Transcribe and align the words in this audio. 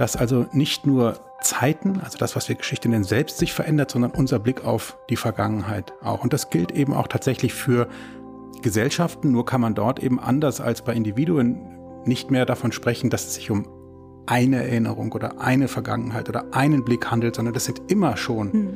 dass 0.00 0.16
also 0.16 0.46
nicht 0.52 0.86
nur 0.86 1.20
Zeiten, 1.42 2.00
also 2.02 2.16
das, 2.16 2.34
was 2.34 2.48
wir 2.48 2.56
Geschichte 2.56 2.88
nennen, 2.88 3.04
selbst 3.04 3.36
sich 3.36 3.52
verändert, 3.52 3.90
sondern 3.90 4.12
unser 4.12 4.38
Blick 4.38 4.64
auf 4.64 4.96
die 5.10 5.16
Vergangenheit 5.16 5.92
auch. 6.02 6.24
Und 6.24 6.32
das 6.32 6.48
gilt 6.48 6.72
eben 6.72 6.94
auch 6.94 7.06
tatsächlich 7.06 7.52
für 7.52 7.86
Gesellschaften, 8.62 9.30
nur 9.30 9.44
kann 9.44 9.60
man 9.60 9.74
dort 9.74 10.02
eben 10.02 10.18
anders 10.18 10.62
als 10.62 10.80
bei 10.80 10.94
Individuen 10.94 11.60
nicht 12.06 12.30
mehr 12.30 12.46
davon 12.46 12.72
sprechen, 12.72 13.10
dass 13.10 13.26
es 13.26 13.34
sich 13.34 13.50
um 13.50 13.68
eine 14.24 14.62
Erinnerung 14.62 15.12
oder 15.12 15.38
eine 15.38 15.68
Vergangenheit 15.68 16.30
oder 16.30 16.46
einen 16.54 16.82
Blick 16.82 17.10
handelt, 17.10 17.34
sondern 17.34 17.52
das 17.52 17.66
sind 17.66 17.82
immer 17.88 18.16
schon 18.16 18.52
mhm. 18.52 18.68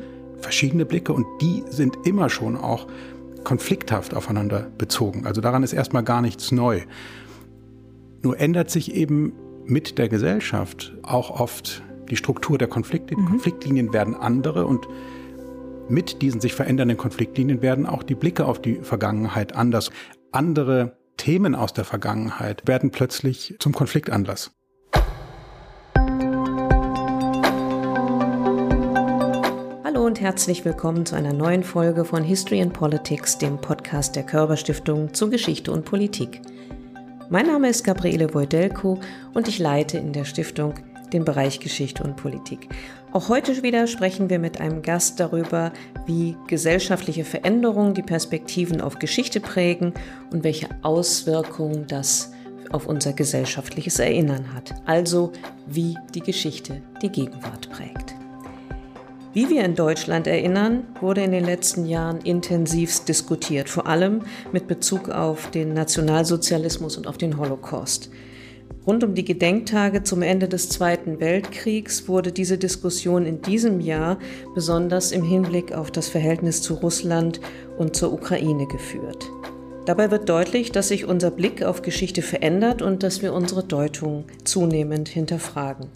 verschiedene 0.42 0.84
Blicke 0.84 1.14
und 1.14 1.24
die 1.40 1.64
sind 1.70 1.96
immer 2.04 2.28
schon 2.28 2.54
auch 2.54 2.86
konflikthaft 3.44 4.12
aufeinander 4.12 4.66
bezogen. 4.76 5.24
Also 5.24 5.40
daran 5.40 5.62
ist 5.62 5.72
erstmal 5.72 6.04
gar 6.04 6.20
nichts 6.20 6.52
neu. 6.52 6.82
Nur 8.20 8.38
ändert 8.38 8.68
sich 8.68 8.94
eben 8.94 9.32
mit 9.66 9.98
der 9.98 10.08
Gesellschaft 10.08 10.94
auch 11.02 11.40
oft 11.40 11.82
die 12.10 12.16
Struktur 12.16 12.58
der 12.58 12.68
Konflikte. 12.68 13.14
Die 13.14 13.20
mhm. 13.20 13.26
Konfliktlinien 13.26 13.92
werden 13.92 14.14
andere 14.14 14.66
und 14.66 14.86
mit 15.88 16.22
diesen 16.22 16.40
sich 16.40 16.54
verändernden 16.54 16.96
Konfliktlinien 16.96 17.62
werden 17.62 17.86
auch 17.86 18.02
die 18.02 18.14
Blicke 18.14 18.46
auf 18.46 18.60
die 18.60 18.76
Vergangenheit 18.76 19.54
anders. 19.54 19.90
Andere 20.32 20.96
Themen 21.16 21.54
aus 21.54 21.72
der 21.72 21.84
Vergangenheit 21.84 22.66
werden 22.66 22.90
plötzlich 22.90 23.56
zum 23.58 23.72
Konfliktanlass. 23.72 24.50
Hallo 29.84 30.04
und 30.04 30.20
herzlich 30.20 30.64
willkommen 30.64 31.06
zu 31.06 31.14
einer 31.14 31.32
neuen 31.32 31.62
Folge 31.62 32.04
von 32.04 32.24
History 32.24 32.60
and 32.60 32.72
Politics, 32.72 33.38
dem 33.38 33.58
Podcast 33.58 34.16
der 34.16 34.24
Körber 34.24 34.56
Stiftung 34.56 35.14
zu 35.14 35.30
Geschichte 35.30 35.70
und 35.70 35.84
Politik. 35.84 36.40
Mein 37.30 37.46
Name 37.46 37.70
ist 37.70 37.84
Gabriele 37.84 38.34
Wojdelko 38.34 39.00
und 39.32 39.48
ich 39.48 39.58
leite 39.58 39.96
in 39.96 40.12
der 40.12 40.26
Stiftung 40.26 40.74
den 41.12 41.24
Bereich 41.24 41.58
Geschichte 41.58 42.02
und 42.02 42.16
Politik. 42.16 42.68
Auch 43.12 43.30
heute 43.30 43.62
wieder 43.62 43.86
sprechen 43.86 44.28
wir 44.28 44.38
mit 44.38 44.60
einem 44.60 44.82
Gast 44.82 45.20
darüber, 45.20 45.72
wie 46.06 46.36
gesellschaftliche 46.48 47.24
Veränderungen 47.24 47.94
die 47.94 48.02
Perspektiven 48.02 48.82
auf 48.82 48.98
Geschichte 48.98 49.40
prägen 49.40 49.94
und 50.32 50.44
welche 50.44 50.68
Auswirkungen 50.82 51.86
das 51.86 52.32
auf 52.72 52.86
unser 52.86 53.14
gesellschaftliches 53.14 53.98
Erinnern 53.98 54.52
hat. 54.52 54.74
Also 54.84 55.32
wie 55.66 55.96
die 56.14 56.20
Geschichte 56.20 56.82
die 57.00 57.10
Gegenwart 57.10 57.70
prägt. 57.70 58.14
Wie 59.34 59.50
wir 59.50 59.64
in 59.64 59.74
Deutschland 59.74 60.28
erinnern, 60.28 60.84
wurde 61.00 61.24
in 61.24 61.32
den 61.32 61.44
letzten 61.44 61.86
Jahren 61.86 62.20
intensivst 62.20 63.08
diskutiert, 63.08 63.68
vor 63.68 63.88
allem 63.88 64.20
mit 64.52 64.68
Bezug 64.68 65.08
auf 65.08 65.50
den 65.50 65.74
Nationalsozialismus 65.74 66.96
und 66.96 67.08
auf 67.08 67.18
den 67.18 67.36
Holocaust. 67.36 68.10
Rund 68.86 69.02
um 69.02 69.16
die 69.16 69.24
Gedenktage 69.24 70.04
zum 70.04 70.22
Ende 70.22 70.46
des 70.46 70.68
Zweiten 70.68 71.18
Weltkriegs 71.18 72.06
wurde 72.06 72.30
diese 72.30 72.58
Diskussion 72.58 73.26
in 73.26 73.42
diesem 73.42 73.80
Jahr 73.80 74.20
besonders 74.54 75.10
im 75.10 75.24
Hinblick 75.24 75.72
auf 75.72 75.90
das 75.90 76.06
Verhältnis 76.06 76.62
zu 76.62 76.74
Russland 76.74 77.40
und 77.76 77.96
zur 77.96 78.12
Ukraine 78.12 78.68
geführt. 78.68 79.28
Dabei 79.84 80.12
wird 80.12 80.28
deutlich, 80.28 80.70
dass 80.70 80.88
sich 80.88 81.06
unser 81.06 81.32
Blick 81.32 81.64
auf 81.64 81.82
Geschichte 81.82 82.22
verändert 82.22 82.82
und 82.82 83.02
dass 83.02 83.20
wir 83.20 83.32
unsere 83.32 83.64
Deutung 83.64 84.26
zunehmend 84.44 85.08
hinterfragen. 85.08 85.88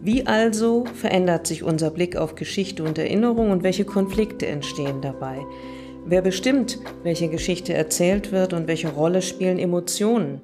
Wie 0.00 0.26
also 0.26 0.84
verändert 0.94 1.46
sich 1.46 1.62
unser 1.62 1.90
Blick 1.90 2.16
auf 2.16 2.34
Geschichte 2.34 2.84
und 2.84 2.98
Erinnerung 2.98 3.50
und 3.50 3.62
welche 3.62 3.84
Konflikte 3.84 4.46
entstehen 4.46 5.00
dabei? 5.00 5.44
Wer 6.04 6.22
bestimmt, 6.22 6.78
welche 7.02 7.28
Geschichte 7.28 7.74
erzählt 7.74 8.30
wird 8.30 8.52
und 8.52 8.68
welche 8.68 8.88
Rolle 8.88 9.22
spielen 9.22 9.58
Emotionen? 9.58 10.40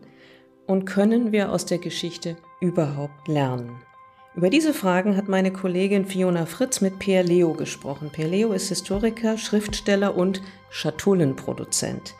Und 0.66 0.86
können 0.86 1.32
wir 1.32 1.52
aus 1.52 1.66
der 1.66 1.78
Geschichte 1.78 2.36
überhaupt 2.60 3.28
lernen? 3.28 3.70
Über 4.34 4.48
diese 4.48 4.72
Fragen 4.72 5.16
hat 5.16 5.28
meine 5.28 5.52
Kollegin 5.52 6.06
Fiona 6.06 6.46
Fritz 6.46 6.80
mit 6.80 6.98
Pierre 6.98 7.26
Leo 7.26 7.52
gesprochen. 7.52 8.10
Pierre 8.10 8.30
Leo 8.30 8.52
ist 8.52 8.68
Historiker, 8.70 9.36
Schriftsteller 9.36 10.16
und 10.16 10.40
Schatullenproduzent. 10.70 12.14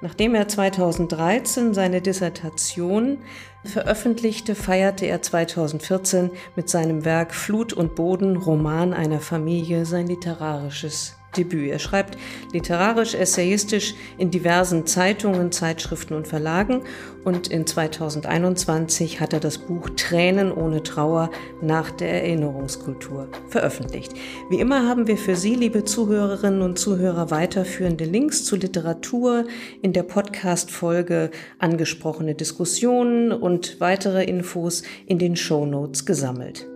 Nachdem 0.00 0.36
er 0.36 0.46
2013 0.46 1.74
seine 1.74 2.00
Dissertation 2.00 3.18
veröffentlichte, 3.64 4.54
feierte 4.54 5.06
er 5.06 5.22
2014 5.22 6.30
mit 6.54 6.68
seinem 6.68 7.04
Werk 7.04 7.34
Flut 7.34 7.72
und 7.72 7.96
Boden, 7.96 8.36
Roman 8.36 8.94
einer 8.94 9.20
Familie, 9.20 9.84
sein 9.86 10.06
literarisches 10.06 11.17
Debüt. 11.36 11.70
Er 11.70 11.78
schreibt 11.78 12.16
literarisch, 12.52 13.14
essayistisch 13.14 13.94
in 14.16 14.30
diversen 14.30 14.86
Zeitungen, 14.86 15.52
Zeitschriften 15.52 16.14
und 16.14 16.26
Verlagen 16.26 16.82
und 17.24 17.48
in 17.48 17.66
2021 17.66 19.20
hat 19.20 19.32
er 19.32 19.40
das 19.40 19.58
Buch 19.58 19.90
Tränen 19.96 20.50
ohne 20.50 20.82
Trauer 20.82 21.30
nach 21.60 21.90
der 21.90 22.22
Erinnerungskultur 22.22 23.28
veröffentlicht. 23.48 24.14
Wie 24.48 24.60
immer 24.60 24.88
haben 24.88 25.06
wir 25.06 25.18
für 25.18 25.36
Sie, 25.36 25.54
liebe 25.54 25.84
Zuhörerinnen 25.84 26.62
und 26.62 26.78
Zuhörer, 26.78 27.30
weiterführende 27.30 28.04
Links 28.04 28.44
zu 28.44 28.56
Literatur 28.56 29.44
in 29.82 29.92
der 29.92 30.04
Podcast-Folge 30.04 31.30
angesprochene 31.58 32.34
Diskussionen 32.34 33.32
und 33.32 33.80
weitere 33.80 34.24
Infos 34.24 34.82
in 35.06 35.18
den 35.18 35.36
Show 35.36 35.66
Notes 35.66 36.06
gesammelt. 36.06 36.66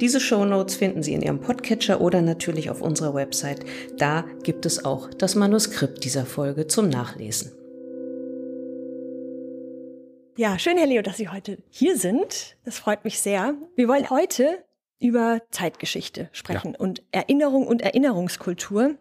Diese 0.00 0.18
Shownotes 0.18 0.76
finden 0.76 1.02
Sie 1.02 1.12
in 1.12 1.20
Ihrem 1.20 1.40
Podcatcher 1.40 2.00
oder 2.00 2.22
natürlich 2.22 2.70
auf 2.70 2.80
unserer 2.80 3.12
Website. 3.12 3.66
Da 3.98 4.24
gibt 4.42 4.64
es 4.64 4.82
auch 4.82 5.12
das 5.12 5.34
Manuskript 5.34 6.04
dieser 6.04 6.24
Folge 6.24 6.66
zum 6.66 6.88
Nachlesen. 6.88 7.52
Ja, 10.38 10.58
schön, 10.58 10.78
Herr 10.78 10.86
Leo, 10.86 11.02
dass 11.02 11.18
Sie 11.18 11.28
heute 11.28 11.58
hier 11.68 11.98
sind. 11.98 12.56
Das 12.64 12.78
freut 12.78 13.04
mich 13.04 13.20
sehr. 13.20 13.54
Wir 13.76 13.88
wollen 13.88 14.08
heute 14.08 14.64
über 15.00 15.42
Zeitgeschichte 15.50 16.30
sprechen 16.32 16.72
ja. 16.72 16.78
und 16.78 17.02
Erinnerung 17.12 17.66
und 17.66 17.82
Erinnerungskultur. 17.82 18.94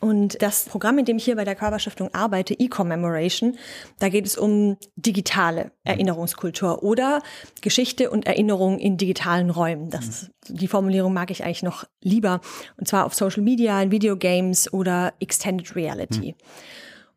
Und 0.00 0.40
das 0.42 0.64
Programm, 0.64 0.98
in 0.98 1.04
dem 1.04 1.16
ich 1.16 1.24
hier 1.24 1.36
bei 1.36 1.44
der 1.44 1.54
Körperstiftung 1.54 2.12
arbeite, 2.14 2.54
E-Commemoration, 2.54 3.56
da 3.98 4.08
geht 4.08 4.26
es 4.26 4.36
um 4.36 4.76
digitale 4.96 5.72
Erinnerungskultur 5.84 6.82
oder 6.82 7.22
Geschichte 7.60 8.10
und 8.10 8.26
Erinnerung 8.26 8.78
in 8.78 8.96
digitalen 8.96 9.50
Räumen. 9.50 9.90
Das 9.90 10.08
ist, 10.08 10.30
die 10.48 10.68
Formulierung 10.68 11.12
mag 11.12 11.30
ich 11.30 11.44
eigentlich 11.44 11.62
noch 11.62 11.84
lieber. 12.00 12.40
Und 12.76 12.88
zwar 12.88 13.06
auf 13.06 13.14
Social 13.14 13.42
Media, 13.42 13.80
in 13.82 13.90
Videogames 13.90 14.72
oder 14.72 15.14
Extended 15.20 15.74
Reality. 15.76 16.34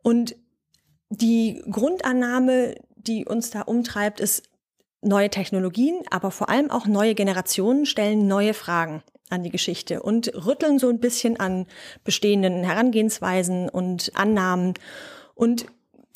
Und 0.01 0.35
die 1.09 1.63
Grundannahme, 1.69 2.75
die 2.95 3.25
uns 3.25 3.51
da 3.51 3.61
umtreibt, 3.61 4.19
ist 4.19 4.43
neue 5.01 5.29
Technologien, 5.29 6.01
aber 6.09 6.31
vor 6.31 6.49
allem 6.49 6.71
auch 6.71 6.87
neue 6.87 7.15
Generationen 7.15 7.85
stellen 7.85 8.27
neue 8.27 8.53
Fragen 8.53 9.03
an 9.29 9.43
die 9.43 9.49
Geschichte 9.49 10.01
und 10.01 10.31
rütteln 10.45 10.79
so 10.79 10.89
ein 10.89 10.99
bisschen 10.99 11.39
an 11.39 11.65
bestehenden 12.03 12.63
Herangehensweisen 12.63 13.69
und 13.69 14.11
Annahmen 14.15 14.73
und 15.33 15.65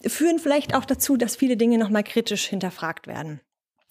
führen 0.05 0.39
vielleicht 0.39 0.75
auch 0.75 0.85
dazu, 0.85 1.17
dass 1.17 1.35
viele 1.35 1.57
Dinge 1.57 1.77
nochmal 1.77 2.03
kritisch 2.03 2.47
hinterfragt 2.47 3.07
werden. 3.07 3.41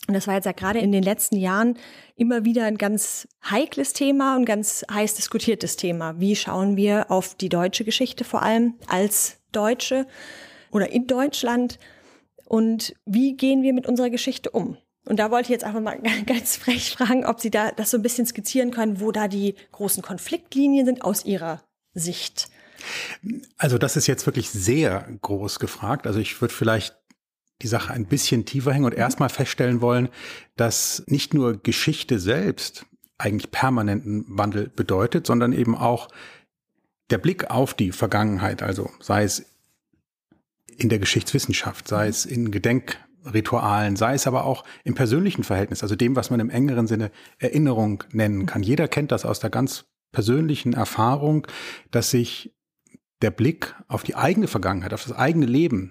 Und 0.06 0.14
das 0.14 0.26
war 0.26 0.34
jetzt 0.34 0.46
ja 0.46 0.52
gerade 0.52 0.78
in 0.78 0.90
den 0.90 1.02
letzten 1.02 1.36
Jahren 1.36 1.76
immer 2.16 2.44
wieder 2.44 2.64
ein 2.64 2.78
ganz 2.78 3.28
heikles 3.44 3.92
Thema 3.92 4.36
und 4.36 4.46
ganz 4.46 4.84
heiß 4.90 5.14
diskutiertes 5.14 5.76
Thema. 5.76 6.18
Wie 6.18 6.34
schauen 6.34 6.76
wir 6.76 7.10
auf 7.10 7.34
die 7.34 7.50
deutsche 7.50 7.84
Geschichte 7.84 8.24
vor 8.24 8.42
allem 8.42 8.74
als 8.86 9.38
Deutsche 9.52 10.06
oder 10.70 10.90
in 10.90 11.06
Deutschland? 11.06 11.78
Und 12.46 12.94
wie 13.04 13.36
gehen 13.36 13.62
wir 13.62 13.74
mit 13.74 13.86
unserer 13.86 14.08
Geschichte 14.08 14.50
um? 14.50 14.78
Und 15.08 15.16
da 15.16 15.30
wollte 15.30 15.46
ich 15.46 15.50
jetzt 15.50 15.64
einfach 15.64 15.80
mal 15.80 15.98
ganz 16.26 16.56
frech 16.56 16.90
fragen, 16.90 17.24
ob 17.24 17.40
Sie 17.40 17.50
da 17.50 17.72
das 17.72 17.90
so 17.90 17.96
ein 17.96 18.02
bisschen 18.02 18.26
skizzieren 18.26 18.70
können, 18.70 19.00
wo 19.00 19.10
da 19.10 19.26
die 19.26 19.54
großen 19.72 20.02
Konfliktlinien 20.02 20.84
sind 20.84 21.02
aus 21.02 21.24
Ihrer 21.24 21.62
Sicht. 21.94 22.50
Also 23.56 23.78
das 23.78 23.96
ist 23.96 24.06
jetzt 24.06 24.26
wirklich 24.26 24.50
sehr 24.50 25.08
groß 25.22 25.60
gefragt. 25.60 26.06
Also 26.06 26.20
ich 26.20 26.38
würde 26.40 26.52
vielleicht 26.52 26.94
die 27.62 27.68
Sache 27.68 27.92
ein 27.92 28.04
bisschen 28.04 28.44
tiefer 28.44 28.72
hängen 28.72 28.84
und 28.84 28.92
mhm. 28.92 29.00
erstmal 29.00 29.30
feststellen 29.30 29.80
wollen, 29.80 30.10
dass 30.56 31.02
nicht 31.06 31.32
nur 31.32 31.60
Geschichte 31.60 32.18
selbst 32.18 32.84
eigentlich 33.16 33.50
permanenten 33.50 34.26
Wandel 34.28 34.68
bedeutet, 34.68 35.26
sondern 35.26 35.52
eben 35.52 35.74
auch 35.74 36.08
der 37.08 37.18
Blick 37.18 37.50
auf 37.50 37.72
die 37.72 37.92
Vergangenheit, 37.92 38.62
also 38.62 38.90
sei 39.00 39.24
es 39.24 39.46
in 40.76 40.90
der 40.90 40.98
Geschichtswissenschaft, 40.98 41.88
sei 41.88 42.06
es 42.08 42.26
in 42.26 42.50
Gedenk 42.50 42.98
Ritualen, 43.32 43.96
sei 43.96 44.14
es 44.14 44.26
aber 44.26 44.44
auch 44.44 44.64
im 44.84 44.94
persönlichen 44.94 45.44
Verhältnis, 45.44 45.82
also 45.82 45.96
dem, 45.96 46.16
was 46.16 46.30
man 46.30 46.40
im 46.40 46.50
engeren 46.50 46.86
Sinne 46.86 47.10
Erinnerung 47.38 48.04
nennen 48.12 48.46
kann. 48.46 48.62
Jeder 48.62 48.88
kennt 48.88 49.12
das 49.12 49.24
aus 49.24 49.40
der 49.40 49.50
ganz 49.50 49.86
persönlichen 50.12 50.72
Erfahrung, 50.72 51.46
dass 51.90 52.10
sich 52.10 52.54
der 53.22 53.30
Blick 53.30 53.74
auf 53.88 54.02
die 54.02 54.14
eigene 54.14 54.46
Vergangenheit, 54.46 54.94
auf 54.94 55.04
das 55.04 55.16
eigene 55.16 55.46
Leben 55.46 55.90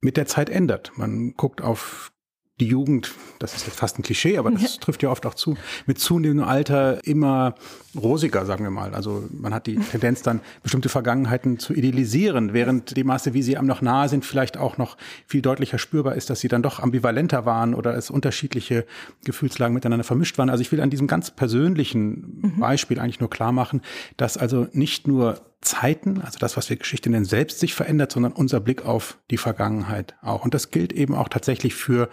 mit 0.00 0.16
der 0.16 0.26
Zeit 0.26 0.50
ändert. 0.50 0.92
Man 0.96 1.34
guckt 1.34 1.60
auf 1.60 2.12
die 2.60 2.66
Jugend, 2.66 3.12
das 3.38 3.54
ist 3.54 3.66
jetzt 3.66 3.78
fast 3.78 3.98
ein 3.98 4.02
Klischee, 4.02 4.38
aber 4.38 4.50
das 4.50 4.78
trifft 4.78 5.02
ja 5.02 5.10
oft 5.10 5.26
auch 5.26 5.34
zu, 5.34 5.56
mit 5.86 5.98
zunehmendem 5.98 6.46
Alter 6.46 7.04
immer 7.06 7.54
rosiger, 7.96 8.46
sagen 8.46 8.64
wir 8.64 8.70
mal. 8.70 8.94
Also 8.94 9.24
man 9.32 9.52
hat 9.52 9.66
die 9.66 9.76
Tendenz 9.76 10.22
dann, 10.22 10.40
bestimmte 10.62 10.88
Vergangenheiten 10.88 11.58
zu 11.58 11.74
idealisieren, 11.74 12.52
während 12.52 12.96
dem 12.96 13.06
Maße, 13.06 13.34
wie 13.34 13.42
sie 13.42 13.56
einem 13.56 13.66
noch 13.66 13.82
nahe 13.82 14.08
sind, 14.08 14.24
vielleicht 14.24 14.56
auch 14.58 14.78
noch 14.78 14.96
viel 15.26 15.42
deutlicher 15.42 15.78
spürbar 15.78 16.14
ist, 16.14 16.30
dass 16.30 16.40
sie 16.40 16.48
dann 16.48 16.62
doch 16.62 16.80
ambivalenter 16.80 17.46
waren 17.46 17.74
oder 17.74 17.94
es 17.94 18.10
unterschiedliche 18.10 18.84
Gefühlslagen 19.24 19.74
miteinander 19.74 20.04
vermischt 20.04 20.38
waren. 20.38 20.50
Also 20.50 20.62
ich 20.62 20.70
will 20.70 20.80
an 20.80 20.90
diesem 20.90 21.06
ganz 21.06 21.30
persönlichen 21.30 22.40
mhm. 22.42 22.60
Beispiel 22.60 23.00
eigentlich 23.00 23.20
nur 23.20 23.30
klar 23.30 23.52
machen, 23.52 23.80
dass 24.16 24.36
also 24.36 24.68
nicht 24.72 25.08
nur 25.08 25.40
Zeiten, 25.60 26.22
also 26.22 26.38
das, 26.38 26.56
was 26.56 26.70
wir 26.70 26.76
Geschichte 26.76 27.10
nennen, 27.10 27.26
selbst 27.26 27.60
sich 27.60 27.74
verändert, 27.74 28.12
sondern 28.12 28.32
unser 28.32 28.60
Blick 28.60 28.86
auf 28.86 29.18
die 29.30 29.36
Vergangenheit 29.36 30.14
auch. 30.22 30.44
Und 30.44 30.54
das 30.54 30.70
gilt 30.70 30.92
eben 30.92 31.14
auch 31.14 31.28
tatsächlich 31.28 31.74
für 31.74 32.08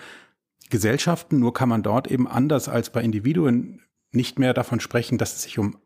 Gesellschaften, 0.69 1.39
nur 1.39 1.53
kann 1.53 1.69
man 1.69 1.83
dort 1.83 2.07
eben 2.07 2.27
anders 2.27 2.67
als 2.69 2.89
bei 2.89 3.01
Individuen 3.01 3.81
nicht 4.11 4.39
mehr 4.39 4.53
davon 4.53 4.79
sprechen, 4.79 5.17
dass 5.17 5.35
es 5.35 5.43
sich 5.43 5.59
um 5.59 5.77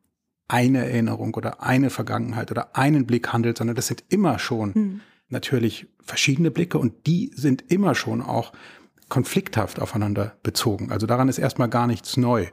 eine 0.48 0.80
Erinnerung 0.80 1.34
oder 1.36 1.64
eine 1.64 1.90
Vergangenheit 1.90 2.52
oder 2.52 2.76
einen 2.76 3.06
Blick 3.06 3.32
handelt, 3.32 3.58
sondern 3.58 3.76
das 3.76 3.88
sind 3.88 4.04
immer 4.10 4.38
schon 4.38 4.72
mhm. 4.74 5.02
natürlich 5.30 5.88
verschiedene 6.02 6.52
Blicke 6.52 6.78
und 6.78 7.08
die 7.08 7.32
sind 7.36 7.72
immer 7.72 7.96
schon 7.96 8.22
auch 8.22 8.52
konflikthaft 9.08 9.80
aufeinander 9.80 10.38
bezogen. 10.44 10.92
Also 10.92 11.08
daran 11.08 11.30
ist 11.30 11.38
erstmal 11.38 11.70
gar 11.70 11.88
nichts 11.88 12.18
neu. 12.18 12.48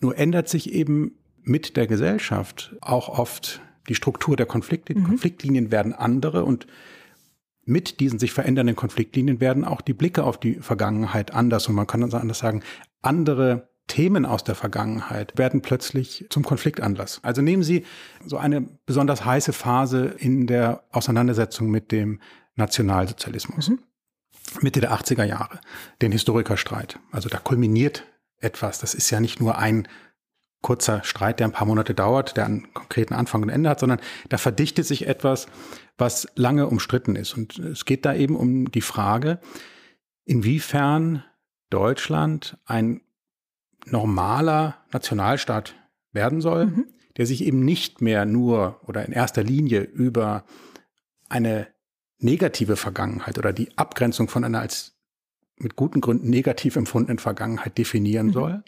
Nur 0.00 0.16
ändert 0.16 0.48
sich 0.48 0.72
eben 0.72 1.12
mit 1.42 1.76
der 1.76 1.86
Gesellschaft 1.86 2.74
auch 2.80 3.08
oft 3.08 3.60
die 3.88 3.94
Struktur 3.94 4.36
der 4.36 4.46
Konflikte. 4.46 4.94
Die 4.94 5.00
mhm. 5.00 5.06
Konfliktlinien 5.06 5.70
werden 5.70 5.92
andere 5.92 6.44
und 6.44 6.66
mit 7.66 8.00
diesen 8.00 8.18
sich 8.18 8.32
verändernden 8.32 8.76
Konfliktlinien 8.76 9.40
werden 9.40 9.64
auch 9.64 9.80
die 9.80 9.94
Blicke 9.94 10.24
auf 10.24 10.38
die 10.38 10.54
Vergangenheit 10.56 11.32
anders 11.32 11.68
und 11.68 11.74
man 11.74 11.86
kann 11.86 12.00
dann 12.00 12.12
anders 12.12 12.38
sagen, 12.38 12.62
andere 13.02 13.68
Themen 13.86 14.24
aus 14.24 14.44
der 14.44 14.54
Vergangenheit 14.54 15.36
werden 15.36 15.60
plötzlich 15.60 16.26
zum 16.30 16.42
Konfliktanlass. 16.42 17.20
Also 17.22 17.42
nehmen 17.42 17.62
Sie 17.62 17.84
so 18.24 18.38
eine 18.38 18.62
besonders 18.86 19.24
heiße 19.24 19.52
Phase 19.52 20.06
in 20.06 20.46
der 20.46 20.84
Auseinandersetzung 20.90 21.70
mit 21.70 21.92
dem 21.92 22.20
Nationalsozialismus. 22.56 23.70
Mhm. 23.70 23.80
Mitte 24.60 24.80
der 24.80 24.92
80er 24.92 25.24
Jahre, 25.24 25.60
den 26.00 26.12
Historikerstreit. 26.12 26.98
Also 27.10 27.28
da 27.28 27.38
kulminiert 27.38 28.04
etwas. 28.40 28.78
Das 28.78 28.94
ist 28.94 29.10
ja 29.10 29.20
nicht 29.20 29.40
nur 29.40 29.58
ein 29.58 29.88
kurzer 30.64 31.04
Streit, 31.04 31.40
der 31.40 31.46
ein 31.46 31.52
paar 31.52 31.66
Monate 31.66 31.94
dauert, 31.94 32.38
der 32.38 32.46
einen 32.46 32.72
konkreten 32.72 33.12
Anfang 33.12 33.42
und 33.42 33.50
Ende 33.50 33.68
hat, 33.68 33.78
sondern 33.78 34.00
da 34.30 34.38
verdichtet 34.38 34.86
sich 34.86 35.06
etwas, 35.06 35.46
was 35.98 36.26
lange 36.36 36.66
umstritten 36.66 37.16
ist. 37.16 37.34
Und 37.34 37.58
es 37.58 37.84
geht 37.84 38.06
da 38.06 38.14
eben 38.14 38.34
um 38.34 38.72
die 38.72 38.80
Frage, 38.80 39.40
inwiefern 40.24 41.22
Deutschland 41.68 42.56
ein 42.64 43.02
normaler 43.84 44.78
Nationalstaat 44.90 45.74
werden 46.12 46.40
soll, 46.40 46.66
mhm. 46.66 46.86
der 47.18 47.26
sich 47.26 47.44
eben 47.44 47.62
nicht 47.62 48.00
mehr 48.00 48.24
nur 48.24 48.80
oder 48.86 49.04
in 49.04 49.12
erster 49.12 49.42
Linie 49.42 49.82
über 49.82 50.44
eine 51.28 51.68
negative 52.18 52.76
Vergangenheit 52.76 53.36
oder 53.36 53.52
die 53.52 53.76
Abgrenzung 53.76 54.28
von 54.28 54.44
einer 54.44 54.60
als 54.60 54.96
mit 55.56 55.76
guten 55.76 56.00
Gründen 56.00 56.30
negativ 56.30 56.76
empfundenen 56.76 57.18
Vergangenheit 57.18 57.76
definieren 57.76 58.28
mhm. 58.28 58.32
soll, 58.32 58.64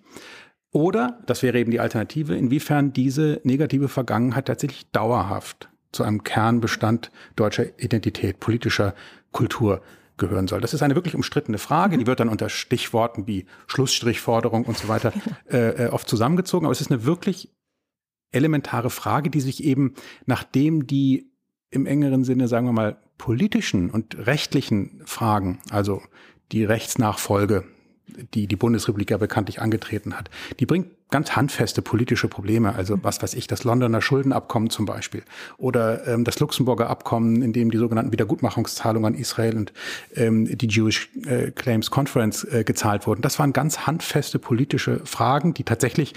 oder, 0.77 1.19
das 1.25 1.43
wäre 1.43 1.59
eben 1.59 1.71
die 1.71 1.81
Alternative, 1.81 2.37
inwiefern 2.37 2.93
diese 2.93 3.41
negative 3.45 3.89
Vergangenheit 3.89 4.45
tatsächlich 4.45 4.91
dauerhaft 4.91 5.71
zu 5.91 6.03
einem 6.03 6.23
Kernbestand 6.23 7.11
deutscher 7.35 7.83
Identität, 7.83 8.41
politischer 8.41 8.95
Kultur 9.33 9.81
gehören 10.19 10.49
soll. 10.49 10.61
Das 10.61 10.75
ist 10.75 10.83
eine 10.83 10.95
wirklich 10.95 11.15
umstrittene 11.15 11.57
Frage. 11.57 11.97
Mhm. 11.97 12.01
Die 12.01 12.07
wird 12.07 12.21
dann 12.21 12.29
unter 12.29 12.51
Stichworten 12.51 13.27
wie 13.27 13.47
Schlussstrichforderung 13.69 14.67
und 14.67 14.77
so 14.77 14.89
weiter 14.89 15.15
äh, 15.51 15.87
äh, 15.87 15.89
oft 15.89 16.11
zusammengezogen. 16.11 16.67
Aber 16.67 16.73
es 16.73 16.83
ist 16.83 16.91
eine 16.91 17.07
wirklich 17.07 17.51
elementare 18.31 18.91
Frage, 18.91 19.31
die 19.31 19.41
sich 19.41 19.65
eben, 19.65 19.95
nachdem 20.27 20.87
die 20.87 21.33
im 21.71 21.87
engeren 21.87 22.23
Sinne, 22.23 22.49
sagen 22.49 22.67
wir 22.67 22.73
mal, 22.73 22.99
politischen 23.17 23.91
und 23.91 24.27
rechtlichen 24.27 25.01
Fragen, 25.07 25.61
also 25.71 26.03
die 26.53 26.67
Rechtsnachfolge 26.67 27.65
die 28.35 28.47
die 28.47 28.57
Bundesrepublik 28.57 29.11
ja 29.11 29.17
bekanntlich 29.17 29.61
angetreten 29.61 30.17
hat. 30.17 30.31
Die 30.61 30.67
bringt 30.67 30.89
ganz 31.11 31.37
handfeste 31.37 31.83
politische 31.83 32.29
Probleme, 32.29 32.75
also 32.75 32.99
was 33.03 33.23
weiß 33.23 33.35
ich, 33.35 33.47
das 33.47 33.65
Londoner 33.65 34.01
Schuldenabkommen 34.01 34.71
zum 34.71 34.87
Beispiel 34.87 35.23
oder 35.57 36.07
ähm, 36.07 36.25
das 36.25 36.41
Luxemburger 36.41 36.91
Abkommen, 36.91 37.43
in 37.43 37.53
dem 37.53 37.71
die 37.71 37.79
sogenannten 37.79 38.13
Wiedergutmachungszahlungen 38.13 39.15
an 39.15 39.21
Israel 39.21 39.57
und 39.57 39.73
ähm, 40.15 40.47
die 40.57 40.69
Jewish 40.69 41.11
äh, 41.27 41.51
Claims 41.53 41.91
Conference 41.91 42.45
äh, 42.45 42.65
gezahlt 42.65 43.07
wurden. 43.07 43.23
Das 43.23 43.39
waren 43.39 43.53
ganz 43.53 43.87
handfeste 43.87 44.39
politische 44.39 45.01
Fragen, 45.05 45.55
die 45.55 45.65
tatsächlich 45.65 46.15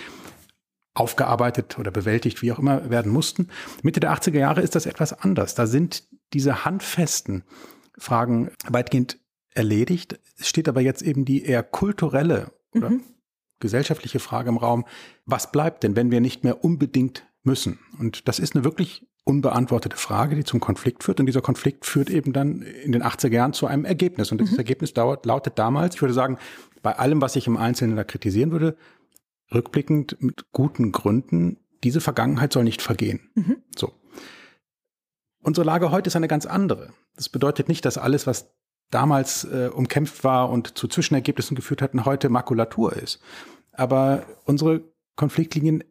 aufgearbeitet 0.95 1.77
oder 1.77 1.91
bewältigt, 1.91 2.41
wie 2.41 2.51
auch 2.51 2.59
immer, 2.59 2.89
werden 2.89 3.11
mussten. 3.11 3.49
Mitte 3.83 3.99
der 3.99 4.11
80er 4.11 4.39
Jahre 4.39 4.61
ist 4.61 4.75
das 4.75 4.85
etwas 4.85 5.13
anders. 5.13 5.53
Da 5.55 5.67
sind 5.67 6.03
diese 6.33 6.65
handfesten 6.65 7.43
Fragen 7.97 8.49
weitgehend 8.67 9.18
erledigt. 9.53 10.19
Es 10.37 10.47
steht 10.47 10.67
aber 10.67 10.81
jetzt 10.81 11.01
eben 11.01 11.25
die 11.25 11.43
eher 11.43 11.63
kulturelle 11.63 12.51
oder 12.73 12.91
mhm. 12.91 13.03
gesellschaftliche 13.59 14.19
Frage 14.19 14.49
im 14.49 14.57
Raum, 14.57 14.85
was 15.25 15.51
bleibt 15.51 15.83
denn, 15.83 15.95
wenn 15.95 16.11
wir 16.11 16.21
nicht 16.21 16.43
mehr 16.43 16.63
unbedingt 16.63 17.25
müssen? 17.43 17.79
Und 17.99 18.27
das 18.27 18.39
ist 18.39 18.55
eine 18.55 18.63
wirklich 18.63 19.07
unbeantwortete 19.23 19.97
Frage, 19.97 20.35
die 20.35 20.43
zum 20.43 20.59
Konflikt 20.59 21.03
führt. 21.03 21.19
Und 21.19 21.27
dieser 21.27 21.41
Konflikt 21.41 21.85
führt 21.85 22.09
eben 22.09 22.33
dann 22.33 22.61
in 22.61 22.91
den 22.91 23.03
80er 23.03 23.31
Jahren 23.31 23.53
zu 23.53 23.67
einem 23.67 23.85
Ergebnis. 23.85 24.31
Und 24.31 24.39
dieses 24.39 24.53
mhm. 24.53 24.59
Ergebnis 24.59 24.93
dauert, 24.93 25.25
lautet 25.25 25.59
damals, 25.59 25.95
ich 25.95 26.01
würde 26.01 26.13
sagen, 26.13 26.37
bei 26.81 26.97
allem, 26.97 27.21
was 27.21 27.35
ich 27.35 27.45
im 27.47 27.57
Einzelnen 27.57 27.95
da 27.95 28.03
kritisieren 28.03 28.51
würde, 28.51 28.75
rückblickend 29.53 30.17
mit 30.21 30.51
guten 30.51 30.91
Gründen, 30.91 31.57
diese 31.83 32.01
Vergangenheit 32.01 32.53
soll 32.53 32.63
nicht 32.63 32.81
vergehen. 32.81 33.29
Mhm. 33.35 33.57
So. 33.75 33.93
Unsere 35.41 35.65
Lage 35.65 35.91
heute 35.91 36.07
ist 36.07 36.15
eine 36.15 36.27
ganz 36.27 36.45
andere. 36.45 36.91
Das 37.15 37.29
bedeutet 37.29 37.69
nicht, 37.69 37.85
dass 37.85 37.97
alles, 37.97 38.27
was 38.27 38.53
damals 38.89 39.43
äh, 39.45 39.69
umkämpft 39.73 40.23
war 40.23 40.49
und 40.49 40.77
zu 40.77 40.87
Zwischenergebnissen 40.87 41.55
geführt 41.55 41.81
hatten, 41.81 42.05
heute 42.05 42.29
Makulatur 42.29 42.93
ist. 42.93 43.19
Aber 43.71 44.23
unsere 44.45 44.81
Konfliktlinien 45.15 45.83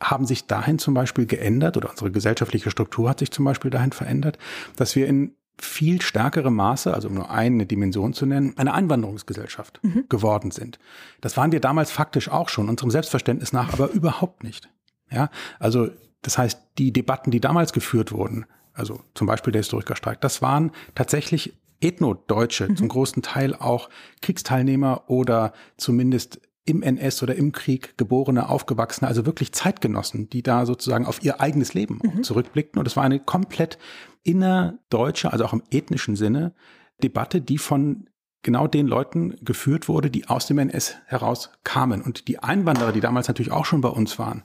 haben 0.00 0.26
sich 0.26 0.46
dahin 0.46 0.78
zum 0.78 0.94
Beispiel 0.94 1.26
geändert 1.26 1.76
oder 1.76 1.90
unsere 1.90 2.10
gesellschaftliche 2.10 2.70
Struktur 2.70 3.08
hat 3.08 3.18
sich 3.18 3.30
zum 3.30 3.44
Beispiel 3.44 3.70
dahin 3.70 3.92
verändert, 3.92 4.38
dass 4.76 4.94
wir 4.94 5.06
in 5.06 5.34
viel 5.60 6.00
stärkerem 6.00 6.54
Maße, 6.54 6.94
also 6.94 7.08
um 7.08 7.14
nur 7.14 7.30
eine 7.30 7.66
Dimension 7.66 8.12
zu 8.12 8.26
nennen, 8.26 8.54
eine 8.56 8.74
Einwanderungsgesellschaft 8.74 9.80
mhm. 9.82 10.04
geworden 10.08 10.52
sind. 10.52 10.78
Das 11.20 11.36
waren 11.36 11.50
wir 11.50 11.60
damals 11.60 11.90
faktisch 11.90 12.28
auch 12.28 12.48
schon, 12.48 12.68
unserem 12.68 12.92
Selbstverständnis 12.92 13.52
nach, 13.52 13.72
aber 13.72 13.90
überhaupt 13.90 14.44
nicht. 14.44 14.68
Ja, 15.10 15.30
also 15.58 15.88
das 16.22 16.38
heißt, 16.38 16.60
die 16.78 16.92
Debatten, 16.92 17.30
die 17.30 17.40
damals 17.40 17.72
geführt 17.72 18.12
wurden, 18.12 18.46
also 18.72 19.00
zum 19.14 19.26
Beispiel 19.26 19.52
der 19.52 19.60
Historikerstreik, 19.60 20.20
das 20.20 20.42
waren 20.42 20.70
tatsächlich 20.94 21.54
Ethnodeutsche, 21.80 22.68
mhm. 22.68 22.76
zum 22.76 22.88
großen 22.88 23.22
Teil 23.22 23.54
auch 23.54 23.88
Kriegsteilnehmer 24.20 25.04
oder 25.08 25.52
zumindest 25.76 26.40
im 26.64 26.82
NS 26.82 27.22
oder 27.22 27.34
im 27.34 27.52
Krieg 27.52 27.96
geborene, 27.96 28.48
aufgewachsene, 28.48 29.08
also 29.08 29.24
wirklich 29.24 29.52
Zeitgenossen, 29.52 30.28
die 30.28 30.42
da 30.42 30.66
sozusagen 30.66 31.06
auf 31.06 31.22
ihr 31.22 31.40
eigenes 31.40 31.74
Leben 31.74 32.00
mhm. 32.02 32.22
zurückblickten. 32.22 32.78
Und 32.78 32.86
es 32.86 32.96
war 32.96 33.04
eine 33.04 33.20
komplett 33.20 33.78
innerdeutsche, 34.22 35.32
also 35.32 35.44
auch 35.44 35.54
im 35.54 35.62
ethnischen 35.70 36.14
Sinne, 36.14 36.54
Debatte, 37.02 37.40
die 37.40 37.58
von 37.58 38.08
genau 38.42 38.66
den 38.66 38.86
Leuten 38.86 39.36
geführt 39.42 39.88
wurde, 39.88 40.10
die 40.10 40.28
aus 40.28 40.46
dem 40.46 40.58
NS 40.58 40.96
heraus 41.06 41.50
kamen. 41.64 42.02
Und 42.02 42.28
die 42.28 42.38
Einwanderer, 42.38 42.92
die 42.92 43.00
damals 43.00 43.28
natürlich 43.28 43.52
auch 43.52 43.64
schon 43.64 43.80
bei 43.80 43.88
uns 43.88 44.18
waren, 44.18 44.42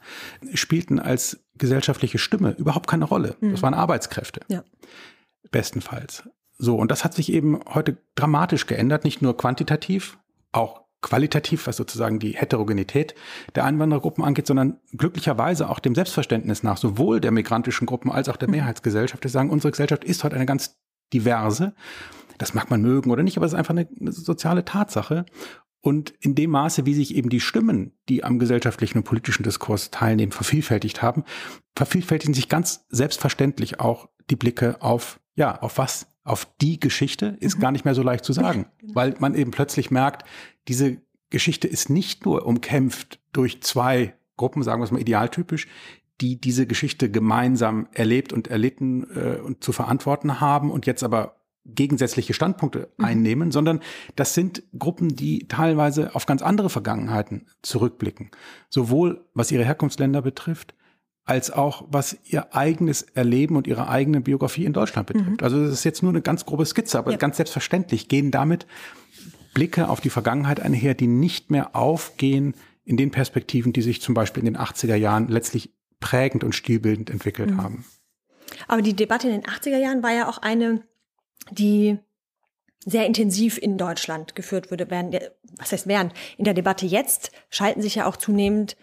spielten 0.53 0.99
als 0.99 1.43
gesellschaftliche 1.57 2.17
Stimme 2.17 2.51
überhaupt 2.51 2.87
keine 2.87 3.05
Rolle. 3.05 3.35
Mhm. 3.41 3.51
Das 3.51 3.61
waren 3.61 3.73
Arbeitskräfte. 3.73 4.41
Ja. 4.47 4.63
Bestenfalls. 5.51 6.23
So, 6.57 6.75
und 6.75 6.91
das 6.91 7.03
hat 7.03 7.13
sich 7.13 7.31
eben 7.31 7.59
heute 7.73 7.97
dramatisch 8.15 8.67
geändert, 8.67 9.03
nicht 9.03 9.21
nur 9.21 9.35
quantitativ, 9.35 10.19
auch 10.51 10.83
qualitativ, 11.03 11.67
was 11.67 11.77
sozusagen 11.77 12.17
die 12.17 12.31
Heterogenität 12.31 13.13
der 13.53 13.65
Einwanderergruppen 13.65 14.23
angeht, 14.23 14.47
sondern 14.47 14.79
glücklicherweise 14.93 15.69
auch 15.69 15.79
dem 15.79 15.93
Selbstverständnis 15.93 16.63
nach, 16.63 16.77
sowohl 16.77 17.19
der 17.19 17.31
migrantischen 17.31 17.85
Gruppen 17.85 18.11
als 18.11 18.29
auch 18.29 18.37
der 18.37 18.47
mhm. 18.47 18.55
Mehrheitsgesellschaft, 18.55 19.23
die 19.23 19.29
sagen, 19.29 19.51
unsere 19.51 19.71
Gesellschaft 19.71 20.03
ist 20.03 20.23
heute 20.23 20.35
eine 20.35 20.47
ganz 20.47 20.79
diverse. 21.13 21.75
Das 22.39 22.55
mag 22.55 22.71
man 22.71 22.81
mögen 22.81 23.11
oder 23.11 23.21
nicht, 23.21 23.37
aber 23.37 23.45
es 23.45 23.53
ist 23.53 23.59
einfach 23.59 23.75
eine, 23.75 23.87
eine 23.99 24.11
soziale 24.11 24.65
Tatsache. 24.65 25.25
Und 25.81 26.13
in 26.21 26.33
dem 26.33 26.51
Maße, 26.51 26.85
wie 26.85 26.93
sich 26.93 27.13
eben 27.13 27.29
die 27.29 27.41
Stimmen, 27.41 27.91
die 28.07 28.23
am 28.23 28.39
gesellschaftlichen 28.39 28.99
und 28.99 29.03
politischen 29.03 29.43
Diskurs 29.43 29.91
teilnehmen, 29.91 30.31
vervielfältigt 30.31 31.01
haben, 31.01 31.25
vervielfältigen 31.75 32.33
sich 32.33 32.47
ganz 32.47 32.85
selbstverständlich 32.89 33.81
auch 33.81 34.07
die 34.29 34.37
Blicke 34.37 34.81
auf, 34.81 35.19
ja, 35.35 35.59
auf 35.59 35.77
was 35.77 36.07
auf 36.23 36.47
die 36.61 36.79
Geschichte 36.79 37.37
ist 37.39 37.57
mhm. 37.57 37.61
gar 37.61 37.71
nicht 37.71 37.85
mehr 37.85 37.95
so 37.95 38.03
leicht 38.03 38.25
zu 38.25 38.33
sagen, 38.33 38.65
genau. 38.79 38.95
weil 38.95 39.15
man 39.19 39.35
eben 39.35 39.51
plötzlich 39.51 39.91
merkt, 39.91 40.27
diese 40.67 41.01
Geschichte 41.29 41.67
ist 41.67 41.89
nicht 41.89 42.25
nur 42.25 42.45
umkämpft 42.45 43.19
durch 43.31 43.61
zwei 43.61 44.13
Gruppen, 44.37 44.63
sagen 44.63 44.81
wir 44.81 44.85
es 44.85 44.91
mal 44.91 45.01
idealtypisch, 45.01 45.67
die 46.21 46.39
diese 46.39 46.67
Geschichte 46.67 47.09
gemeinsam 47.09 47.87
erlebt 47.91 48.33
und 48.33 48.47
erlitten 48.47 49.07
äh, 49.15 49.39
und 49.41 49.63
zu 49.63 49.71
verantworten 49.71 50.39
haben 50.39 50.71
und 50.71 50.85
jetzt 50.85 51.03
aber 51.03 51.35
gegensätzliche 51.65 52.33
Standpunkte 52.33 52.89
mhm. 52.97 53.05
einnehmen, 53.05 53.51
sondern 53.51 53.79
das 54.15 54.33
sind 54.33 54.63
Gruppen, 54.77 55.15
die 55.15 55.47
teilweise 55.47 56.13
auf 56.15 56.25
ganz 56.25 56.41
andere 56.41 56.69
Vergangenheiten 56.69 57.47
zurückblicken. 57.61 58.31
Sowohl 58.69 59.25
was 59.33 59.51
ihre 59.51 59.65
Herkunftsländer 59.65 60.21
betrifft, 60.21 60.75
als 61.25 61.51
auch 61.51 61.85
was 61.89 62.17
ihr 62.25 62.53
eigenes 62.53 63.01
Erleben 63.01 63.55
und 63.55 63.67
ihre 63.67 63.87
eigene 63.87 64.21
Biografie 64.21 64.65
in 64.65 64.73
Deutschland 64.73 65.07
betrifft. 65.07 65.29
Mhm. 65.29 65.37
Also 65.41 65.63
das 65.63 65.71
ist 65.71 65.83
jetzt 65.83 66.03
nur 66.03 66.11
eine 66.11 66.21
ganz 66.21 66.45
grobe 66.45 66.65
Skizze, 66.65 66.97
aber 66.97 67.11
ja. 67.11 67.17
ganz 67.17 67.37
selbstverständlich 67.37 68.07
gehen 68.09 68.31
damit 68.31 68.65
Blicke 69.53 69.87
auf 69.87 70.01
die 70.01 70.09
Vergangenheit 70.09 70.59
einher, 70.59 70.95
die 70.95 71.07
nicht 71.07 71.51
mehr 71.51 71.75
aufgehen 71.75 72.55
in 72.85 72.97
den 72.97 73.11
Perspektiven, 73.11 73.71
die 73.71 73.81
sich 73.81 74.01
zum 74.01 74.13
Beispiel 74.13 74.45
in 74.45 74.53
den 74.53 74.57
80er 74.57 74.95
Jahren 74.95 75.27
letztlich 75.29 75.73
prägend 75.99 76.43
und 76.43 76.53
stilbildend 76.53 77.09
entwickelt 77.09 77.51
mhm. 77.51 77.61
haben. 77.61 77.85
Aber 78.67 78.81
die 78.81 78.95
Debatte 78.95 79.29
in 79.29 79.41
den 79.41 79.49
80er 79.49 79.77
Jahren 79.77 80.03
war 80.03 80.11
ja 80.11 80.27
auch 80.27 80.39
eine, 80.39 80.83
die 81.51 81.97
sehr 82.85 83.05
intensiv 83.05 83.57
in 83.57 83.77
Deutschland 83.77 84.35
geführt 84.35 84.69
würde. 84.69 84.89
Während, 84.89 85.17
was 85.57 85.71
heißt 85.71 85.87
während? 85.87 86.13
In 86.37 86.43
der 86.43 86.53
Debatte 86.53 86.85
jetzt 86.85 87.31
schalten 87.49 87.81
sich 87.81 87.95
ja 87.95 88.05
auch 88.05 88.17
zunehmend 88.17 88.75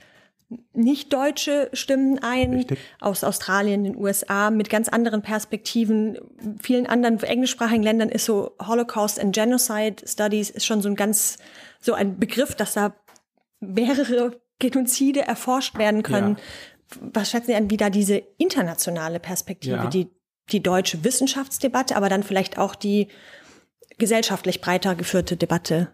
nicht 0.72 1.12
deutsche 1.12 1.70
Stimmen 1.72 2.18
ein, 2.18 2.54
Richtig. 2.54 2.78
aus 3.00 3.22
Australien, 3.22 3.84
den 3.84 3.96
USA, 3.96 4.50
mit 4.50 4.68
ganz 4.68 4.88
anderen 4.88 5.22
Perspektiven. 5.22 6.18
Vielen 6.60 6.86
anderen 6.86 7.22
englischsprachigen 7.22 7.82
Ländern 7.82 8.08
ist 8.08 8.24
so 8.24 8.56
Holocaust 8.60 9.20
and 9.20 9.34
Genocide 9.34 9.96
Studies 10.06 10.50
ist 10.50 10.66
schon 10.66 10.82
so 10.82 10.88
ein 10.88 10.96
ganz, 10.96 11.38
so 11.80 11.94
ein 11.94 12.18
Begriff, 12.18 12.54
dass 12.54 12.74
da 12.74 12.94
mehrere 13.60 14.40
Genozide 14.58 15.20
erforscht 15.20 15.78
werden 15.78 16.02
können. 16.02 16.36
Ja. 16.36 17.10
Was 17.12 17.30
schätzen 17.30 17.48
Sie 17.48 17.54
an, 17.54 17.70
wie 17.70 17.76
da 17.76 17.88
diese 17.88 18.22
internationale 18.36 19.20
Perspektive, 19.20 19.76
ja. 19.76 19.86
die, 19.86 20.08
die 20.50 20.62
deutsche 20.62 21.04
Wissenschaftsdebatte, 21.04 21.94
aber 21.94 22.08
dann 22.08 22.24
vielleicht 22.24 22.58
auch 22.58 22.74
die 22.74 23.06
gesellschaftlich 24.00 24.60
breiter 24.60 24.96
geführte 24.96 25.36
Debatte. 25.36 25.88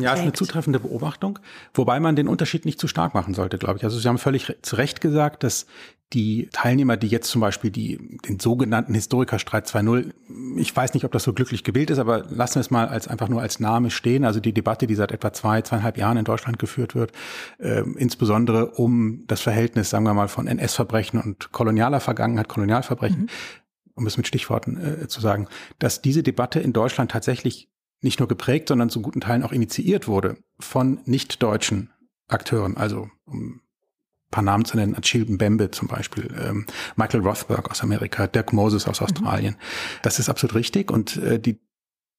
Ja, 0.00 0.12
ist 0.12 0.20
eine 0.20 0.32
zutreffende 0.32 0.80
Beobachtung, 0.80 1.38
wobei 1.72 1.98
man 2.00 2.16
den 2.16 2.28
Unterschied 2.28 2.66
nicht 2.66 2.78
zu 2.78 2.88
stark 2.88 3.14
machen 3.14 3.32
sollte, 3.32 3.56
glaube 3.56 3.78
ich. 3.78 3.84
Also 3.84 3.98
Sie 3.98 4.06
haben 4.06 4.18
völlig 4.18 4.54
zu 4.62 4.76
Recht 4.76 5.00
gesagt, 5.00 5.42
dass 5.42 5.66
die 6.12 6.48
Teilnehmer, 6.52 6.96
die 6.96 7.06
jetzt 7.06 7.30
zum 7.30 7.40
Beispiel 7.40 7.70
die, 7.70 8.18
den 8.28 8.40
sogenannten 8.40 8.94
Historikerstreit 8.94 9.66
2.0, 9.68 10.12
ich 10.56 10.74
weiß 10.74 10.94
nicht, 10.94 11.04
ob 11.04 11.12
das 11.12 11.22
so 11.22 11.32
glücklich 11.32 11.62
gewählt 11.62 11.90
ist, 11.90 11.98
aber 11.98 12.24
lassen 12.30 12.56
wir 12.56 12.60
es 12.62 12.70
mal 12.70 12.88
als 12.88 13.06
einfach 13.06 13.28
nur 13.28 13.40
als 13.40 13.60
Name 13.60 13.90
stehen. 13.90 14.24
Also 14.24 14.40
die 14.40 14.52
Debatte, 14.52 14.88
die 14.88 14.96
seit 14.96 15.12
etwa 15.12 15.32
zwei, 15.32 15.62
zweieinhalb 15.62 15.96
Jahren 15.96 16.16
in 16.16 16.24
Deutschland 16.24 16.58
geführt 16.58 16.96
wird, 16.96 17.12
äh, 17.58 17.82
insbesondere 17.96 18.72
um 18.72 19.24
das 19.28 19.40
Verhältnis, 19.40 19.90
sagen 19.90 20.04
wir 20.04 20.14
mal, 20.14 20.28
von 20.28 20.48
NS-Verbrechen 20.48 21.20
und 21.20 21.52
kolonialer 21.52 22.00
Vergangenheit, 22.00 22.48
Kolonialverbrechen, 22.48 23.22
mhm 23.22 23.28
um 23.94 24.06
es 24.06 24.16
mit 24.16 24.26
Stichworten 24.26 24.76
äh, 24.76 25.08
zu 25.08 25.20
sagen, 25.20 25.48
dass 25.78 26.02
diese 26.02 26.22
Debatte 26.22 26.60
in 26.60 26.72
Deutschland 26.72 27.10
tatsächlich 27.10 27.70
nicht 28.00 28.18
nur 28.18 28.28
geprägt, 28.28 28.68
sondern 28.68 28.90
zu 28.90 29.02
guten 29.02 29.20
Teilen 29.20 29.42
auch 29.42 29.52
initiiert 29.52 30.08
wurde 30.08 30.38
von 30.58 31.00
nicht-deutschen 31.04 31.90
Akteuren, 32.28 32.76
also 32.76 33.10
um 33.26 33.56
ein 33.56 33.60
paar 34.30 34.44
Namen 34.44 34.64
zu 34.64 34.76
nennen, 34.76 34.96
Achille 34.96 35.26
Mbembe 35.26 35.70
zum 35.70 35.88
Beispiel, 35.88 36.32
ähm, 36.40 36.66
Michael 36.96 37.20
Rothberg 37.20 37.70
aus 37.70 37.82
Amerika, 37.82 38.26
Dirk 38.26 38.52
Moses 38.52 38.86
aus 38.86 39.00
mhm. 39.00 39.06
Australien. 39.06 39.54
Mhm. 39.54 39.98
Das 40.02 40.18
ist 40.18 40.28
absolut 40.28 40.54
richtig 40.54 40.90
und 40.90 41.16
äh, 41.16 41.38
die 41.38 41.60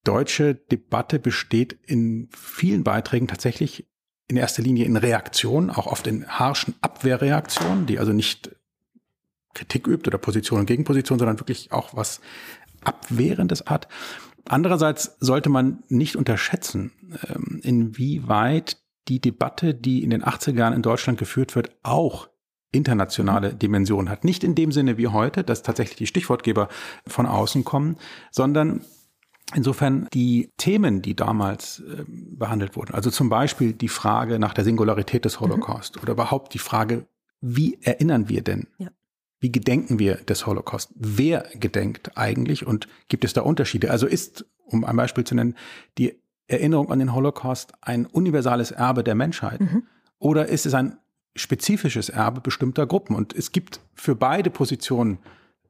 deutsche 0.04 0.56
Debatte 0.56 1.20
besteht 1.20 1.78
in 1.86 2.28
vielen 2.32 2.84
Beiträgen 2.84 3.28
tatsächlich 3.28 3.88
in 4.28 4.38
erster 4.38 4.64
Linie 4.64 4.86
in 4.86 4.96
Reaktionen, 4.96 5.70
auch 5.70 5.88
oft 5.88 6.08
in 6.08 6.28
harschen 6.28 6.76
Abwehrreaktionen, 6.82 7.86
die 7.86 8.00
also 8.00 8.14
nicht 8.14 8.56
Kritik 9.54 9.88
übt 9.88 10.08
oder 10.08 10.18
Position 10.18 10.60
und 10.60 10.66
Gegenposition, 10.66 11.20
sondern 11.20 11.40
wirklich 11.40 11.72
auch 11.72 11.96
was 11.96 12.22
Abwehrendes 12.84 13.66
hat. 13.68 13.88
Andererseits 14.46 15.18
sollte 15.20 15.50
man 15.50 15.84
nicht 15.88 16.16
unterschätzen, 16.16 16.92
ähm, 17.28 17.60
inwieweit 17.64 18.78
die 19.08 19.20
Debatte, 19.20 19.74
die 19.74 20.04
in 20.04 20.10
den 20.10 20.24
80er 20.24 20.58
Jahren 20.58 20.74
in 20.74 20.82
Deutschland 20.82 21.20
geführt 21.20 21.56
wird, 21.56 21.76
auch 21.84 22.30
internationale 22.72 23.54
Dimension 23.54 24.10
hat. 24.10 24.24
Nicht 24.24 24.44
in 24.44 24.56
dem 24.56 24.72
Sinne 24.72 24.98
wie 24.98 25.08
heute, 25.08 25.44
dass 25.44 25.64
tatsächlich 25.64 25.98
die 25.98 26.08
Stichwortgeber 26.08 26.70
von 27.06 27.26
außen 27.26 27.64
kommen, 27.64 27.98
sondern 28.32 28.82
Insofern 29.54 30.08
die 30.14 30.50
Themen, 30.56 31.02
die 31.02 31.16
damals 31.16 31.82
äh, 31.82 32.06
behandelt 32.08 32.78
wurden, 32.78 32.94
also 32.94 33.10
zum 33.10 33.28
Beispiel 33.28 33.74
die 33.74 33.90
Frage 33.90 34.40
nach 34.40 34.54
der 34.54 34.64
Singularität 34.64 35.26
des 35.26 35.42
Holocaust 35.42 35.98
mhm. 35.98 36.04
oder 36.04 36.14
überhaupt 36.14 36.54
die 36.54 36.60
Frage, 36.60 37.06
wie 37.42 37.78
erinnern 37.82 38.30
wir 38.30 38.44
denn? 38.44 38.68
Ja. 38.78 38.92
Wie 39.42 39.52
gedenken 39.52 39.98
wir 39.98 40.16
des 40.16 40.46
Holocaust? 40.46 40.92
Wer 40.96 41.46
gedenkt 41.60 42.12
eigentlich 42.16 42.66
und 42.66 42.88
gibt 43.10 43.26
es 43.26 43.34
da 43.34 43.42
Unterschiede? 43.42 43.90
Also 43.90 44.06
ist, 44.06 44.46
um 44.66 44.86
ein 44.86 44.96
Beispiel 44.96 45.24
zu 45.24 45.34
nennen, 45.34 45.56
die 45.98 46.22
Erinnerung 46.48 46.92
an 46.92 47.00
den 47.00 47.16
Holocaust 47.16 47.74
ein 47.82 48.06
universales 48.06 48.70
Erbe 48.70 49.04
der 49.04 49.16
Menschheit? 49.16 49.60
Mhm. 49.60 49.84
Oder 50.20 50.48
ist 50.48 50.68
es 50.68 50.76
ein 50.76 50.98
spezifisches 51.36 52.10
Erbe 52.10 52.40
bestimmter 52.40 52.86
Gruppen? 52.86 53.16
Und 53.16 53.34
es 53.34 53.52
gibt 53.52 53.80
für 53.96 54.16
beide 54.16 54.52
Positionen 54.52 55.18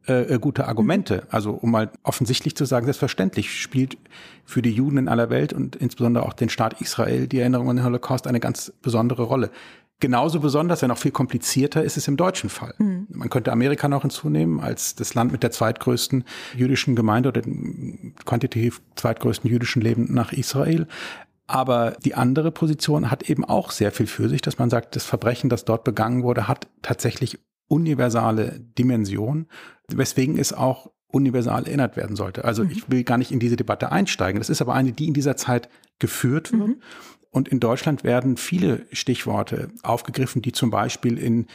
äh, 0.05 0.33
äh 0.33 0.39
gute 0.39 0.67
Argumente. 0.67 1.23
Also 1.29 1.51
um 1.51 1.71
mal 1.71 1.91
offensichtlich 2.03 2.57
zu 2.57 2.65
sagen, 2.65 2.85
selbstverständlich 2.85 3.61
spielt 3.61 3.97
für 4.43 4.61
die 4.61 4.71
Juden 4.71 4.97
in 4.97 5.07
aller 5.07 5.29
Welt 5.29 5.53
und 5.53 5.77
insbesondere 5.77 6.25
auch 6.25 6.33
den 6.33 6.49
Staat 6.49 6.81
Israel 6.81 7.27
die 7.27 7.39
Erinnerung 7.39 7.69
an 7.69 7.77
den 7.77 7.85
Holocaust 7.85 8.27
eine 8.27 8.41
ganz 8.41 8.73
besondere 8.81 9.23
Rolle. 9.23 9.49
Genauso 10.01 10.39
besonders, 10.39 10.81
wenn 10.81 10.89
auch 10.89 10.97
viel 10.97 11.11
komplizierter 11.11 11.83
ist 11.83 11.95
es 11.95 12.07
im 12.07 12.17
deutschen 12.17 12.49
Fall. 12.49 12.73
Mhm. 12.79 13.05
Man 13.09 13.29
könnte 13.29 13.51
Amerika 13.51 13.87
noch 13.87 14.01
hinzunehmen 14.01 14.59
als 14.59 14.95
das 14.95 15.13
Land 15.13 15.31
mit 15.31 15.43
der 15.43 15.51
zweitgrößten 15.51 16.23
jüdischen 16.57 16.95
Gemeinde 16.95 17.29
oder 17.29 17.41
dem 17.41 18.15
quantitativ 18.25 18.81
zweitgrößten 18.95 19.49
jüdischen 19.49 19.81
Leben 19.81 20.11
nach 20.11 20.33
Israel. 20.33 20.87
Aber 21.45 21.95
die 22.03 22.15
andere 22.15 22.51
Position 22.51 23.11
hat 23.11 23.29
eben 23.29 23.45
auch 23.45 23.69
sehr 23.69 23.91
viel 23.91 24.07
für 24.07 24.27
sich, 24.27 24.41
dass 24.41 24.57
man 24.57 24.71
sagt, 24.71 24.95
das 24.95 25.05
Verbrechen, 25.05 25.51
das 25.51 25.65
dort 25.65 25.83
begangen 25.83 26.23
wurde, 26.23 26.47
hat 26.47 26.67
tatsächlich 26.81 27.37
universale 27.67 28.59
Dimension, 28.59 29.47
weswegen 29.87 30.37
es 30.39 30.51
auch 30.51 30.89
universal 31.09 31.65
erinnert 31.67 31.95
werden 31.95 32.15
sollte. 32.15 32.43
Also 32.43 32.63
mhm. 32.63 32.71
ich 32.71 32.89
will 32.89 33.03
gar 33.03 33.19
nicht 33.19 33.31
in 33.31 33.39
diese 33.39 33.55
Debatte 33.55 33.91
einsteigen. 33.91 34.39
Das 34.39 34.49
ist 34.49 34.61
aber 34.61 34.73
eine, 34.73 34.93
die 34.93 35.07
in 35.07 35.13
dieser 35.13 35.37
Zeit 35.37 35.69
geführt 35.99 36.51
wird. 36.51 36.67
Mhm. 36.67 36.81
Und 37.31 37.47
in 37.47 37.59
Deutschland 37.59 38.03
werden 38.03 38.37
viele 38.37 38.85
Stichworte 38.91 39.71
aufgegriffen, 39.83 40.41
die 40.41 40.51
zum 40.51 40.69
Beispiel 40.69 41.17
in 41.17 41.47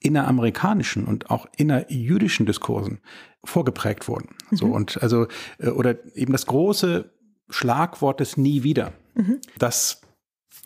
inneramerikanischen 0.00 1.04
und 1.04 1.30
auch 1.30 1.46
innerjüdischen 1.56 2.46
Diskursen 2.46 3.00
vorgeprägt 3.42 4.06
wurden. 4.06 4.34
Mhm. 4.50 4.56
So 4.56 4.66
und 4.66 5.02
also 5.02 5.26
äh, 5.58 5.68
oder 5.68 5.96
eben 6.14 6.32
das 6.32 6.46
große 6.46 7.10
Schlagwort 7.48 8.20
des 8.20 8.36
Nie 8.36 8.62
wieder, 8.62 8.92
mhm. 9.14 9.40
das 9.58 10.02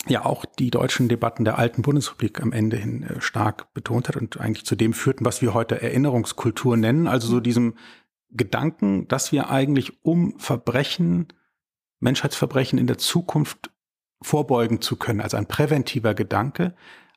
ja 0.08 0.24
auch 0.24 0.44
die 0.44 0.70
deutschen 0.70 1.08
Debatten 1.08 1.44
der 1.44 1.58
alten 1.58 1.82
Bundesrepublik 1.82 2.40
am 2.40 2.52
Ende 2.52 2.76
hin 2.76 3.04
äh, 3.04 3.20
stark 3.20 3.72
betont 3.74 4.08
hat 4.08 4.16
und 4.16 4.40
eigentlich 4.40 4.66
zu 4.66 4.76
dem 4.76 4.92
führten, 4.92 5.24
was 5.24 5.42
wir 5.42 5.54
heute 5.54 5.80
Erinnerungskultur 5.80 6.76
nennen, 6.76 7.06
also 7.06 7.28
so 7.28 7.40
diesem 7.40 7.74
Gedanken, 8.30 9.08
dass 9.08 9.32
wir 9.32 9.50
eigentlich 9.50 10.04
um 10.04 10.38
Verbrechen, 10.38 11.28
Menschheitsverbrechen 12.00 12.78
in 12.78 12.86
der 12.86 12.98
Zukunft 12.98 13.70
vorbeugen 14.22 14.80
zu 14.80 14.96
können, 14.96 15.20
also 15.20 15.36
ein 15.36 15.46
präventiver 15.46 16.14
Gedanke, 16.14 16.74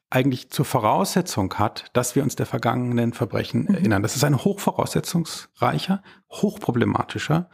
eigentlich 0.10 0.50
zur 0.50 0.66
Voraussetzung 0.66 1.54
hat, 1.56 1.86
dass 1.94 2.16
wir 2.16 2.24
uns 2.24 2.36
der 2.36 2.46
vergangenen 2.46 3.14
Verbrechen 3.14 3.64
mhm. 3.64 3.76
erinnern. 3.76 4.04
Das 4.04 4.16
ist 4.16 4.24
ein 4.24 4.38
hochvoraussetzungsreicher, 4.38 6.04
hochproblematischer, 6.30 7.50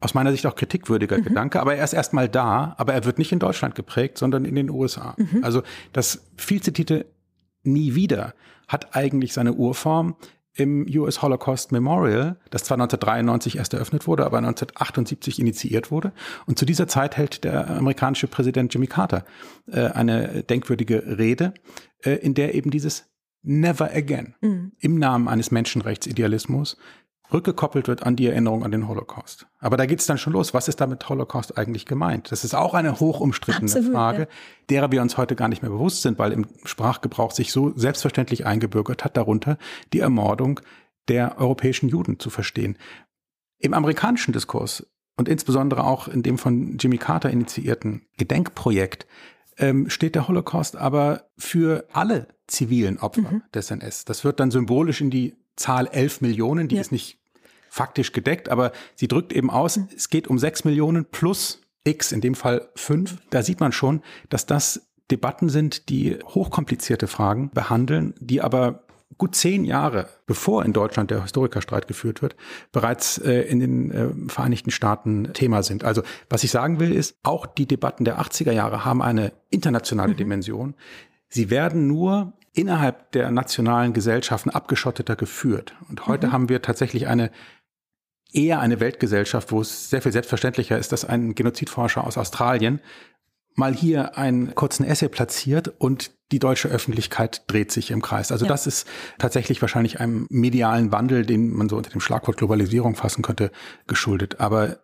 aus 0.00 0.14
meiner 0.14 0.32
Sicht 0.32 0.44
auch 0.46 0.56
kritikwürdiger 0.56 1.18
mhm. 1.18 1.24
Gedanke, 1.24 1.60
aber 1.60 1.76
er 1.76 1.84
ist 1.84 1.92
erstmal 1.92 2.28
da, 2.28 2.74
aber 2.76 2.92
er 2.92 3.04
wird 3.04 3.18
nicht 3.18 3.30
in 3.30 3.38
Deutschland 3.38 3.76
geprägt, 3.76 4.18
sondern 4.18 4.44
in 4.44 4.56
den 4.56 4.68
USA. 4.68 5.14
Mhm. 5.16 5.44
Also 5.44 5.62
das 5.92 6.26
viel 6.36 6.60
zitierte 6.60 7.06
Nie 7.64 7.94
wieder 7.94 8.34
hat 8.66 8.96
eigentlich 8.96 9.32
seine 9.32 9.52
Urform 9.52 10.16
im 10.54 10.86
US 10.96 11.22
Holocaust 11.22 11.72
Memorial, 11.72 12.38
das 12.50 12.64
zwar 12.64 12.76
1993 12.76 13.56
erst 13.56 13.74
eröffnet 13.74 14.06
wurde, 14.06 14.26
aber 14.26 14.38
1978 14.38 15.38
initiiert 15.40 15.90
wurde. 15.90 16.12
Und 16.46 16.58
zu 16.58 16.64
dieser 16.64 16.88
Zeit 16.88 17.16
hält 17.16 17.44
der 17.44 17.70
amerikanische 17.70 18.26
Präsident 18.26 18.72
Jimmy 18.74 18.86
Carter 18.86 19.24
äh, 19.70 19.86
eine 19.86 20.42
denkwürdige 20.42 21.18
Rede, 21.18 21.54
äh, 22.04 22.12
in 22.12 22.34
der 22.34 22.54
eben 22.54 22.70
dieses 22.70 23.10
Never 23.42 23.90
Again 23.92 24.34
mhm. 24.40 24.72
im 24.78 24.98
Namen 24.98 25.26
eines 25.26 25.50
Menschenrechtsidealismus 25.50 26.76
rückgekoppelt 27.32 27.88
wird 27.88 28.02
an 28.02 28.16
die 28.16 28.26
Erinnerung 28.26 28.64
an 28.64 28.70
den 28.70 28.88
Holocaust. 28.88 29.46
Aber 29.58 29.76
da 29.76 29.86
geht 29.86 30.00
es 30.00 30.06
dann 30.06 30.18
schon 30.18 30.32
los. 30.32 30.54
Was 30.54 30.68
ist 30.68 30.80
damit 30.80 31.08
Holocaust 31.08 31.56
eigentlich 31.56 31.86
gemeint? 31.86 32.30
Das 32.32 32.44
ist 32.44 32.54
auch 32.54 32.74
eine 32.74 33.00
hochumstrittene 33.00 33.66
Absolut, 33.66 33.92
Frage, 33.92 34.22
ja. 34.22 34.28
derer 34.70 34.92
wir 34.92 35.02
uns 35.02 35.16
heute 35.16 35.36
gar 35.36 35.48
nicht 35.48 35.62
mehr 35.62 35.70
bewusst 35.70 36.02
sind, 36.02 36.18
weil 36.18 36.32
im 36.32 36.46
Sprachgebrauch 36.64 37.32
sich 37.32 37.52
so 37.52 37.72
selbstverständlich 37.76 38.46
eingebürgert 38.46 39.04
hat, 39.04 39.16
darunter 39.16 39.58
die 39.92 40.00
Ermordung 40.00 40.60
der 41.08 41.38
europäischen 41.38 41.88
Juden 41.88 42.18
zu 42.18 42.30
verstehen. 42.30 42.76
Im 43.58 43.74
amerikanischen 43.74 44.32
Diskurs 44.32 44.86
und 45.16 45.28
insbesondere 45.28 45.84
auch 45.84 46.08
in 46.08 46.22
dem 46.22 46.38
von 46.38 46.78
Jimmy 46.78 46.98
Carter 46.98 47.30
initiierten 47.30 48.06
Gedenkprojekt 48.16 49.06
ähm, 49.58 49.88
steht 49.90 50.14
der 50.14 50.28
Holocaust 50.28 50.76
aber 50.76 51.30
für 51.36 51.86
alle 51.92 52.28
zivilen 52.46 52.98
Opfer 52.98 53.30
mhm. 53.30 53.42
des 53.54 53.70
NS. 53.70 54.04
Das 54.04 54.24
wird 54.24 54.40
dann 54.40 54.50
symbolisch 54.50 55.00
in 55.00 55.10
die 55.10 55.36
Zahl 55.56 55.86
11 55.86 56.20
Millionen, 56.22 56.68
die 56.68 56.76
ja. 56.76 56.80
ist 56.80 56.92
nicht 56.92 57.18
faktisch 57.72 58.12
gedeckt, 58.12 58.50
aber 58.50 58.70
sie 58.96 59.08
drückt 59.08 59.32
eben 59.32 59.48
aus, 59.48 59.80
es 59.96 60.10
geht 60.10 60.28
um 60.28 60.38
sechs 60.38 60.66
Millionen 60.66 61.06
plus 61.06 61.62
X, 61.84 62.12
in 62.12 62.20
dem 62.20 62.34
Fall 62.34 62.68
fünf. 62.76 63.16
Da 63.30 63.42
sieht 63.42 63.60
man 63.60 63.72
schon, 63.72 64.02
dass 64.28 64.44
das 64.44 64.90
Debatten 65.10 65.48
sind, 65.48 65.88
die 65.88 66.18
hochkomplizierte 66.22 67.06
Fragen 67.06 67.50
behandeln, 67.54 68.12
die 68.20 68.42
aber 68.42 68.84
gut 69.16 69.34
zehn 69.34 69.64
Jahre 69.64 70.10
bevor 70.26 70.66
in 70.66 70.74
Deutschland 70.74 71.10
der 71.10 71.22
Historikerstreit 71.22 71.88
geführt 71.88 72.20
wird, 72.20 72.36
bereits 72.72 73.16
äh, 73.16 73.40
in 73.40 73.60
den 73.60 73.90
äh, 73.90 74.08
Vereinigten 74.28 74.70
Staaten 74.70 75.32
Thema 75.32 75.62
sind. 75.62 75.82
Also 75.82 76.02
was 76.28 76.44
ich 76.44 76.50
sagen 76.50 76.78
will, 76.78 76.92
ist, 76.92 77.16
auch 77.22 77.46
die 77.46 77.66
Debatten 77.66 78.04
der 78.04 78.20
80er 78.20 78.52
Jahre 78.52 78.84
haben 78.84 79.00
eine 79.00 79.32
internationale 79.48 80.12
mhm. 80.12 80.18
Dimension. 80.18 80.74
Sie 81.30 81.48
werden 81.48 81.86
nur 81.86 82.34
innerhalb 82.52 83.12
der 83.12 83.30
nationalen 83.30 83.92
Gesellschaften 83.94 84.50
abgeschotteter 84.50 85.16
geführt. 85.16 85.74
Und 85.88 86.06
heute 86.06 86.28
mhm. 86.28 86.32
haben 86.32 86.48
wir 86.48 86.60
tatsächlich 86.62 87.06
eine 87.06 87.30
eher 88.32 88.60
eine 88.60 88.80
Weltgesellschaft, 88.80 89.52
wo 89.52 89.60
es 89.60 89.90
sehr 89.90 90.02
viel 90.02 90.12
selbstverständlicher 90.12 90.78
ist, 90.78 90.92
dass 90.92 91.04
ein 91.04 91.34
Genozidforscher 91.34 92.06
aus 92.06 92.18
Australien 92.18 92.80
mal 93.54 93.74
hier 93.74 94.16
einen 94.16 94.54
kurzen 94.54 94.84
Essay 94.84 95.08
platziert 95.08 95.68
und 95.78 96.12
die 96.32 96.38
deutsche 96.38 96.68
Öffentlichkeit 96.68 97.42
dreht 97.46 97.70
sich 97.70 97.90
im 97.90 98.00
Kreis. 98.00 98.32
Also 98.32 98.46
ja. 98.46 98.48
das 98.48 98.66
ist 98.66 98.88
tatsächlich 99.18 99.60
wahrscheinlich 99.60 100.00
einem 100.00 100.26
medialen 100.30 100.90
Wandel, 100.90 101.26
den 101.26 101.50
man 101.50 101.68
so 101.68 101.76
unter 101.76 101.90
dem 101.90 102.00
Schlagwort 102.00 102.38
Globalisierung 102.38 102.94
fassen 102.94 103.22
könnte, 103.22 103.50
geschuldet. 103.86 104.40
Aber 104.40 104.78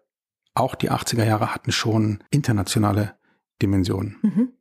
auch 0.55 0.75
die 0.75 0.90
80er 0.90 1.25
Jahre 1.25 1.55
hatten 1.55 1.73
schon 1.73 2.23
internationale 2.31 3.14
Dimensionen. 3.62 4.17
Mhm. 4.23 4.52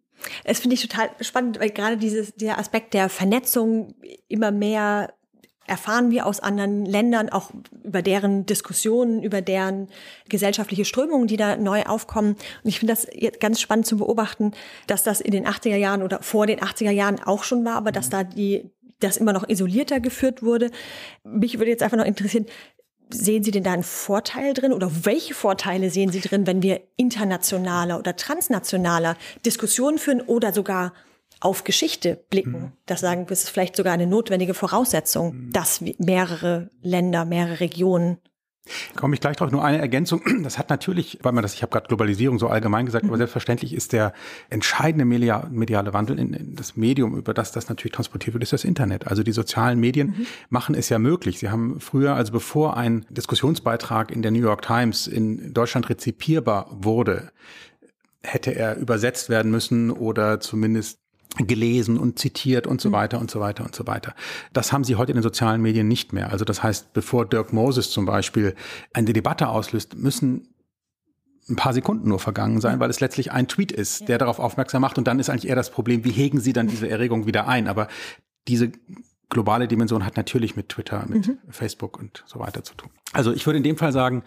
Es 0.43 0.59
finde 0.59 0.75
ich 0.75 0.81
total 0.81 1.09
spannend, 1.21 1.59
weil 1.59 1.69
gerade 1.69 1.97
dieses, 1.97 2.33
der 2.35 2.57
Aspekt 2.57 2.93
der 2.93 3.09
Vernetzung 3.09 3.95
immer 4.27 4.51
mehr 4.51 5.13
erfahren 5.67 6.11
wir 6.11 6.25
aus 6.25 6.39
anderen 6.39 6.85
Ländern, 6.85 7.29
auch 7.29 7.51
über 7.83 8.01
deren 8.01 8.45
Diskussionen, 8.45 9.21
über 9.21 9.41
deren 9.41 9.89
gesellschaftliche 10.29 10.85
Strömungen, 10.85 11.27
die 11.27 11.37
da 11.37 11.57
neu 11.57 11.83
aufkommen. 11.83 12.31
Und 12.63 12.69
ich 12.69 12.79
finde 12.79 12.93
das 12.93 13.07
jetzt 13.13 13.39
ganz 13.39 13.59
spannend 13.59 13.85
zu 13.85 13.97
beobachten, 13.97 14.53
dass 14.87 15.03
das 15.03 15.21
in 15.21 15.31
den 15.31 15.45
80er 15.45 15.75
Jahren 15.75 16.01
oder 16.01 16.23
vor 16.23 16.47
den 16.47 16.59
80er 16.59 16.91
Jahren 16.91 17.21
auch 17.21 17.43
schon 17.43 17.65
war, 17.65 17.75
aber 17.75 17.91
dass 17.91 18.09
da 18.09 18.23
die, 18.23 18.71
das 18.99 19.17
immer 19.17 19.33
noch 19.33 19.47
isolierter 19.47 19.99
geführt 19.99 20.41
wurde. 20.41 20.71
Mich 21.23 21.59
würde 21.59 21.71
jetzt 21.71 21.83
einfach 21.83 21.97
noch 21.97 22.05
interessieren, 22.05 22.45
sehen 23.09 23.43
Sie 23.43 23.51
denn 23.51 23.63
da 23.63 23.73
einen 23.73 23.83
Vorteil 23.83 24.53
drin 24.53 24.73
oder 24.73 24.91
welche 25.03 25.33
Vorteile 25.33 25.89
sehen 25.89 26.11
Sie 26.11 26.21
drin, 26.21 26.47
wenn 26.47 26.61
wir 26.61 26.81
internationaler 26.97 27.99
oder 27.99 28.15
transnationaler 28.15 29.15
Diskussionen 29.45 29.97
führen 29.97 30.21
oder 30.21 30.53
sogar 30.53 30.93
auf 31.39 31.63
Geschichte 31.63 32.23
blicken. 32.29 32.51
Mhm. 32.51 32.71
Das 32.85 33.01
sagen 33.01 33.27
wir, 33.27 33.31
ist 33.31 33.49
vielleicht 33.49 33.75
sogar 33.75 33.93
eine 33.93 34.07
notwendige 34.07 34.53
Voraussetzung, 34.53 35.35
mhm. 35.35 35.53
dass 35.53 35.81
mehrere 35.97 36.69
Länder, 36.81 37.25
mehrere 37.25 37.59
Regionen 37.59 38.19
Komme 38.95 39.15
ich 39.15 39.21
gleich 39.21 39.37
drauf. 39.37 39.51
Nur 39.51 39.63
eine 39.63 39.79
Ergänzung. 39.79 40.21
Das 40.47 40.57
hat 40.57 40.69
natürlich, 40.69 41.19
weil 41.23 41.33
man 41.33 41.41
das, 41.41 41.53
ich 41.53 41.61
habe 41.61 41.71
gerade 41.71 41.87
Globalisierung 41.87 42.39
so 42.39 42.47
allgemein 42.47 42.85
gesagt, 42.85 43.03
mhm. 43.03 43.09
aber 43.09 43.17
selbstverständlich 43.17 43.73
ist 43.73 43.91
der 43.91 44.13
entscheidende 44.49 45.03
mediale 45.03 45.93
Wandel 45.93 46.19
in, 46.19 46.33
in, 46.33 46.55
das 46.55 46.77
Medium, 46.77 47.17
über 47.17 47.33
das 47.33 47.51
das 47.51 47.69
natürlich 47.69 47.91
transportiert 47.91 48.33
wird, 48.33 48.43
ist 48.43 48.53
das 48.53 48.63
Internet. 48.63 49.07
Also 49.07 49.23
die 49.23 49.31
sozialen 49.31 49.79
Medien 49.79 50.07
mhm. 50.09 50.27
machen 50.49 50.75
es 50.75 50.89
ja 50.89 50.99
möglich. 50.99 51.39
Sie 51.39 51.49
haben 51.49 51.79
früher, 51.79 52.15
also 52.15 52.31
bevor 52.31 52.77
ein 52.77 53.05
Diskussionsbeitrag 53.09 54.11
in 54.11 54.21
der 54.21 54.31
New 54.31 54.41
York 54.41 54.61
Times 54.61 55.07
in 55.07 55.53
Deutschland 55.53 55.89
rezipierbar 55.89 56.67
wurde, 56.71 57.31
hätte 58.23 58.55
er 58.55 58.77
übersetzt 58.77 59.29
werden 59.29 59.51
müssen 59.51 59.91
oder 59.91 60.39
zumindest 60.39 60.99
gelesen 61.37 61.97
und 61.97 62.19
zitiert 62.19 62.67
und 62.67 62.81
so 62.81 62.89
mhm. 62.89 62.93
weiter 62.93 63.19
und 63.19 63.29
so 63.29 63.39
weiter 63.39 63.63
und 63.63 63.75
so 63.75 63.85
weiter. 63.85 64.15
Das 64.53 64.73
haben 64.73 64.83
sie 64.83 64.95
heute 64.95 65.11
in 65.11 65.17
den 65.17 65.23
sozialen 65.23 65.61
Medien 65.61 65.87
nicht 65.87 66.13
mehr. 66.13 66.31
Also 66.31 66.45
das 66.45 66.63
heißt, 66.63 66.93
bevor 66.93 67.25
Dirk 67.25 67.53
Moses 67.53 67.91
zum 67.91 68.05
Beispiel 68.05 68.55
eine 68.93 69.13
Debatte 69.13 69.49
auslöst, 69.49 69.95
müssen 69.95 70.49
ein 71.49 71.55
paar 71.55 71.73
Sekunden 71.73 72.09
nur 72.09 72.19
vergangen 72.19 72.59
sein, 72.59 72.79
weil 72.79 72.89
es 72.89 72.99
letztlich 72.99 73.31
ein 73.31 73.47
Tweet 73.47 73.71
ist, 73.71 74.09
der 74.09 74.17
darauf 74.17 74.39
aufmerksam 74.39 74.81
macht. 74.81 74.97
Und 74.97 75.07
dann 75.07 75.19
ist 75.19 75.29
eigentlich 75.29 75.47
eher 75.47 75.55
das 75.55 75.71
Problem, 75.71 76.03
wie 76.03 76.11
hegen 76.11 76.39
Sie 76.39 76.53
dann 76.53 76.67
diese 76.67 76.89
Erregung 76.89 77.25
wieder 77.25 77.47
ein? 77.47 77.67
Aber 77.67 77.87
diese 78.47 78.71
globale 79.29 79.67
Dimension 79.67 80.05
hat 80.05 80.17
natürlich 80.17 80.55
mit 80.55 80.69
Twitter, 80.69 81.05
mit 81.07 81.27
mhm. 81.27 81.37
Facebook 81.49 81.99
und 81.99 82.23
so 82.25 82.39
weiter 82.39 82.63
zu 82.63 82.73
tun. 82.75 82.89
Also 83.13 83.31
ich 83.31 83.45
würde 83.45 83.57
in 83.57 83.63
dem 83.63 83.77
Fall 83.77 83.91
sagen, 83.91 84.23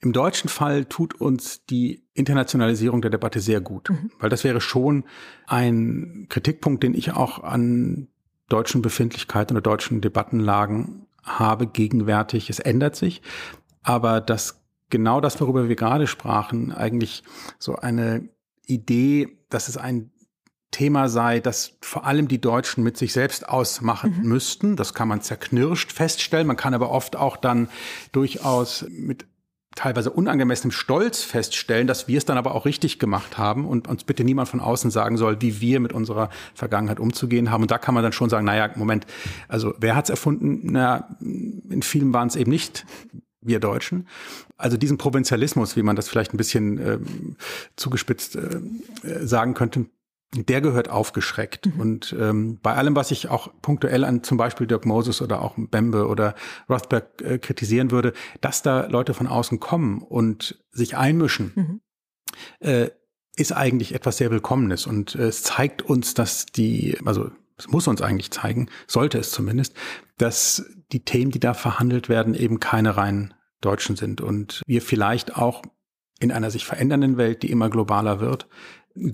im 0.00 0.12
deutschen 0.12 0.48
Fall 0.48 0.84
tut 0.84 1.14
uns 1.14 1.64
die 1.66 2.04
Internationalisierung 2.12 3.00
der 3.00 3.10
Debatte 3.10 3.40
sehr 3.40 3.60
gut, 3.60 3.90
mhm. 3.90 4.10
weil 4.18 4.30
das 4.30 4.44
wäre 4.44 4.60
schon 4.60 5.04
ein 5.46 6.26
Kritikpunkt, 6.28 6.82
den 6.82 6.94
ich 6.94 7.12
auch 7.12 7.42
an 7.42 8.08
deutschen 8.48 8.82
Befindlichkeiten 8.82 9.56
oder 9.56 9.62
deutschen 9.62 10.00
Debattenlagen 10.00 11.06
habe 11.22 11.66
gegenwärtig. 11.66 12.50
Es 12.50 12.58
ändert 12.58 12.94
sich, 12.94 13.22
aber 13.82 14.20
dass 14.20 14.62
genau 14.90 15.20
das, 15.20 15.40
worüber 15.40 15.68
wir 15.68 15.76
gerade 15.76 16.06
sprachen, 16.06 16.72
eigentlich 16.72 17.24
so 17.58 17.76
eine 17.76 18.28
Idee, 18.66 19.38
dass 19.48 19.68
es 19.68 19.76
ein 19.76 20.10
Thema 20.70 21.08
sei, 21.08 21.40
das 21.40 21.78
vor 21.80 22.04
allem 22.04 22.28
die 22.28 22.40
Deutschen 22.40 22.84
mit 22.84 22.98
sich 22.98 23.12
selbst 23.12 23.48
ausmachen 23.48 24.18
mhm. 24.18 24.28
müssten. 24.28 24.76
Das 24.76 24.92
kann 24.92 25.08
man 25.08 25.22
zerknirscht 25.22 25.90
feststellen. 25.90 26.46
Man 26.46 26.56
kann 26.56 26.74
aber 26.74 26.90
oft 26.90 27.16
auch 27.16 27.36
dann 27.36 27.68
durchaus 28.12 28.84
mit 28.90 29.26
teilweise 29.76 30.10
unangemessenem 30.10 30.72
Stolz 30.72 31.22
feststellen, 31.22 31.86
dass 31.86 32.08
wir 32.08 32.18
es 32.18 32.24
dann 32.24 32.38
aber 32.38 32.54
auch 32.54 32.64
richtig 32.64 32.98
gemacht 32.98 33.38
haben 33.38 33.64
und 33.64 33.86
uns 33.86 34.02
bitte 34.02 34.24
niemand 34.24 34.48
von 34.48 34.60
außen 34.60 34.90
sagen 34.90 35.16
soll, 35.16 35.40
wie 35.42 35.60
wir 35.60 35.78
mit 35.78 35.92
unserer 35.92 36.30
Vergangenheit 36.54 36.98
umzugehen 36.98 37.50
haben. 37.50 37.62
Und 37.62 37.70
da 37.70 37.78
kann 37.78 37.94
man 37.94 38.02
dann 38.02 38.12
schon 38.12 38.30
sagen, 38.30 38.46
naja, 38.46 38.70
Moment, 38.74 39.06
also 39.46 39.74
wer 39.78 39.94
hat's 39.94 40.10
erfunden? 40.10 40.62
Na, 40.64 41.16
in 41.20 41.82
vielen 41.82 42.12
waren 42.12 42.26
es 42.26 42.36
eben 42.36 42.50
nicht 42.50 42.84
wir 43.42 43.60
Deutschen. 43.60 44.08
Also 44.56 44.76
diesen 44.76 44.98
Provinzialismus, 44.98 45.76
wie 45.76 45.82
man 45.82 45.94
das 45.94 46.08
vielleicht 46.08 46.34
ein 46.34 46.36
bisschen 46.36 46.78
äh, 46.78 46.98
zugespitzt 47.76 48.36
äh, 48.36 48.60
sagen 49.02 49.54
könnte, 49.54 49.86
der 50.44 50.60
gehört 50.60 50.90
aufgeschreckt. 50.90 51.66
Mhm. 51.66 51.80
Und 51.80 52.16
ähm, 52.18 52.58
bei 52.62 52.74
allem, 52.74 52.94
was 52.96 53.10
ich 53.10 53.28
auch 53.28 53.50
punktuell 53.62 54.04
an 54.04 54.22
zum 54.22 54.36
Beispiel 54.36 54.66
Dirk 54.66 54.84
Moses 54.84 55.22
oder 55.22 55.40
auch 55.40 55.54
Bembe 55.56 56.06
oder 56.06 56.34
Rothberg 56.68 57.22
äh, 57.22 57.38
kritisieren 57.38 57.90
würde, 57.90 58.12
dass 58.40 58.62
da 58.62 58.86
Leute 58.86 59.14
von 59.14 59.26
außen 59.26 59.60
kommen 59.60 60.02
und 60.02 60.62
sich 60.70 60.96
einmischen, 60.96 61.52
mhm. 61.54 61.80
äh, 62.60 62.90
ist 63.36 63.52
eigentlich 63.52 63.94
etwas 63.94 64.16
sehr 64.16 64.30
Willkommenes. 64.30 64.86
Und 64.86 65.14
äh, 65.14 65.28
es 65.28 65.42
zeigt 65.42 65.82
uns, 65.82 66.14
dass 66.14 66.46
die, 66.46 66.98
also 67.04 67.30
es 67.56 67.68
muss 67.68 67.88
uns 67.88 68.02
eigentlich 68.02 68.30
zeigen, 68.30 68.68
sollte 68.86 69.18
es 69.18 69.30
zumindest, 69.30 69.74
dass 70.18 70.66
die 70.92 71.04
Themen, 71.04 71.30
die 71.30 71.40
da 71.40 71.54
verhandelt 71.54 72.08
werden, 72.08 72.34
eben 72.34 72.60
keine 72.60 72.96
rein 72.96 73.34
deutschen 73.60 73.96
sind. 73.96 74.20
Und 74.20 74.62
wir 74.66 74.82
vielleicht 74.82 75.36
auch 75.36 75.62
in 76.18 76.32
einer 76.32 76.50
sich 76.50 76.64
verändernden 76.64 77.16
Welt, 77.16 77.42
die 77.42 77.50
immer 77.50 77.68
globaler 77.70 78.20
wird, 78.20 78.48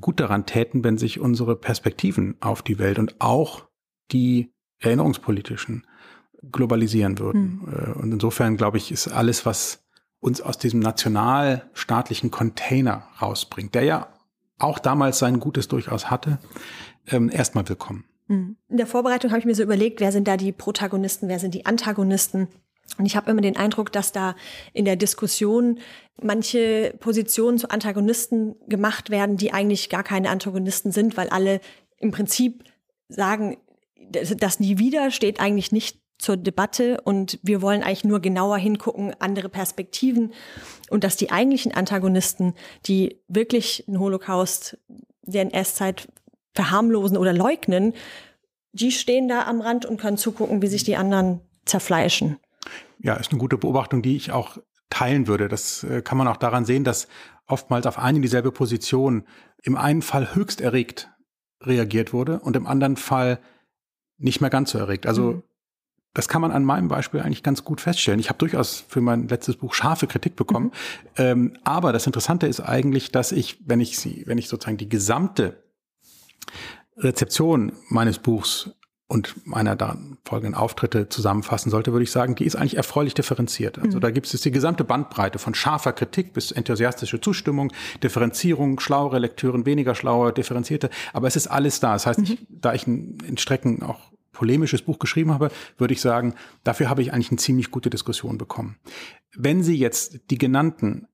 gut 0.00 0.20
daran 0.20 0.46
täten, 0.46 0.84
wenn 0.84 0.98
sich 0.98 1.20
unsere 1.20 1.56
Perspektiven 1.56 2.36
auf 2.40 2.62
die 2.62 2.78
Welt 2.78 2.98
und 2.98 3.20
auch 3.20 3.68
die 4.10 4.52
erinnerungspolitischen 4.78 5.86
globalisieren 6.50 7.18
würden. 7.18 7.62
Mhm. 7.64 7.92
Und 7.94 8.12
insofern, 8.12 8.56
glaube 8.56 8.78
ich, 8.78 8.90
ist 8.90 9.08
alles, 9.08 9.46
was 9.46 9.84
uns 10.20 10.40
aus 10.40 10.58
diesem 10.58 10.80
nationalstaatlichen 10.80 12.30
Container 12.30 13.08
rausbringt, 13.20 13.74
der 13.74 13.82
ja 13.82 14.08
auch 14.58 14.78
damals 14.78 15.18
sein 15.18 15.40
Gutes 15.40 15.68
durchaus 15.68 16.10
hatte, 16.10 16.38
ähm, 17.08 17.28
erstmal 17.30 17.68
willkommen. 17.68 18.04
Hm. 18.28 18.56
In 18.68 18.76
der 18.76 18.86
Vorbereitung 18.86 19.30
habe 19.30 19.40
ich 19.40 19.44
mir 19.44 19.54
so 19.54 19.62
überlegt, 19.62 20.00
wer 20.00 20.12
sind 20.12 20.28
da 20.28 20.36
die 20.36 20.52
Protagonisten, 20.52 21.28
wer 21.28 21.40
sind 21.40 21.54
die 21.54 21.66
Antagonisten? 21.66 22.48
Und 22.98 23.06
ich 23.06 23.16
habe 23.16 23.30
immer 23.30 23.40
den 23.40 23.56
Eindruck, 23.56 23.92
dass 23.92 24.12
da 24.12 24.34
in 24.72 24.84
der 24.84 24.96
Diskussion 24.96 25.80
manche 26.20 26.94
Positionen 27.00 27.58
zu 27.58 27.70
Antagonisten 27.70 28.56
gemacht 28.68 29.10
werden, 29.10 29.36
die 29.36 29.52
eigentlich 29.52 29.88
gar 29.88 30.02
keine 30.02 30.30
Antagonisten 30.30 30.92
sind, 30.92 31.16
weil 31.16 31.28
alle 31.30 31.60
im 31.98 32.10
Prinzip 32.10 32.64
sagen, 33.08 33.58
das 34.10 34.60
nie 34.60 34.78
wieder 34.78 35.10
steht 35.10 35.40
eigentlich 35.40 35.72
nicht 35.72 35.98
zur 36.18 36.36
Debatte 36.36 37.00
und 37.02 37.38
wir 37.42 37.62
wollen 37.62 37.82
eigentlich 37.82 38.04
nur 38.04 38.20
genauer 38.20 38.56
hingucken, 38.58 39.14
andere 39.18 39.48
Perspektiven 39.48 40.32
und 40.88 41.02
dass 41.02 41.16
die 41.16 41.32
eigentlichen 41.32 41.72
Antagonisten, 41.72 42.54
die 42.86 43.20
wirklich 43.26 43.84
den 43.88 43.98
Holocaust 43.98 44.78
der 45.22 45.42
NS-Zeit 45.42 46.08
verharmlosen 46.54 47.16
oder 47.16 47.32
leugnen, 47.32 47.94
die 48.72 48.92
stehen 48.92 49.28
da 49.28 49.46
am 49.46 49.60
Rand 49.60 49.84
und 49.84 50.00
können 50.00 50.16
zugucken, 50.16 50.62
wie 50.62 50.68
sich 50.68 50.84
die 50.84 50.96
anderen 50.96 51.40
zerfleischen. 51.64 52.38
Ja, 53.02 53.14
ist 53.14 53.32
eine 53.32 53.40
gute 53.40 53.58
Beobachtung, 53.58 54.00
die 54.02 54.16
ich 54.16 54.30
auch 54.32 54.58
teilen 54.90 55.26
würde. 55.26 55.48
Das 55.48 55.82
äh, 55.84 56.02
kann 56.02 56.18
man 56.18 56.28
auch 56.28 56.36
daran 56.36 56.64
sehen, 56.64 56.84
dass 56.84 57.08
oftmals 57.46 57.86
auf 57.86 57.98
eine 57.98 58.20
dieselbe 58.20 58.52
Position 58.52 59.26
im 59.62 59.76
einen 59.76 60.02
Fall 60.02 60.34
höchst 60.34 60.60
erregt 60.60 61.10
reagiert 61.62 62.12
wurde 62.12 62.40
und 62.40 62.56
im 62.56 62.66
anderen 62.66 62.96
Fall 62.96 63.38
nicht 64.18 64.40
mehr 64.40 64.50
ganz 64.50 64.70
so 64.70 64.78
erregt. 64.78 65.06
Also 65.06 65.32
mhm. 65.32 65.42
das 66.14 66.28
kann 66.28 66.42
man 66.42 66.50
an 66.50 66.64
meinem 66.64 66.88
Beispiel 66.88 67.20
eigentlich 67.20 67.42
ganz 67.42 67.64
gut 67.64 67.80
feststellen. 67.80 68.20
Ich 68.20 68.28
habe 68.28 68.38
durchaus 68.38 68.84
für 68.88 69.00
mein 69.00 69.28
letztes 69.28 69.56
Buch 69.56 69.74
scharfe 69.74 70.06
Kritik 70.06 70.36
bekommen. 70.36 70.66
Mhm. 70.66 70.72
Ähm, 71.16 71.58
aber 71.64 71.92
das 71.92 72.06
Interessante 72.06 72.46
ist 72.46 72.60
eigentlich, 72.60 73.12
dass 73.12 73.32
ich, 73.32 73.58
wenn 73.66 73.80
ich 73.80 73.98
sie, 73.98 74.24
wenn 74.26 74.38
ich 74.38 74.48
sozusagen 74.48 74.76
die 74.76 74.88
gesamte 74.88 75.62
Rezeption 76.96 77.72
meines 77.88 78.18
Buchs 78.18 78.70
und 79.12 79.46
meiner 79.46 79.76
da 79.76 79.98
folgenden 80.24 80.54
Auftritte 80.54 81.10
zusammenfassen 81.10 81.68
sollte, 81.68 81.92
würde 81.92 82.02
ich 82.02 82.10
sagen, 82.10 82.34
die 82.34 82.46
ist 82.46 82.56
eigentlich 82.56 82.78
erfreulich 82.78 83.12
differenziert. 83.12 83.78
Also 83.78 83.98
mhm. 83.98 84.00
da 84.00 84.10
gibt 84.10 84.32
es 84.32 84.40
die 84.40 84.50
gesamte 84.50 84.84
Bandbreite 84.84 85.38
von 85.38 85.54
scharfer 85.54 85.92
Kritik 85.92 86.32
bis 86.32 86.50
enthusiastische 86.50 87.20
Zustimmung, 87.20 87.74
Differenzierung, 88.02 88.80
schlauere 88.80 89.18
Lektüren, 89.18 89.66
weniger 89.66 89.94
schlaue, 89.94 90.32
differenzierte, 90.32 90.88
aber 91.12 91.28
es 91.28 91.36
ist 91.36 91.46
alles 91.46 91.78
da. 91.78 91.92
Das 91.92 92.06
heißt, 92.06 92.20
mhm. 92.20 92.24
ich, 92.24 92.46
da 92.48 92.72
ich 92.72 92.86
in 92.86 93.36
Strecken 93.36 93.82
auch 93.82 94.00
polemisches 94.32 94.80
Buch 94.80 94.98
geschrieben 94.98 95.30
habe, 95.30 95.50
würde 95.76 95.92
ich 95.92 96.00
sagen, 96.00 96.34
dafür 96.64 96.88
habe 96.88 97.02
ich 97.02 97.12
eigentlich 97.12 97.30
eine 97.30 97.38
ziemlich 97.38 97.70
gute 97.70 97.90
Diskussion 97.90 98.38
bekommen. 98.38 98.78
Wenn 99.36 99.62
Sie 99.62 99.76
jetzt 99.76 100.30
die 100.30 100.38
genannten 100.38 101.06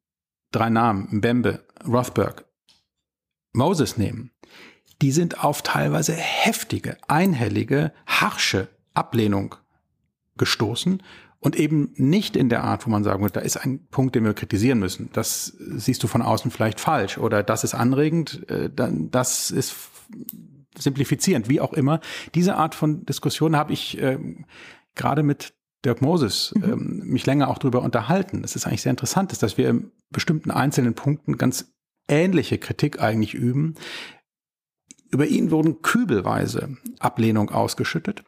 drei 0.53 0.71
Namen, 0.71 1.09
Mbembe, 1.11 1.67
Rothberg, 1.85 2.45
Moses 3.53 3.97
nehmen, 3.97 4.31
die 5.01 5.13
sind 5.13 5.45
auf 5.45 5.63
teilweise 5.63 6.13
heftige, 6.13 6.97
einhellige, 7.07 7.93
harsche 8.07 8.69
Ablehnung 8.95 9.55
gestoßen 10.37 11.03
und 11.41 11.57
eben 11.57 11.93
nicht 11.97 12.37
in 12.37 12.49
der 12.49 12.65
Art, 12.65 12.87
wo 12.87 12.91
man 12.91 13.05
sagen 13.05 13.23
würde, 13.23 13.35
da 13.35 13.41
ist 13.41 13.57
ein 13.57 13.87
Punkt, 13.91 14.15
den 14.15 14.25
wir 14.25 14.35
kritisieren 14.35 14.79
müssen. 14.79 15.11
Das 15.13 15.57
siehst 15.59 16.03
du 16.03 16.09
von 16.09 16.23
außen 16.23 16.51
vielleicht 16.51 16.81
falsch 16.81 17.19
oder 17.19 17.43
das 17.43 17.65
ist 17.65 17.75
anregend, 17.75 18.49
äh, 18.51 18.71
das 18.75 19.51
ist 19.51 19.75
simplifizierend, 20.77 21.49
wie 21.49 21.61
auch 21.61 21.73
immer. 21.73 22.01
Diese 22.35 22.57
Art 22.57 22.75
von 22.75 23.05
Diskussion 23.07 23.57
habe 23.57 23.73
ich 23.73 24.01
ähm, 24.01 24.47
gerade 24.95 25.23
mit 25.23 25.55
Dirk 25.85 26.03
Moses 26.03 26.53
mhm. 26.57 26.65
ähm, 26.65 27.03
mich 27.05 27.27
länger 27.27 27.49
auch 27.49 27.59
darüber 27.59 27.83
unterhalten. 27.83 28.43
Es 28.45 28.57
ist 28.57 28.67
eigentlich 28.67 28.83
sehr 28.83 28.91
interessant, 28.91 29.41
dass 29.43 29.59
wir 29.59 29.69
in 29.69 29.93
bestimmten 30.11 30.51
einzelnen 30.51 30.95
Punkten 30.95 31.37
ganz 31.37 31.73
ähnliche 32.09 32.59
Kritik 32.59 33.01
eigentlich 33.01 33.35
üben, 33.35 33.75
über 35.11 35.27
ihn 35.27 35.51
wurden 35.51 35.83
kübelweise 35.83 36.77
Ablehnung 36.99 37.51
ausgeschüttet. 37.51 38.25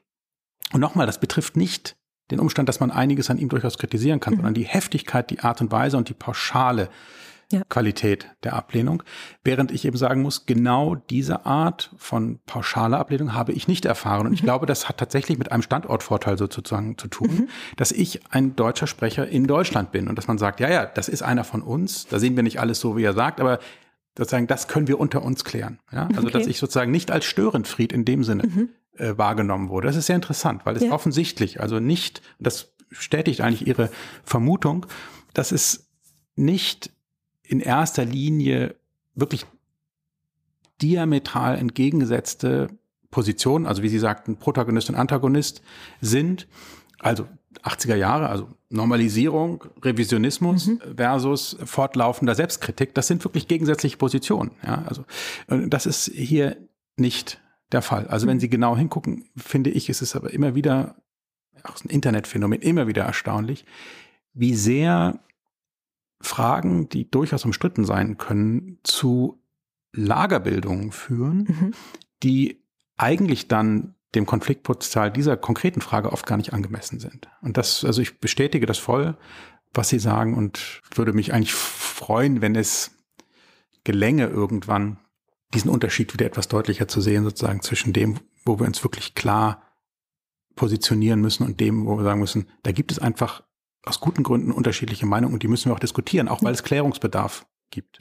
Und 0.73 0.81
nochmal, 0.81 1.07
das 1.07 1.21
betrifft 1.21 1.57
nicht 1.57 1.97
den 2.31 2.40
Umstand, 2.40 2.69
dass 2.69 2.81
man 2.81 2.90
einiges 2.90 3.29
an 3.31 3.38
ihm 3.38 3.49
durchaus 3.49 3.79
kritisieren 3.79 4.21
kann, 4.21 4.35
mhm. 4.35 4.38
sondern 4.38 4.55
die 4.55 4.64
Heftigkeit, 4.64 5.31
die 5.31 5.40
Art 5.40 5.61
und 5.61 5.73
Weise 5.73 5.97
und 5.97 6.09
die 6.09 6.14
pauschale 6.14 6.88
ja. 7.53 7.62
Qualität 7.69 8.29
der 8.45 8.55
Ablehnung. 8.55 9.03
Während 9.43 9.73
ich 9.73 9.85
eben 9.85 9.97
sagen 9.97 10.23
muss, 10.23 10.47
genau 10.47 10.95
diese 10.95 11.47
Art 11.47 11.90
von 11.97 12.38
pauschaler 12.47 12.99
Ablehnung 12.99 13.35
habe 13.35 13.53
ich 13.53 13.66
nicht 13.66 13.85
erfahren. 13.85 14.21
Und 14.27 14.29
mhm. 14.29 14.35
ich 14.35 14.43
glaube, 14.43 14.66
das 14.66 14.88
hat 14.88 14.99
tatsächlich 14.99 15.38
mit 15.38 15.51
einem 15.51 15.62
Standortvorteil 15.62 16.38
sozusagen 16.38 16.97
zu 16.97 17.09
tun, 17.09 17.31
mhm. 17.31 17.49
dass 17.77 17.90
ich 17.90 18.21
ein 18.31 18.55
deutscher 18.55 18.87
Sprecher 18.87 19.27
in 19.27 19.47
Deutschland 19.47 19.90
bin 19.90 20.07
und 20.07 20.16
dass 20.16 20.29
man 20.29 20.38
sagt, 20.38 20.61
ja, 20.61 20.71
ja, 20.71 20.87
das 20.87 21.09
ist 21.09 21.23
einer 21.23 21.45
von 21.45 21.62
uns. 21.62 22.07
Da 22.07 22.21
sehen 22.21 22.37
wir 22.37 22.45
nicht 22.45 22.61
alles 22.61 22.79
so, 22.79 22.97
wie 22.97 23.03
er 23.03 23.14
sagt, 23.14 23.40
aber 23.40 23.59
sozusagen, 24.16 24.46
das 24.46 24.68
können 24.68 24.88
wir 24.88 24.99
unter 24.99 25.23
uns 25.23 25.44
klären. 25.44 25.79
Ja? 25.92 26.09
Also, 26.09 26.29
okay. 26.29 26.33
dass 26.33 26.46
ich 26.46 26.59
sozusagen 26.59 26.90
nicht 26.90 27.11
als 27.11 27.25
Störenfried 27.25 27.92
in 27.92 28.05
dem 28.05 28.25
Sinne 28.25 28.44
mhm. 28.44 28.68
äh, 28.96 29.16
wahrgenommen 29.16 29.68
wurde. 29.68 29.87
Das 29.87 29.96
ist 29.96 30.07
sehr 30.07 30.16
interessant, 30.16 30.66
weil 30.66 30.77
es 30.77 30.83
ja. 30.83 30.92
offensichtlich, 30.92 31.61
also 31.61 31.81
nicht, 31.81 32.23
das 32.38 32.73
bestätigt 32.88 33.40
eigentlich 33.40 33.66
Ihre 33.66 33.90
Vermutung, 34.25 34.87
dass 35.33 35.53
es 35.53 35.88
nicht 36.35 36.90
in 37.42 37.61
erster 37.61 38.05
Linie 38.05 38.77
wirklich 39.14 39.46
diametral 40.83 41.59
entgegengesetzte 41.59 42.68
Positionen, 43.11 43.66
also 43.66 43.83
wie 43.83 43.88
Sie 43.88 43.99
sagten, 43.99 44.37
Protagonist 44.37 44.88
und 44.88 44.96
Antagonist 44.96 45.62
sind, 46.01 46.46
also 46.99 47.27
80er 47.63 47.97
Jahre, 47.97 48.29
also 48.29 48.49
Normalisierung, 48.69 49.65
Revisionismus 49.83 50.69
mhm. 50.69 50.81
versus 50.97 51.57
fortlaufender 51.65 52.35
Selbstkritik, 52.35 52.95
das 52.95 53.09
sind 53.09 53.25
wirklich 53.25 53.49
gegensätzliche 53.49 53.97
Positionen. 53.97 54.53
Ja, 54.65 54.85
also 54.87 55.05
das 55.49 55.87
ist 55.87 56.11
hier 56.15 56.57
nicht 56.97 57.41
der 57.73 57.83
Fall. 57.83 58.07
Also 58.07 58.27
wenn 58.27 58.37
mhm. 58.37 58.41
Sie 58.41 58.49
genau 58.49 58.77
hingucken, 58.77 59.25
finde 59.37 59.71
ich, 59.71 59.89
ist 59.89 60.03
es 60.03 60.15
aber 60.15 60.33
immer 60.33 60.55
wieder, 60.55 60.97
auch 61.65 61.83
ein 61.85 61.91
Internetphänomen, 61.91 62.61
immer 62.61 62.87
wieder 62.87 63.05
erstaunlich, 63.05 63.65
wie 64.33 64.55
sehr 64.55 65.21
Fragen, 66.21 66.89
die 66.89 67.11
durchaus 67.11 67.45
umstritten 67.45 67.85
sein 67.85 68.19
können, 68.19 68.79
zu 68.85 69.43
Lagerbildungen 69.93 70.93
führen, 70.93 71.39
mhm. 71.49 71.75
die 72.23 72.63
eigentlich 72.97 73.49
dann 73.49 73.95
dem 74.14 74.27
Konfliktpotenzial 74.27 75.11
dieser 75.11 75.37
konkreten 75.37 75.81
Frage 75.81 76.12
oft 76.12 76.27
gar 76.27 76.37
nicht 76.37 76.53
angemessen 76.53 76.99
sind. 76.99 77.29
Und 77.42 77.57
das, 77.57 77.85
also 77.85 78.03
ich 78.03 78.18
bestätige 78.18 78.66
das 78.66 78.79
voll, 78.79 79.16
was 79.73 79.88
Sie 79.88 79.99
sagen 79.99 80.35
und 80.37 80.83
würde 80.94 81.12
mich 81.12 81.33
eigentlich 81.33 81.53
freuen, 81.55 82.40
wenn 82.40 82.57
es 82.57 82.90
gelänge 83.85 84.27
irgendwann 84.27 84.99
diesen 85.55 85.70
Unterschied 85.70 86.12
wieder 86.12 86.27
etwas 86.27 86.49
deutlicher 86.49 86.88
zu 86.88 87.01
sehen, 87.01 87.25
sozusagen 87.25 87.62
zwischen 87.62 87.92
dem, 87.92 88.18
wo 88.44 88.59
wir 88.59 88.66
uns 88.66 88.83
wirklich 88.83 89.14
klar 89.14 89.62
positionieren 90.57 91.20
müssen 91.20 91.44
und 91.44 91.61
dem, 91.61 91.87
wo 91.87 91.96
wir 91.96 92.05
sagen 92.05 92.20
müssen, 92.20 92.49
da 92.62 92.73
gibt 92.73 92.92
es 92.92 92.99
einfach 92.99 93.42
aus 93.85 94.01
guten 94.01 94.23
Gründen 94.23 94.53
unterschiedliche 94.53 95.07
Meinungen 95.07 95.35
und 95.35 95.42
die 95.42 95.49
müssen 95.49 95.70
wir 95.70 95.75
auch 95.75 95.81
diskutieren, 95.81 96.29
auch 96.29 96.42
weil 96.42 96.53
es 96.53 96.62
Klärungsbedarf 96.62 97.46
gibt. 97.70 97.98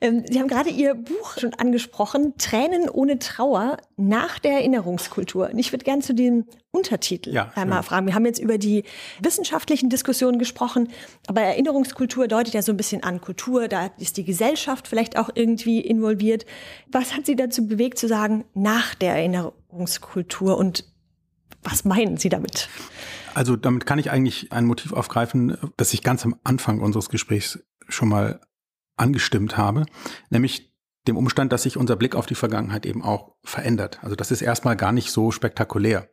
Ähm, 0.00 0.24
Sie 0.28 0.38
haben 0.38 0.48
gerade 0.48 0.70
Ihr 0.70 0.94
Buch 0.94 1.38
schon 1.38 1.54
angesprochen, 1.54 2.34
Tränen 2.38 2.88
ohne 2.88 3.18
Trauer 3.18 3.78
nach 3.96 4.38
der 4.38 4.52
Erinnerungskultur. 4.52 5.50
Und 5.50 5.58
ich 5.58 5.72
würde 5.72 5.84
gerne 5.84 6.02
zu 6.02 6.14
dem 6.14 6.44
Untertitel 6.70 7.32
ja, 7.32 7.50
einmal 7.54 7.82
fragen. 7.82 8.06
Wir 8.06 8.14
haben 8.14 8.26
jetzt 8.26 8.38
über 8.38 8.58
die 8.58 8.84
wissenschaftlichen 9.20 9.88
Diskussionen 9.88 10.38
gesprochen, 10.38 10.88
aber 11.26 11.40
Erinnerungskultur 11.40 12.28
deutet 12.28 12.54
ja 12.54 12.62
so 12.62 12.72
ein 12.72 12.76
bisschen 12.76 13.02
an 13.02 13.20
Kultur, 13.20 13.68
da 13.68 13.90
ist 13.98 14.16
die 14.16 14.24
Gesellschaft 14.24 14.86
vielleicht 14.86 15.16
auch 15.16 15.30
irgendwie 15.34 15.80
involviert. 15.80 16.44
Was 16.90 17.14
hat 17.14 17.26
Sie 17.26 17.36
dazu 17.36 17.66
bewegt 17.66 17.98
zu 17.98 18.06
sagen, 18.06 18.44
nach 18.54 18.94
der 18.94 19.16
Erinnerungskultur 19.16 20.56
und 20.56 20.84
was 21.62 21.84
meinen 21.84 22.16
Sie 22.16 22.28
damit? 22.28 22.68
Also 23.34 23.56
damit 23.56 23.86
kann 23.86 23.98
ich 23.98 24.10
eigentlich 24.10 24.52
ein 24.52 24.64
Motiv 24.64 24.92
aufgreifen, 24.92 25.56
das 25.76 25.92
ich 25.92 26.02
ganz 26.02 26.24
am 26.24 26.36
Anfang 26.44 26.80
unseres 26.80 27.08
Gesprächs 27.08 27.60
schon 27.88 28.08
mal 28.08 28.40
angestimmt 28.98 29.56
habe, 29.56 29.86
nämlich 30.30 30.72
dem 31.06 31.16
Umstand, 31.16 31.52
dass 31.52 31.62
sich 31.62 31.76
unser 31.76 31.96
Blick 31.96 32.14
auf 32.14 32.26
die 32.26 32.34
Vergangenheit 32.34 32.86
eben 32.86 33.02
auch 33.02 33.34
verändert. 33.42 33.98
Also 34.02 34.14
das 34.14 34.30
ist 34.30 34.42
erstmal 34.42 34.76
gar 34.76 34.92
nicht 34.92 35.10
so 35.10 35.30
spektakulär. 35.30 36.08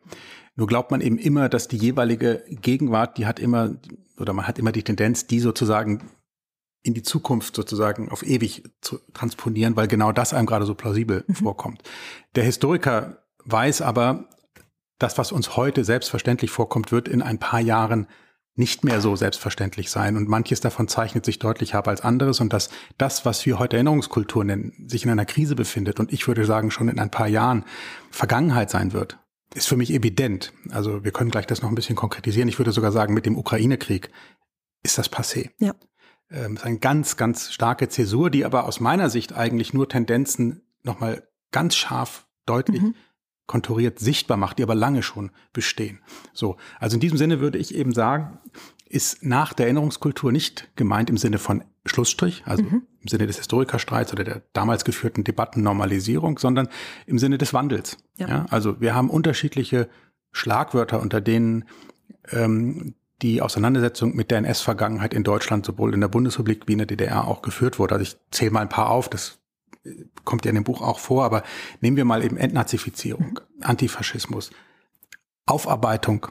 Nur 0.56 0.68
glaubt 0.68 0.92
man 0.92 1.02
eben 1.02 1.18
immer, 1.18 1.50
dass 1.50 1.68
die 1.68 1.78
jeweilige 1.78 2.44
Gegenwart, 2.48 3.18
die 3.18 3.26
hat 3.26 3.40
immer, 3.40 3.76
oder 4.18 4.32
man 4.32 4.48
hat 4.48 4.58
immer 4.58 4.72
die 4.72 4.84
Tendenz, 4.84 5.28
die 5.28 5.40
sozusagen 5.40 6.10
in 6.82 6.94
die 6.94 7.04
Zukunft 7.04 7.56
sozusagen 7.56 8.10
auf 8.10 8.24
ewig 8.24 8.64
zu 8.80 9.00
transponieren, 9.14 9.76
weil 9.76 9.88
genau 9.88 10.12
das 10.12 10.34
einem 10.34 10.46
gerade 10.46 10.66
so 10.66 10.76
plausibel 10.76 11.26
mhm. 11.28 11.36
vorkommt. 11.36 11.82
Der 12.36 12.44
Historiker 12.44 13.24
weiß 13.44 13.82
aber, 13.82 14.30
das, 14.98 15.18
was 15.18 15.32
uns 15.32 15.58
heute 15.58 15.84
selbstverständlich 15.84 16.52
vorkommt, 16.52 16.92
wird 16.92 17.08
in 17.08 17.22
ein 17.22 17.40
paar 17.40 17.60
Jahren 17.60 18.08
nicht 18.56 18.86
mehr 18.86 19.02
so 19.02 19.16
selbstverständlich 19.16 19.92
sein. 19.92 20.16
Und 20.16 20.30
manches 20.30 20.62
davon 20.62 20.88
zeichnet 20.88 21.26
sich 21.26 21.40
deutlich 21.40 21.76
ab 21.76 21.88
als 21.88 22.02
anderes. 22.02 22.40
Und 22.40 22.54
dass 22.54 22.70
das, 22.98 23.26
was 23.26 23.46
wir 23.46 23.60
heute 23.60 23.76
Erinnerungskultur 23.76 24.44
nennen, 24.44 24.74
sich 24.88 25.04
in 25.04 25.12
einer 25.12 25.26
Krise 25.26 25.56
befindet 25.56 26.00
und 26.00 26.14
ich 26.14 26.28
würde 26.28 26.46
sagen 26.46 26.72
schon 26.72 26.88
in 26.88 27.00
ein 27.00 27.12
paar 27.12 27.28
Jahren 27.28 27.66
Vergangenheit 28.12 28.70
sein 28.70 28.94
wird, 28.94 29.20
ist 29.54 29.68
für 29.68 29.78
mich 29.78 29.92
evident. 29.92 30.54
Also 30.70 31.04
wir 31.04 31.12
können 31.12 31.32
gleich 31.32 31.48
das 31.48 31.62
noch 31.62 31.70
ein 31.70 31.76
bisschen 31.76 31.96
konkretisieren. 31.96 32.48
Ich 32.48 32.58
würde 32.58 32.72
sogar 32.72 32.92
sagen, 32.92 33.14
mit 33.14 33.26
dem 33.26 33.38
Ukraine-Krieg 33.38 34.10
ist 34.84 34.98
das 34.98 35.12
passé. 35.12 35.50
Ja. 35.60 35.74
Ähm, 36.32 36.56
ist 36.56 36.64
eine 36.64 36.80
ganz, 36.80 37.18
ganz 37.18 37.52
starke 37.52 37.90
Zäsur, 37.90 38.30
die 38.30 38.46
aber 38.46 38.66
aus 38.66 38.80
meiner 38.80 39.10
Sicht 39.10 39.34
eigentlich 39.34 39.74
nur 39.74 39.90
Tendenzen 39.90 40.62
nochmal 40.82 41.28
ganz 41.52 41.76
scharf 41.76 42.28
deutlich 42.46 42.82
mhm 42.82 42.96
konturiert 43.48 44.00
sichtbar 44.00 44.38
macht, 44.38 44.58
die 44.58 44.64
aber 44.64 44.76
lange 44.76 45.04
schon 45.04 45.32
bestehen. 45.54 46.00
So, 46.34 46.58
also 46.80 46.96
in 46.96 47.00
diesem 47.00 47.18
Sinne 47.18 47.40
würde 47.40 47.58
ich 47.58 47.76
eben 47.76 47.94
sagen, 47.94 48.40
ist 48.88 49.24
nach 49.24 49.54
der 49.54 49.66
Erinnerungskultur 49.66 50.32
nicht 50.32 50.70
gemeint 50.76 51.10
im 51.10 51.18
Sinne 51.18 51.38
von 51.38 51.64
Schlussstrich, 51.86 52.44
also 52.46 52.64
mhm. 52.64 52.84
im 53.02 53.08
Sinne 53.08 53.28
des 53.28 53.38
Historikerstreits 53.38 54.14
oder 54.14 54.24
der 54.24 54.42
damals 54.54 54.86
geführten 54.86 55.24
Debattennormalisierung, 55.24 56.40
sondern 56.40 56.68
im 57.06 57.20
Sinne 57.20 57.38
des 57.38 57.54
Wandels. 57.54 57.98
Ja. 58.18 58.28
ja 58.28 58.46
also 58.50 58.80
wir 58.82 58.96
haben 58.96 59.10
unterschiedliche 59.10 59.90
Schlagwörter, 60.32 61.02
unter 61.02 61.22
denen 61.22 61.66
ähm, 62.32 62.96
die 63.22 63.42
Auseinandersetzung 63.42 64.16
mit 64.16 64.32
der 64.32 64.40
NS-Vergangenheit 64.40 65.14
in 65.14 65.24
Deutschland 65.24 65.66
sowohl 65.66 65.94
in 65.94 66.02
der 66.02 66.08
Bundesrepublik 66.08 66.68
wie 66.68 66.74
in 66.74 66.80
der 66.80 66.88
DDR 66.88 67.28
auch 67.28 67.42
geführt 67.42 67.80
wurde. 67.80 67.96
Also 67.96 68.04
ich 68.04 68.18
zähle 68.32 68.52
mal 68.52 68.62
ein 68.62 68.70
paar 68.70 68.90
auf, 68.90 69.10
das 69.10 69.40
kommt 70.24 70.46
ja 70.46 70.50
in 70.50 70.56
dem 70.56 70.64
Buch 70.64 70.82
auch 70.82 71.00
vor, 71.00 71.24
aber 71.24 71.44
nehmen 71.82 71.98
wir 71.98 72.06
mal 72.06 72.24
eben 72.24 72.38
Entnazifizierung, 72.38 73.40
Antifaschismus, 73.62 74.52
Aufarbeitung 75.46 76.28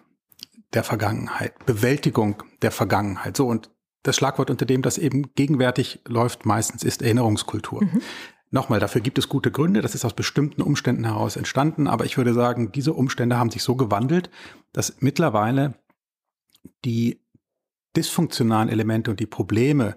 der 0.73 0.85
Vergangenheit, 0.85 1.65
Bewältigung 1.67 2.43
der 2.63 2.71
Vergangenheit. 2.71 3.37
So 3.37 3.47
und 3.47 3.71
das 4.03 4.17
Schlagwort, 4.17 4.51
unter 4.51 4.67
dem 4.67 4.83
das 4.83 4.99
eben 4.99 5.35
gegenwärtig 5.35 6.01
läuft, 6.07 6.47
meistens 6.47 6.83
ist 6.85 7.03
Erinnerungskultur. 7.03 7.85
Mhm. 7.85 8.03
Nochmal, 8.51 8.79
dafür 8.79 9.01
gibt 9.01 9.19
es 9.19 9.29
gute 9.29 9.51
Gründe, 9.51 9.81
das 9.81 9.95
ist 9.95 10.05
aus 10.05 10.15
bestimmten 10.15 10.63
Umständen 10.63 11.05
heraus 11.05 11.37
entstanden, 11.37 11.89
aber 11.89 12.05
ich 12.05 12.17
würde 12.17 12.35
sagen, 12.35 12.71
diese 12.71 12.93
Umstände 12.93 13.37
haben 13.37 13.51
sich 13.51 13.63
so 13.63 13.75
gewandelt, 13.75 14.31
dass 14.73 14.97
mittlerweile 15.01 15.75
die 16.85 17.21
dysfunktionalen 17.97 18.69
Elemente 18.69 19.11
und 19.11 19.21
die 19.21 19.27
Probleme 19.27 19.97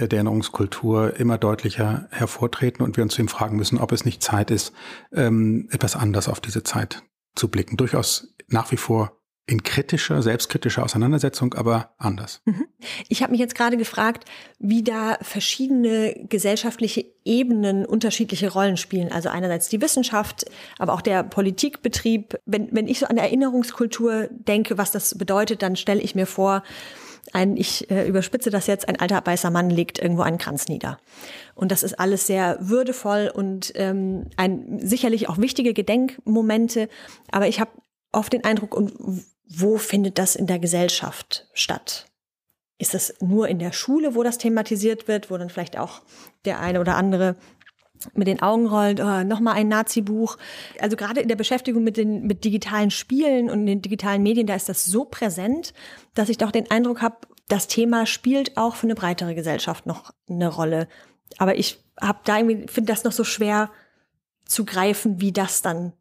der 0.00 0.12
Erinnerungskultur 0.12 1.18
immer 1.18 1.38
deutlicher 1.38 2.08
hervortreten 2.10 2.84
und 2.84 2.96
wir 2.96 3.04
uns 3.04 3.18
eben 3.18 3.28
fragen 3.28 3.56
müssen, 3.56 3.78
ob 3.78 3.92
es 3.92 4.04
nicht 4.04 4.22
Zeit 4.22 4.50
ist, 4.50 4.72
ähm, 5.12 5.68
etwas 5.70 5.96
anders 5.96 6.28
auf 6.28 6.40
diese 6.40 6.62
Zeit 6.62 7.02
zu 7.34 7.48
blicken. 7.48 7.76
Durchaus 7.76 8.34
nach 8.48 8.70
wie 8.72 8.76
vor 8.76 9.20
in 9.46 9.62
kritischer, 9.62 10.22
selbstkritischer 10.22 10.82
Auseinandersetzung, 10.82 11.52
aber 11.52 11.94
anders. 11.98 12.40
Mhm. 12.46 12.64
Ich 13.08 13.22
habe 13.22 13.32
mich 13.32 13.40
jetzt 13.40 13.54
gerade 13.54 13.76
gefragt, 13.76 14.24
wie 14.58 14.82
da 14.82 15.18
verschiedene 15.20 16.14
gesellschaftliche 16.30 17.04
Ebenen 17.24 17.84
unterschiedliche 17.84 18.50
Rollen 18.50 18.78
spielen. 18.78 19.12
Also 19.12 19.28
einerseits 19.28 19.68
die 19.68 19.82
Wissenschaft, 19.82 20.46
aber 20.78 20.94
auch 20.94 21.02
der 21.02 21.24
Politikbetrieb. 21.24 22.38
Wenn, 22.46 22.68
wenn 22.72 22.88
ich 22.88 23.00
so 23.00 23.06
an 23.06 23.18
Erinnerungskultur 23.18 24.28
denke, 24.30 24.78
was 24.78 24.92
das 24.92 25.18
bedeutet, 25.18 25.60
dann 25.60 25.76
stelle 25.76 26.00
ich 26.00 26.14
mir 26.14 26.26
vor, 26.26 26.62
ein, 27.32 27.56
ich 27.56 27.90
äh, 27.90 28.06
überspitze 28.06 28.50
das 28.50 28.66
jetzt, 28.66 28.88
ein 28.88 29.00
alter 29.00 29.22
weißer 29.24 29.50
Mann 29.50 29.70
legt 29.70 29.98
irgendwo 29.98 30.22
einen 30.22 30.38
Kranz 30.38 30.68
nieder. 30.68 30.98
Und 31.54 31.72
das 31.72 31.82
ist 31.82 31.98
alles 31.98 32.26
sehr 32.26 32.58
würdevoll 32.60 33.30
und 33.32 33.72
ähm, 33.76 34.26
ein 34.36 34.80
sicherlich 34.80 35.28
auch 35.28 35.38
wichtige 35.38 35.74
Gedenkmomente. 35.74 36.88
Aber 37.30 37.48
ich 37.48 37.60
habe 37.60 37.70
oft 38.12 38.32
den 38.32 38.44
Eindruck, 38.44 38.74
und 38.74 38.92
wo 39.48 39.78
findet 39.78 40.18
das 40.18 40.36
in 40.36 40.46
der 40.46 40.58
Gesellschaft 40.58 41.48
statt? 41.54 42.06
Ist 42.78 42.94
das 42.94 43.14
nur 43.20 43.48
in 43.48 43.58
der 43.58 43.72
Schule, 43.72 44.14
wo 44.14 44.22
das 44.22 44.38
thematisiert 44.38 45.06
wird, 45.06 45.30
wo 45.30 45.38
dann 45.38 45.50
vielleicht 45.50 45.78
auch 45.78 46.02
der 46.44 46.60
eine 46.60 46.80
oder 46.80 46.96
andere 46.96 47.36
mit 48.14 48.26
den 48.26 48.42
Augen 48.42 48.66
rollt, 48.66 49.00
oh, 49.00 49.24
nochmal 49.24 49.54
ein 49.54 49.68
Nazi-Buch. 49.68 50.36
Also 50.80 50.96
gerade 50.96 51.20
in 51.20 51.28
der 51.28 51.36
Beschäftigung 51.36 51.84
mit 51.84 51.96
den 51.96 52.26
mit 52.26 52.44
digitalen 52.44 52.90
Spielen 52.90 53.50
und 53.50 53.66
den 53.66 53.82
digitalen 53.82 54.22
Medien, 54.22 54.46
da 54.46 54.54
ist 54.54 54.68
das 54.68 54.84
so 54.84 55.04
präsent, 55.04 55.72
dass 56.14 56.28
ich 56.28 56.38
doch 56.38 56.50
den 56.50 56.70
Eindruck 56.70 57.02
habe, 57.02 57.16
das 57.48 57.66
Thema 57.66 58.06
spielt 58.06 58.56
auch 58.56 58.74
für 58.74 58.86
eine 58.86 58.94
breitere 58.94 59.34
Gesellschaft 59.34 59.86
noch 59.86 60.12
eine 60.28 60.48
Rolle. 60.48 60.88
Aber 61.38 61.56
ich 61.56 61.82
habe 62.00 62.20
da 62.24 62.38
irgendwie 62.38 62.66
finde 62.68 62.92
das 62.92 63.04
noch 63.04 63.12
so 63.12 63.24
schwer 63.24 63.70
zu 64.44 64.64
greifen, 64.64 65.20
wie 65.20 65.32
das 65.32 65.62
dann 65.62 65.92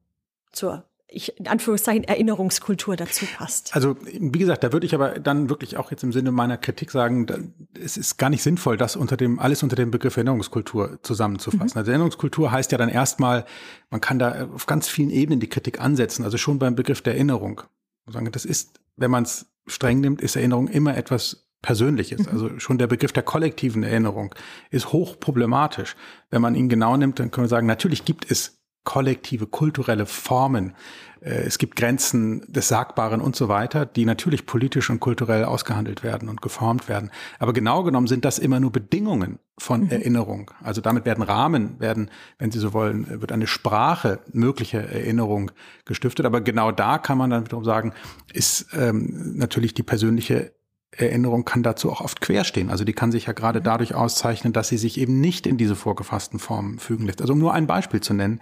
zur 0.52 0.86
ich, 1.14 1.38
in 1.40 1.48
Anführungszeichen 1.48 2.04
Erinnerungskultur 2.04 2.96
dazu 2.96 3.26
passt. 3.26 3.76
Also 3.76 3.96
wie 4.04 4.40
gesagt, 4.40 4.64
da 4.64 4.74
würde 4.74 4.86
ich 4.86 4.96
aber 4.96 5.20
dann 5.20 5.50
wirklich 5.50 5.78
auch 5.78 5.92
jetzt 5.92 6.04
im 6.04 6.12
Sinne 6.12 6.32
meiner 6.32 6.58
Kritik 6.58 6.92
sagen, 6.92 7.26
da, 7.26 7.38
es 7.80 7.98
ist 7.98 8.18
gar 8.18 8.30
nicht 8.30 8.44
sinnvoll, 8.44 8.78
das 8.78 8.96
unter 8.96 9.18
dem 9.18 9.40
alles 9.40 9.64
unter 9.64 9.76
dem 9.76 9.92
Begriff 9.92 10.18
Erinnerungskultur 10.18 11.00
zusammenzufassen. 11.04 11.72
Mhm. 11.74 11.78
Also 11.78 11.92
Erinnerungskultur 11.92 12.52
heißt 12.52 12.72
ja 12.72 12.78
dann 12.78 12.90
erstmal, 12.90 13.46
man 13.90 14.02
kann 14.02 14.20
da 14.20 14.48
auf 14.54 14.66
ganz 14.66 14.88
vielen 14.88 15.10
Ebenen 15.10 15.40
die 15.40 15.50
Kritik 15.50 15.80
ansetzen. 15.80 16.24
Also 16.24 16.38
schon 16.38 16.60
beim 16.60 16.76
Begriff 16.76 17.02
der 17.02 17.14
Erinnerung. 17.14 17.62
Sagen, 18.08 18.32
das 18.32 18.46
ist, 18.46 18.80
wenn 18.98 19.12
man 19.12 19.24
es 19.24 19.46
streng 19.68 20.02
nimmt, 20.02 20.22
ist 20.22 20.36
Erinnerung 20.36 20.68
immer 20.68 20.98
etwas 20.98 21.48
Persönliches. 21.62 22.28
Mhm. 22.28 22.30
Also 22.32 22.60
schon 22.60 22.78
der 22.78 22.88
Begriff 22.88 23.14
der 23.14 23.24
kollektiven 23.24 23.84
Erinnerung 23.84 24.36
ist 24.70 24.92
hoch 24.92 25.20
problematisch. 25.20 25.96
Wenn 26.30 26.42
man 26.42 26.56
ihn 26.56 26.70
genau 26.70 26.98
nimmt, 26.98 27.20
dann 27.20 27.32
können 27.32 27.46
wir 27.46 27.50
sagen, 27.50 27.68
natürlich 27.68 28.04
gibt 28.04 28.30
es 28.30 28.63
kollektive 28.84 29.48
kulturelle 29.48 30.06
Formen. 30.06 30.74
Äh, 31.22 31.44
es 31.46 31.58
gibt 31.58 31.76
Grenzen 31.76 32.44
des 32.52 32.68
Sagbaren 32.68 33.22
und 33.22 33.36
so 33.36 33.48
weiter, 33.48 33.86
die 33.86 34.06
natürlich 34.06 34.46
politisch 34.46 34.90
und 34.90 35.00
kulturell 35.00 35.46
ausgehandelt 35.46 36.04
werden 36.04 36.30
und 36.30 36.42
geformt 36.42 36.90
werden. 36.90 37.12
Aber 37.40 37.54
genau 37.54 37.84
genommen 37.84 38.08
sind 38.08 38.26
das 38.26 38.40
immer 38.40 38.60
nur 38.60 38.72
Bedingungen 38.72 39.40
von 39.58 39.86
mhm. 39.86 39.90
Erinnerung. 39.90 40.52
Also 40.62 40.82
damit 40.82 41.06
werden 41.06 41.24
Rahmen, 41.24 41.80
werden, 41.80 42.10
wenn 42.40 42.52
Sie 42.52 42.60
so 42.60 42.74
wollen, 42.74 43.22
wird 43.22 43.32
eine 43.32 43.48
Sprache 43.48 44.20
möglicher 44.32 44.82
Erinnerung 44.82 45.52
gestiftet. 45.86 46.26
Aber 46.26 46.42
genau 46.42 46.72
da 46.72 46.98
kann 46.98 47.18
man 47.18 47.30
dann 47.30 47.46
wiederum 47.46 47.64
sagen, 47.64 47.94
ist 48.34 48.68
ähm, 48.74 49.34
natürlich 49.36 49.74
die 49.74 49.84
persönliche 49.84 50.54
Erinnerung 50.98 51.46
kann 51.46 51.64
dazu 51.64 51.92
auch 51.92 52.02
oft 52.02 52.22
querstehen. 52.22 52.70
Also 52.70 52.84
die 52.84 52.94
kann 52.94 53.12
sich 53.12 53.26
ja 53.26 53.34
gerade 53.34 53.60
mhm. 53.60 53.64
dadurch 53.64 53.96
auszeichnen, 53.96 54.54
dass 54.54 54.68
sie 54.68 54.78
sich 54.78 54.98
eben 54.98 55.20
nicht 55.20 55.48
in 55.48 55.58
diese 55.58 55.76
vorgefassten 55.76 56.40
Formen 56.40 56.80
fügen 56.80 57.06
lässt. 57.06 57.22
Also 57.22 57.34
um 57.34 57.40
nur 57.40 57.54
ein 57.54 57.68
Beispiel 57.68 58.02
zu 58.02 58.14
nennen. 58.14 58.42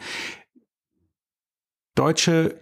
Deutsche 1.96 2.60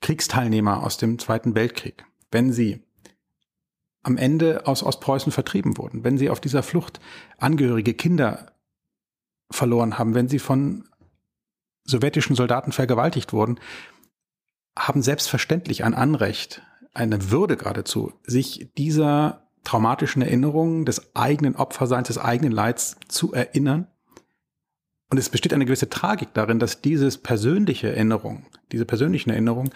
Kriegsteilnehmer 0.00 0.82
aus 0.82 0.98
dem 0.98 1.18
Zweiten 1.18 1.54
Weltkrieg, 1.54 2.04
wenn 2.30 2.52
sie 2.52 2.82
am 4.02 4.16
Ende 4.16 4.66
aus 4.66 4.82
Ostpreußen 4.82 5.30
vertrieben 5.30 5.78
wurden, 5.78 6.02
wenn 6.04 6.18
sie 6.18 6.28
auf 6.28 6.40
dieser 6.40 6.62
Flucht 6.62 7.00
Angehörige, 7.38 7.94
Kinder 7.94 8.52
verloren 9.50 9.98
haben, 9.98 10.14
wenn 10.14 10.28
sie 10.28 10.40
von 10.40 10.88
sowjetischen 11.84 12.34
Soldaten 12.34 12.72
vergewaltigt 12.72 13.32
wurden, 13.32 13.60
haben 14.76 15.02
selbstverständlich 15.02 15.84
ein 15.84 15.94
Anrecht, 15.94 16.62
eine 16.94 17.30
Würde 17.30 17.56
geradezu, 17.56 18.12
sich 18.24 18.70
dieser 18.76 19.48
traumatischen 19.64 20.22
Erinnerungen 20.22 20.84
des 20.84 21.14
eigenen 21.14 21.56
Opferseins, 21.56 22.08
des 22.08 22.18
eigenen 22.18 22.52
Leids 22.52 22.96
zu 23.08 23.32
erinnern. 23.32 23.86
Und 25.10 25.18
es 25.18 25.28
besteht 25.28 25.52
eine 25.52 25.66
gewisse 25.66 25.88
Tragik 25.88 26.34
darin, 26.34 26.58
dass 26.58 26.80
dieses 26.80 27.18
persönliche 27.18 27.90
Erinnerung, 27.90 28.46
diese 28.72 28.86
persönlichen 28.86 29.30
Erinnerungen 29.30 29.70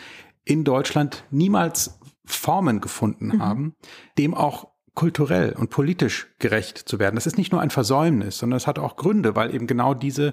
in 0.44 0.64
Deutschland 0.64 1.24
niemals 1.30 1.98
Formen 2.24 2.80
gefunden 2.80 3.28
mhm. 3.28 3.42
haben, 3.42 3.74
dem 4.18 4.34
auch 4.34 4.68
kulturell 4.94 5.52
und 5.52 5.70
politisch 5.70 6.34
gerecht 6.38 6.78
zu 6.78 6.98
werden. 6.98 7.16
Das 7.16 7.26
ist 7.26 7.36
nicht 7.36 7.52
nur 7.52 7.60
ein 7.60 7.70
Versäumnis, 7.70 8.38
sondern 8.38 8.56
es 8.56 8.66
hat 8.66 8.78
auch 8.78 8.96
Gründe, 8.96 9.36
weil 9.36 9.54
eben 9.54 9.66
genau 9.66 9.94
diese 9.94 10.32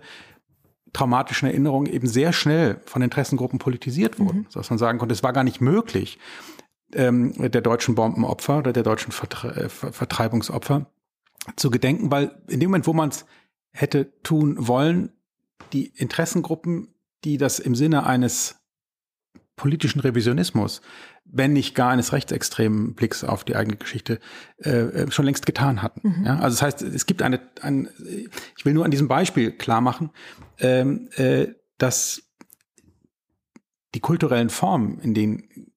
traumatischen 0.93 1.49
Erinnerungen 1.49 1.91
eben 1.91 2.07
sehr 2.07 2.31
schnell 2.33 2.79
von 2.85 3.01
Interessengruppen 3.01 3.59
politisiert 3.59 4.19
wurden, 4.19 4.39
mhm. 4.39 4.47
dass 4.53 4.69
man 4.69 4.79
sagen 4.79 4.99
konnte, 4.99 5.13
es 5.13 5.23
war 5.23 5.33
gar 5.33 5.43
nicht 5.43 5.59
möglich, 5.59 6.17
ähm, 6.95 7.33
der 7.51 7.61
deutschen 7.61 7.95
Bombenopfer 7.95 8.59
oder 8.59 8.73
der 8.73 8.83
deutschen 8.83 9.11
Vertre 9.11 9.55
äh, 9.55 9.69
Vertreibungsopfer 9.69 10.87
zu 11.55 11.69
gedenken, 11.69 12.11
weil 12.11 12.31
in 12.47 12.59
dem 12.59 12.69
Moment, 12.69 12.87
wo 12.87 12.93
man 12.93 13.09
es 13.09 13.25
hätte 13.71 14.11
tun 14.23 14.55
wollen, 14.67 15.11
die 15.73 15.87
Interessengruppen, 15.87 16.93
die 17.23 17.37
das 17.37 17.59
im 17.59 17.75
Sinne 17.75 18.05
eines 18.05 18.55
politischen 19.55 19.99
Revisionismus, 19.99 20.81
wenn 21.25 21.53
nicht 21.53 21.73
gar 21.75 21.91
eines 21.91 22.11
rechtsextremen 22.11 22.95
Blicks 22.95 23.23
auf 23.23 23.43
die 23.43 23.55
eigene 23.55 23.77
Geschichte, 23.77 24.19
äh, 24.57 24.69
äh 24.69 25.11
schon 25.11 25.25
längst 25.25 25.45
getan 25.45 25.81
hatten. 25.81 26.19
Mhm. 26.19 26.25
Ja, 26.25 26.35
also 26.35 26.55
das 26.55 26.61
heißt, 26.61 26.81
es 26.81 27.05
gibt 27.05 27.21
eine, 27.21 27.39
ein, 27.61 27.89
ich 28.57 28.65
will 28.65 28.73
nur 28.73 28.85
an 28.85 28.91
diesem 28.91 29.07
Beispiel 29.07 29.51
klar 29.51 29.81
machen, 29.81 30.11
ähm, 30.59 31.09
äh, 31.15 31.47
dass 31.77 32.23
die 33.95 33.99
kulturellen 33.99 34.49
Formen, 34.49 34.99
in 34.99 35.13
denen 35.13 35.72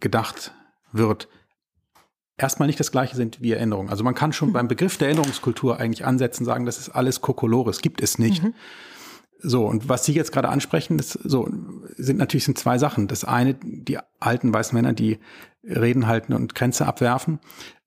gedacht 0.00 0.52
wird, 0.92 1.28
erstmal 2.36 2.66
nicht 2.66 2.80
das 2.80 2.92
gleiche 2.92 3.16
sind 3.16 3.40
wie 3.40 3.52
Erinnerung. 3.52 3.90
Also 3.90 4.04
man 4.04 4.14
kann 4.14 4.32
schon 4.32 4.50
mhm. 4.50 4.54
beim 4.54 4.68
Begriff 4.68 4.98
der 4.98 5.08
Erinnerungskultur 5.08 5.78
eigentlich 5.78 6.04
ansetzen, 6.04 6.44
sagen, 6.44 6.66
das 6.66 6.78
ist 6.78 6.90
alles 6.90 7.20
Kokolores, 7.20 7.80
gibt 7.80 8.02
es 8.02 8.18
nicht. 8.18 8.42
Mhm. 8.42 8.54
So, 9.46 9.66
und 9.66 9.90
was 9.90 10.06
Sie 10.06 10.12
jetzt 10.12 10.32
gerade 10.32 10.48
ansprechen, 10.48 10.96
das 10.96 11.10
so, 11.12 11.48
sind 11.96 12.16
natürlich 12.18 12.44
sind 12.44 12.56
zwei 12.56 12.78
Sachen. 12.78 13.08
Das 13.08 13.24
eine, 13.24 13.54
die 13.54 13.98
alten 14.18 14.54
weißen 14.54 14.74
Männer, 14.74 14.94
die 14.94 15.18
Reden 15.62 16.06
halten 16.06 16.32
und 16.32 16.54
Grenze 16.54 16.86
abwerfen. 16.86 17.40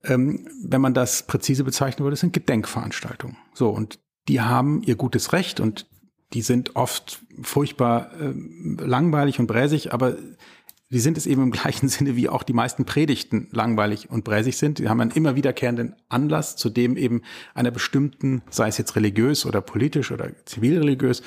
Ähm, 0.03 0.47
wenn 0.63 0.81
man 0.81 0.93
das 0.93 1.23
präzise 1.23 1.63
bezeichnen 1.63 2.03
würde, 2.03 2.15
sind 2.15 2.33
Gedenkveranstaltungen. 2.33 3.37
So, 3.55 3.69
und 3.69 3.99
die 4.27 4.41
haben 4.41 4.83
ihr 4.83 4.95
gutes 4.95 5.33
Recht 5.33 5.59
und 5.59 5.87
die 6.33 6.41
sind 6.41 6.75
oft 6.75 7.21
furchtbar 7.41 8.11
äh, 8.19 8.33
langweilig 8.83 9.39
und 9.39 9.47
bräsig, 9.47 9.93
aber 9.93 10.15
die 10.89 10.99
sind 10.99 11.17
es 11.17 11.25
eben 11.25 11.43
im 11.43 11.51
gleichen 11.57 11.89
Sinne, 11.89 12.15
wie 12.15 12.29
auch 12.29 12.43
die 12.43 12.53
meisten 12.53 12.85
Predigten 12.85 13.47
langweilig 13.51 14.09
und 14.09 14.23
bräsig 14.23 14.57
sind. 14.57 14.79
Die 14.79 14.89
haben 14.89 15.01
einen 15.01 15.11
immer 15.11 15.35
wiederkehrenden 15.35 15.95
Anlass, 16.09 16.55
zu 16.55 16.69
dem 16.69 16.97
eben 16.97 17.21
einer 17.53 17.71
bestimmten, 17.71 18.41
sei 18.49 18.67
es 18.67 18.77
jetzt 18.77 18.95
religiös 18.95 19.45
oder 19.45 19.61
politisch 19.61 20.11
oder 20.11 20.31
zivilreligiös, 20.45 21.21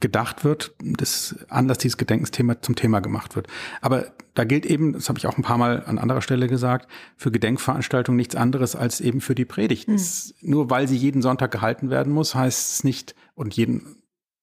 gedacht 0.00 0.44
wird, 0.44 0.74
das 0.82 1.36
Anlass 1.48 1.78
dieses 1.78 1.96
Gedenkensthema 1.96 2.60
zum 2.60 2.76
Thema 2.76 3.00
gemacht 3.00 3.36
wird. 3.36 3.46
Aber 3.80 4.12
da 4.34 4.44
gilt 4.44 4.66
eben, 4.66 4.92
das 4.92 5.08
habe 5.08 5.18
ich 5.18 5.26
auch 5.26 5.38
ein 5.38 5.42
paar 5.42 5.58
Mal 5.58 5.84
an 5.86 5.98
anderer 5.98 6.20
Stelle 6.20 6.46
gesagt, 6.46 6.88
für 7.16 7.30
Gedenkveranstaltungen 7.30 8.16
nichts 8.16 8.36
anderes 8.36 8.76
als 8.76 9.00
eben 9.00 9.20
für 9.20 9.34
die 9.34 9.46
Predigt. 9.46 9.88
Mhm. 9.88 10.00
nur 10.42 10.70
weil 10.70 10.88
sie 10.88 10.96
jeden 10.96 11.22
Sonntag 11.22 11.50
gehalten 11.50 11.90
werden 11.90 12.12
muss, 12.12 12.34
heißt 12.34 12.72
es 12.72 12.84
nicht, 12.84 13.14
und 13.34 13.54
jeden 13.54 13.96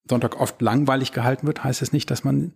Sonntag 0.09 0.39
oft 0.39 0.61
langweilig 0.61 1.11
gehalten 1.11 1.47
wird, 1.47 1.63
heißt 1.63 1.81
es 1.81 1.93
nicht, 1.93 2.11
dass 2.11 2.23
man 2.23 2.53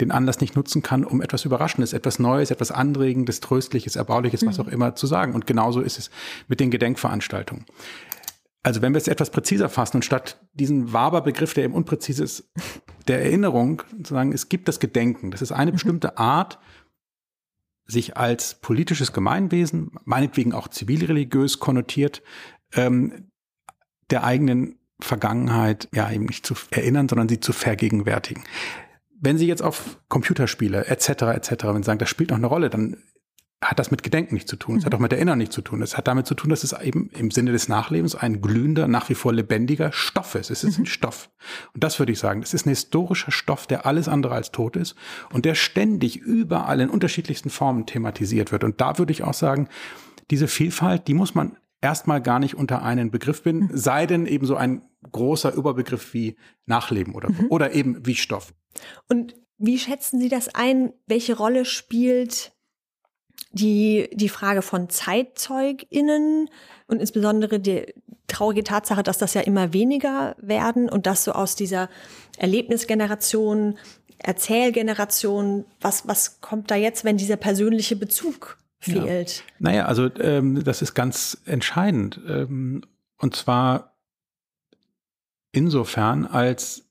den 0.00 0.10
Anlass 0.10 0.40
nicht 0.40 0.56
nutzen 0.56 0.82
kann, 0.82 1.04
um 1.04 1.20
etwas 1.22 1.44
Überraschendes, 1.44 1.92
etwas 1.92 2.18
Neues, 2.18 2.50
etwas 2.50 2.70
Anregendes, 2.70 3.40
Tröstliches, 3.40 3.96
Erbauliches, 3.96 4.42
mhm. 4.42 4.46
was 4.48 4.60
auch 4.60 4.68
immer 4.68 4.94
zu 4.94 5.06
sagen. 5.06 5.34
Und 5.34 5.46
genauso 5.46 5.80
ist 5.80 5.98
es 5.98 6.10
mit 6.48 6.60
den 6.60 6.70
Gedenkveranstaltungen. 6.70 7.64
Also 8.64 8.80
wenn 8.80 8.92
wir 8.92 8.98
es 8.98 9.08
etwas 9.08 9.30
präziser 9.30 9.68
fassen 9.68 9.98
und 9.98 10.04
statt 10.04 10.40
diesen 10.54 10.92
Waber-Begriff, 10.92 11.54
der 11.54 11.64
eben 11.64 11.74
unpräzis 11.74 12.20
ist, 12.20 12.50
der 13.08 13.22
Erinnerung, 13.22 13.82
zu 14.04 14.14
sagen, 14.14 14.32
es 14.32 14.48
gibt 14.48 14.68
das 14.68 14.78
Gedenken. 14.80 15.30
Das 15.30 15.42
ist 15.42 15.52
eine 15.52 15.70
mhm. 15.70 15.74
bestimmte 15.74 16.18
Art, 16.18 16.58
sich 17.84 18.16
als 18.16 18.54
politisches 18.60 19.12
Gemeinwesen, 19.12 19.90
meinetwegen 20.04 20.52
auch 20.52 20.68
zivilreligiös 20.68 21.58
konnotiert, 21.58 22.22
ähm, 22.74 23.28
der 24.10 24.24
eigenen 24.24 24.78
Vergangenheit 25.00 25.88
ja 25.92 26.10
eben 26.10 26.26
nicht 26.26 26.46
zu 26.46 26.54
erinnern, 26.70 27.08
sondern 27.08 27.28
sie 27.28 27.40
zu 27.40 27.52
vergegenwärtigen 27.52 28.44
wenn 29.22 29.38
Sie 29.38 29.46
jetzt 29.46 29.62
auf 29.62 29.98
Computerspiele 30.08 30.86
etc. 30.86 31.08
etc. 31.08 31.64
wenn 31.68 31.82
Sie 31.82 31.86
sagen, 31.86 31.98
das 31.98 32.10
spielt 32.10 32.30
noch 32.30 32.36
eine 32.36 32.48
Rolle, 32.48 32.68
dann 32.68 32.96
hat 33.62 33.78
das 33.78 33.92
mit 33.92 34.02
Gedenken 34.02 34.34
nicht 34.34 34.48
zu 34.48 34.56
tun. 34.56 34.76
Es 34.76 34.84
hat 34.84 34.92
auch 34.92 34.98
mit 34.98 35.12
Erinnern 35.12 35.38
nicht 35.38 35.52
zu 35.52 35.62
tun. 35.62 35.82
Es 35.82 35.96
hat 35.96 36.08
damit 36.08 36.26
zu 36.26 36.34
tun, 36.34 36.50
dass 36.50 36.64
es 36.64 36.72
eben 36.72 37.10
im 37.10 37.30
Sinne 37.30 37.52
des 37.52 37.68
Nachlebens 37.68 38.16
ein 38.16 38.40
glühender, 38.40 38.88
nach 38.88 39.08
wie 39.08 39.14
vor 39.14 39.32
lebendiger 39.32 39.92
Stoff 39.92 40.34
ist. 40.34 40.50
Es 40.50 40.64
ist 40.64 40.78
ein 40.78 40.86
Stoff. 40.86 41.30
Und 41.72 41.84
das 41.84 42.00
würde 42.00 42.10
ich 42.10 42.18
sagen. 42.18 42.42
Es 42.42 42.54
ist 42.54 42.66
ein 42.66 42.70
historischer 42.70 43.30
Stoff, 43.30 43.68
der 43.68 43.86
alles 43.86 44.08
andere 44.08 44.34
als 44.34 44.50
tot 44.50 44.74
ist 44.74 44.96
und 45.32 45.44
der 45.44 45.54
ständig 45.54 46.16
überall 46.16 46.80
in 46.80 46.90
unterschiedlichsten 46.90 47.50
Formen 47.50 47.86
thematisiert 47.86 48.50
wird. 48.50 48.64
Und 48.64 48.80
da 48.80 48.98
würde 48.98 49.12
ich 49.12 49.22
auch 49.22 49.34
sagen, 49.34 49.68
diese 50.32 50.48
Vielfalt, 50.48 51.06
die 51.06 51.14
muss 51.14 51.36
man 51.36 51.56
erstmal 51.80 52.20
gar 52.20 52.40
nicht 52.40 52.56
unter 52.56 52.82
einen 52.82 53.12
Begriff 53.12 53.44
binden, 53.44 53.70
sei 53.76 54.06
denn 54.06 54.26
eben 54.26 54.46
so 54.46 54.56
ein 54.56 54.82
großer 55.10 55.52
Überbegriff 55.54 56.14
wie 56.14 56.36
Nachleben 56.66 57.14
oder, 57.14 57.30
mhm. 57.30 57.46
oder 57.48 57.74
eben 57.74 58.04
wie 58.04 58.16
Stoff. 58.16 58.52
Und 59.08 59.34
wie 59.58 59.78
schätzen 59.78 60.20
Sie 60.20 60.28
das 60.28 60.54
ein? 60.54 60.92
Welche 61.06 61.36
Rolle 61.36 61.64
spielt 61.64 62.52
die, 63.52 64.08
die 64.12 64.28
Frage 64.28 64.62
von 64.62 64.88
ZeitzeugInnen 64.88 66.48
und 66.86 67.00
insbesondere 67.00 67.60
die 67.60 67.94
traurige 68.26 68.64
Tatsache, 68.64 69.02
dass 69.02 69.18
das 69.18 69.34
ja 69.34 69.42
immer 69.42 69.72
weniger 69.72 70.34
werden 70.38 70.88
und 70.88 71.06
dass 71.06 71.24
so 71.24 71.32
aus 71.32 71.54
dieser 71.54 71.88
Erlebnisgeneration, 72.38 73.78
Erzählgeneration, 74.18 75.64
was, 75.80 76.08
was 76.08 76.40
kommt 76.40 76.70
da 76.70 76.76
jetzt, 76.76 77.04
wenn 77.04 77.16
dieser 77.16 77.36
persönliche 77.36 77.96
Bezug 77.96 78.56
fehlt? 78.78 79.36
Ja. 79.36 79.42
Naja, 79.58 79.86
also 79.86 80.08
ähm, 80.18 80.62
das 80.64 80.80
ist 80.80 80.94
ganz 80.94 81.42
entscheidend. 81.44 82.20
Ähm, 82.26 82.82
und 83.18 83.36
zwar 83.36 83.96
insofern, 85.52 86.26
als 86.26 86.88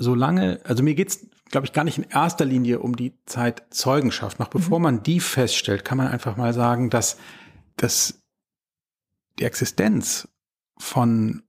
solange, 0.00 0.60
also 0.64 0.82
mir 0.82 0.94
geht's 0.94 1.28
glaube 1.50 1.66
ich, 1.66 1.72
gar 1.72 1.84
nicht 1.84 1.98
in 1.98 2.04
erster 2.04 2.44
Linie 2.44 2.78
um 2.78 2.96
die 2.96 3.18
Zeitzeugenschaft. 3.26 4.38
Noch 4.38 4.48
bevor 4.48 4.78
mhm. 4.78 4.82
man 4.84 5.02
die 5.02 5.20
feststellt, 5.20 5.84
kann 5.84 5.98
man 5.98 6.08
einfach 6.08 6.36
mal 6.36 6.52
sagen, 6.54 6.90
dass, 6.90 7.18
dass 7.76 8.22
die 9.38 9.44
Existenz 9.44 10.28
von 10.78 11.42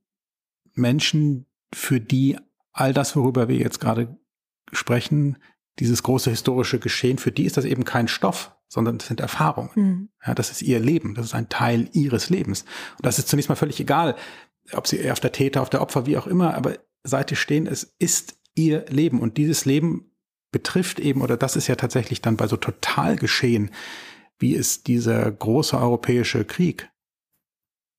Menschen, 0.73 1.45
für 1.73 2.01
die 2.01 2.37
all 2.73 2.93
das, 2.93 3.15
worüber 3.15 3.47
wir 3.47 3.57
jetzt 3.57 3.79
gerade 3.79 4.17
sprechen, 4.71 5.37
dieses 5.79 6.03
große 6.03 6.29
historische 6.29 6.79
Geschehen, 6.79 7.17
für 7.17 7.31
die 7.31 7.45
ist 7.45 7.57
das 7.57 7.65
eben 7.65 7.85
kein 7.85 8.07
Stoff, 8.07 8.55
sondern 8.67 8.97
das 8.97 9.07
sind 9.07 9.19
Erfahrungen. 9.19 9.69
Mhm. 9.75 10.09
Ja, 10.25 10.33
das 10.33 10.51
ist 10.51 10.61
ihr 10.61 10.79
Leben, 10.79 11.13
das 11.15 11.27
ist 11.27 11.35
ein 11.35 11.49
Teil 11.49 11.89
ihres 11.93 12.29
Lebens. 12.29 12.63
Und 12.97 13.05
das 13.05 13.19
ist 13.19 13.27
zunächst 13.27 13.49
mal 13.49 13.55
völlig 13.55 13.79
egal, 13.79 14.15
ob 14.73 14.87
sie 14.87 15.09
auf 15.11 15.19
der 15.19 15.31
Täter, 15.31 15.61
auf 15.61 15.69
der 15.69 15.81
Opfer, 15.81 16.05
wie 16.05 16.17
auch 16.17 16.27
immer, 16.27 16.55
aber 16.55 16.77
Seite 17.03 17.35
stehen, 17.35 17.67
es 17.67 17.95
ist 17.99 18.40
ihr 18.55 18.85
Leben. 18.89 19.19
Und 19.19 19.37
dieses 19.37 19.65
Leben 19.65 20.11
betrifft 20.51 20.99
eben, 20.99 21.21
oder 21.21 21.37
das 21.37 21.55
ist 21.55 21.67
ja 21.67 21.75
tatsächlich 21.75 22.21
dann 22.21 22.37
bei 22.37 22.47
so 22.47 22.57
total 22.57 23.15
geschehen, 23.15 23.71
wie 24.37 24.55
es 24.55 24.83
dieser 24.83 25.31
große 25.31 25.77
europäische 25.77 26.45
Krieg 26.45 26.89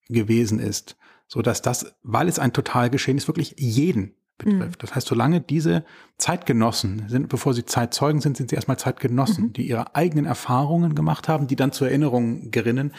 gewesen 0.09 0.59
ist, 0.59 0.97
so 1.27 1.41
dass 1.41 1.63
das, 1.63 1.95
weil 2.03 2.29
es 2.29 2.39
ein 2.39 2.53
total 2.53 2.91
geschehen 2.91 3.17
ist, 3.17 3.29
wirklich 3.29 3.55
jeden 3.57 4.15
betrifft. 4.39 4.79
Mhm. 4.79 4.81
Das 4.81 4.95
heißt, 4.95 5.07
solange 5.07 5.41
diese 5.41 5.85
Zeitgenossen 6.19 7.09
sind, 7.09 7.29
bevor 7.29 7.55
sie 7.55 7.65
Zeitzeugen 7.65 8.21
sind, 8.21 8.37
sind 8.37 8.51
sie 8.51 8.57
erstmal 8.57 8.79
Zeitgenossen, 8.79 9.47
mhm. 9.47 9.53
die 9.53 9.69
ihre 9.69 9.95
eigenen 9.95 10.27
Erfahrungen 10.27 10.95
gemacht 10.95 11.29
haben, 11.29 11.47
die 11.47 11.57
dann 11.57 11.73
zur 11.73 11.89
Erinnerung 11.89 12.51
gerinnen, 12.51 12.93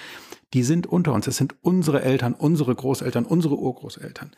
die 0.53 0.63
sind 0.63 0.87
unter 0.87 1.13
uns. 1.13 1.27
Es 1.27 1.37
sind 1.37 1.55
unsere 1.61 2.01
Eltern, 2.03 2.33
unsere 2.33 2.73
Großeltern, 2.73 3.25
unsere 3.25 3.57
Urgroßeltern. 3.57 4.31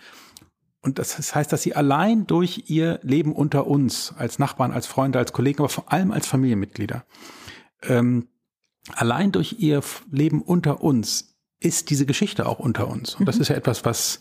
Und 0.86 1.00
das 1.00 1.34
heißt, 1.34 1.52
dass 1.52 1.64
sie 1.64 1.76
allein 1.76 2.28
durch 2.28 2.66
ihr 2.68 3.00
Leben 3.02 3.34
unter 3.34 3.66
uns, 3.66 4.14
als 4.18 4.38
Nachbarn, 4.38 4.72
als 4.72 4.86
Freunde, 4.86 5.18
als 5.18 5.34
Kollegen, 5.34 5.60
aber 5.60 5.70
vor 5.70 5.92
allem 5.92 6.12
als 6.12 6.28
Familienmitglieder, 6.28 7.06
ähm, 7.82 8.28
allein 8.94 9.32
durch 9.32 9.56
ihr 9.58 9.82
Leben 10.12 10.44
unter 10.44 10.84
uns 10.84 11.36
ist 11.60 11.90
diese 11.90 12.06
Geschichte 12.06 12.46
auch 12.46 12.60
unter 12.60 12.88
uns. 12.88 13.16
Und 13.16 13.26
das 13.26 13.38
mhm. 13.38 13.42
ist 13.42 13.48
ja 13.48 13.56
etwas, 13.56 13.84
was 13.84 14.20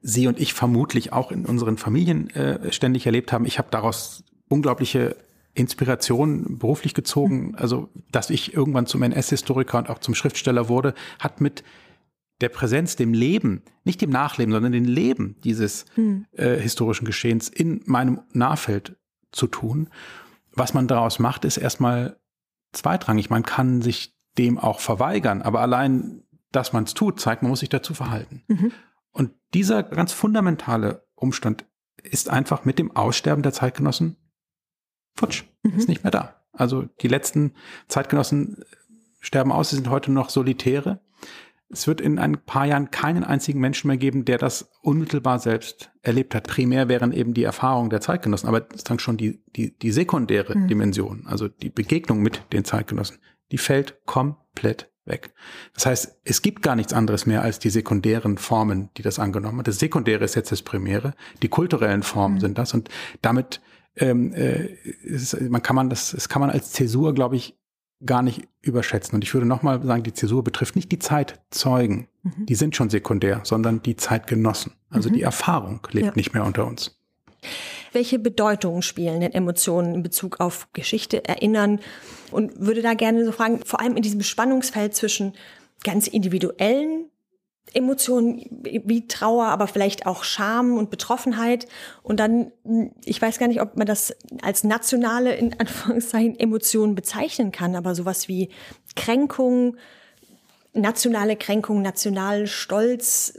Sie 0.00 0.28
und 0.28 0.38
ich 0.38 0.54
vermutlich 0.54 1.12
auch 1.12 1.32
in 1.32 1.44
unseren 1.44 1.76
Familien 1.76 2.30
äh, 2.30 2.70
ständig 2.72 3.06
erlebt 3.06 3.32
haben. 3.32 3.44
Ich 3.44 3.58
habe 3.58 3.68
daraus 3.72 4.22
unglaubliche 4.48 5.16
Inspiration 5.54 6.58
beruflich 6.58 6.94
gezogen. 6.94 7.48
Mhm. 7.48 7.54
Also, 7.56 7.88
dass 8.12 8.30
ich 8.30 8.54
irgendwann 8.54 8.86
zum 8.86 9.02
NS-Historiker 9.02 9.78
und 9.78 9.90
auch 9.90 9.98
zum 9.98 10.14
Schriftsteller 10.14 10.68
wurde, 10.68 10.94
hat 11.18 11.40
mit 11.40 11.64
der 12.40 12.48
Präsenz, 12.48 12.96
dem 12.96 13.14
Leben, 13.14 13.62
nicht 13.84 14.00
dem 14.00 14.10
Nachleben, 14.10 14.52
sondern 14.52 14.72
dem 14.72 14.84
Leben 14.84 15.36
dieses 15.44 15.86
hm. 15.94 16.26
äh, 16.32 16.56
historischen 16.56 17.04
Geschehens 17.04 17.48
in 17.48 17.82
meinem 17.86 18.22
Nahfeld 18.32 18.96
zu 19.32 19.46
tun. 19.46 19.88
Was 20.52 20.74
man 20.74 20.88
daraus 20.88 21.18
macht, 21.18 21.44
ist 21.44 21.56
erstmal 21.56 22.18
zweitrangig. 22.72 23.30
Man 23.30 23.44
kann 23.44 23.82
sich 23.82 24.16
dem 24.36 24.58
auch 24.58 24.80
verweigern, 24.80 25.42
aber 25.42 25.60
allein, 25.60 26.24
dass 26.50 26.72
man 26.72 26.84
es 26.84 26.94
tut, 26.94 27.20
zeigt, 27.20 27.42
man 27.42 27.50
muss 27.50 27.60
sich 27.60 27.68
dazu 27.68 27.94
verhalten. 27.94 28.42
Mhm. 28.48 28.72
Und 29.12 29.30
dieser 29.54 29.84
ganz 29.84 30.12
fundamentale 30.12 31.06
Umstand 31.14 31.66
ist 32.02 32.28
einfach 32.28 32.64
mit 32.64 32.78
dem 32.78 32.94
Aussterben 32.94 33.42
der 33.42 33.52
Zeitgenossen 33.52 34.16
futsch, 35.16 35.44
mhm. 35.62 35.78
ist 35.78 35.88
nicht 35.88 36.02
mehr 36.02 36.10
da. 36.10 36.40
Also 36.52 36.82
die 37.00 37.08
letzten 37.08 37.54
Zeitgenossen 37.88 38.64
sterben 39.20 39.52
aus, 39.52 39.70
sie 39.70 39.76
sind 39.76 39.88
heute 39.88 40.12
noch 40.12 40.30
Solitäre 40.30 41.00
es 41.74 41.86
wird 41.86 42.00
in 42.00 42.18
ein 42.18 42.38
paar 42.38 42.66
Jahren 42.66 42.90
keinen 42.90 43.24
einzigen 43.24 43.60
Menschen 43.60 43.88
mehr 43.88 43.96
geben, 43.96 44.24
der 44.24 44.38
das 44.38 44.70
unmittelbar 44.82 45.38
selbst 45.38 45.90
erlebt 46.02 46.34
hat. 46.34 46.46
Primär 46.46 46.88
wären 46.88 47.12
eben 47.12 47.34
die 47.34 47.44
Erfahrungen 47.44 47.90
der 47.90 48.00
Zeitgenossen, 48.00 48.48
aber 48.48 48.60
das 48.60 48.78
ist 48.78 48.90
dann 48.90 48.98
schon 48.98 49.16
die, 49.16 49.42
die, 49.56 49.76
die 49.76 49.92
sekundäre 49.92 50.56
mhm. 50.56 50.68
Dimension, 50.68 51.26
also 51.26 51.48
die 51.48 51.70
Begegnung 51.70 52.22
mit 52.22 52.42
den 52.52 52.64
Zeitgenossen, 52.64 53.18
die 53.52 53.58
fällt 53.58 54.04
komplett 54.06 54.90
weg. 55.04 55.34
Das 55.74 55.86
heißt, 55.86 56.20
es 56.24 56.42
gibt 56.42 56.62
gar 56.62 56.76
nichts 56.76 56.92
anderes 56.92 57.26
mehr 57.26 57.42
als 57.42 57.58
die 57.58 57.70
sekundären 57.70 58.38
Formen, 58.38 58.90
die 58.96 59.02
das 59.02 59.18
angenommen 59.18 59.58
hat. 59.58 59.68
Das 59.68 59.78
Sekundäre 59.78 60.24
ist 60.24 60.34
jetzt 60.34 60.52
das 60.52 60.62
Primäre, 60.62 61.14
die 61.42 61.48
kulturellen 61.48 62.02
Formen 62.02 62.36
mhm. 62.36 62.40
sind 62.40 62.58
das 62.58 62.72
und 62.72 62.88
damit 63.20 63.60
ähm, 63.96 64.32
äh, 64.32 64.64
ist, 65.02 65.40
man 65.40 65.62
kann 65.62 65.76
man 65.76 65.90
das, 65.90 66.12
das 66.12 66.28
kann 66.28 66.40
man 66.40 66.50
als 66.50 66.72
Zäsur, 66.72 67.14
glaube 67.14 67.36
ich, 67.36 67.56
gar 68.04 68.22
nicht 68.22 68.48
überschätzen. 68.62 69.14
Und 69.14 69.24
ich 69.24 69.32
würde 69.34 69.46
nochmal 69.46 69.82
sagen, 69.82 70.02
die 70.02 70.12
Zäsur 70.12 70.42
betrifft 70.44 70.76
nicht 70.76 70.90
die 70.92 70.98
Zeitzeugen, 70.98 72.08
mhm. 72.22 72.46
die 72.46 72.54
sind 72.54 72.76
schon 72.76 72.90
sekundär, 72.90 73.40
sondern 73.44 73.82
die 73.82 73.96
Zeitgenossen. 73.96 74.72
Also 74.90 75.08
mhm. 75.08 75.14
die 75.14 75.22
Erfahrung 75.22 75.80
lebt 75.90 76.06
ja. 76.06 76.12
nicht 76.14 76.34
mehr 76.34 76.44
unter 76.44 76.66
uns. 76.66 76.98
Welche 77.92 78.18
Bedeutung 78.18 78.82
spielen 78.82 79.20
denn 79.20 79.32
Emotionen 79.32 79.94
in 79.94 80.02
Bezug 80.02 80.40
auf 80.40 80.68
Geschichte, 80.72 81.24
Erinnern? 81.24 81.80
Und 82.30 82.52
würde 82.58 82.82
da 82.82 82.94
gerne 82.94 83.24
so 83.24 83.32
fragen, 83.32 83.60
vor 83.64 83.80
allem 83.80 83.96
in 83.96 84.02
diesem 84.02 84.22
Spannungsfeld 84.22 84.94
zwischen 84.94 85.34
ganz 85.84 86.08
individuellen 86.08 87.10
Emotionen 87.72 88.44
wie 88.62 89.08
Trauer, 89.08 89.46
aber 89.46 89.66
vielleicht 89.66 90.06
auch 90.06 90.22
Scham 90.22 90.76
und 90.76 90.90
Betroffenheit. 90.90 91.66
Und 92.02 92.20
dann, 92.20 92.52
ich 93.04 93.20
weiß 93.20 93.38
gar 93.38 93.48
nicht, 93.48 93.60
ob 93.60 93.76
man 93.76 93.86
das 93.86 94.14
als 94.42 94.64
nationale, 94.64 95.34
in 95.34 95.58
Anführungszeichen, 95.58 96.38
Emotionen 96.38 96.94
bezeichnen 96.94 97.52
kann, 97.52 97.74
aber 97.74 97.94
sowas 97.94 98.28
wie 98.28 98.50
Kränkung, 98.96 99.76
nationale 100.72 101.36
Kränkung, 101.36 101.82
national 101.82 102.46
Stolz, 102.46 103.38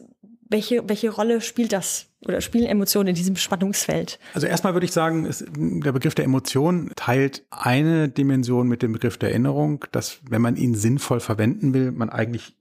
welche, 0.49 0.87
welche 0.87 1.09
Rolle 1.09 1.41
spielt 1.41 1.73
das 1.73 2.07
oder 2.25 2.41
spielen 2.41 2.65
Emotionen 2.65 3.09
in 3.09 3.15
diesem 3.15 3.35
Spannungsfeld? 3.35 4.19
Also 4.33 4.47
erstmal 4.47 4.73
würde 4.73 4.85
ich 4.85 4.91
sagen, 4.91 5.25
es, 5.25 5.45
der 5.47 5.91
Begriff 5.91 6.15
der 6.15 6.25
Emotion 6.25 6.91
teilt 6.95 7.45
eine 7.49 8.09
Dimension 8.09 8.67
mit 8.67 8.81
dem 8.81 8.93
Begriff 8.93 9.17
der 9.17 9.29
Erinnerung, 9.29 9.85
dass 9.91 10.19
wenn 10.29 10.41
man 10.41 10.55
ihn 10.55 10.75
sinnvoll 10.75 11.19
verwenden 11.19 11.73
will, 11.73 11.91
man 11.91 12.09
eigentlich 12.09 12.55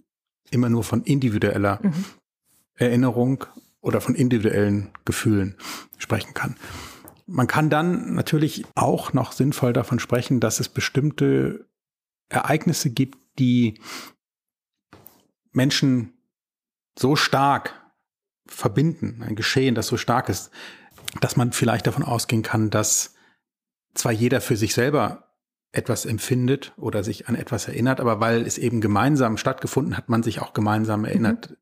immer 0.51 0.69
nur 0.69 0.85
von 0.85 1.03
individueller 1.03 1.81
mhm. 1.83 2.05
Erinnerung 2.75 3.45
oder 3.81 4.01
von 4.01 4.15
individuellen 4.15 4.91
Gefühlen 5.05 5.57
sprechen 5.99 6.35
kann. 6.35 6.57
Man 7.27 7.47
kann 7.47 7.71
dann 7.71 8.15
natürlich 8.15 8.65
auch 8.75 9.13
noch 9.13 9.33
sinnvoll 9.33 9.73
davon 9.73 9.99
sprechen, 9.99 10.41
dass 10.41 10.61
es 10.61 10.69
bestimmte 10.69 11.67
Ereignisse 12.29 12.91
gibt, 12.91 13.19
die 13.39 13.81
Menschen 15.53 16.15
so 16.99 17.17
stark 17.17 17.81
verbinden, 18.47 19.23
ein 19.23 19.37
Geschehen, 19.37 19.75
das 19.75 19.87
so 19.87 19.97
stark 19.97 20.29
ist, 20.29 20.51
dass 21.21 21.37
man 21.37 21.53
vielleicht 21.53 21.87
davon 21.87 22.03
ausgehen 22.03 22.43
kann, 22.43 22.71
dass 22.71 23.15
zwar 23.95 24.13
jeder 24.13 24.41
für 24.41 24.57
sich 24.57 24.75
selber 24.75 25.24
etwas 25.75 26.07
empfindet 26.07 26.73
oder 26.77 27.03
sich 27.05 27.29
an 27.29 27.35
etwas 27.35 27.69
erinnert, 27.69 28.01
aber 28.01 28.21
weil 28.21 28.43
es 28.43 28.59
eben 28.59 28.81
gemeinsam 28.81 29.37
stattgefunden 29.37 29.97
hat, 29.97 30.09
man 30.09 30.23
sich 30.23 30.41
auch 30.41 30.53
gemeinsam 30.53 31.05
erinnert. 31.05 31.51
Mhm. 31.51 31.57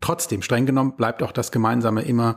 Trotzdem, 0.00 0.42
streng 0.42 0.66
genommen, 0.66 0.96
bleibt 0.96 1.22
auch 1.22 1.32
das 1.32 1.50
Gemeinsame 1.50 2.02
immer 2.02 2.36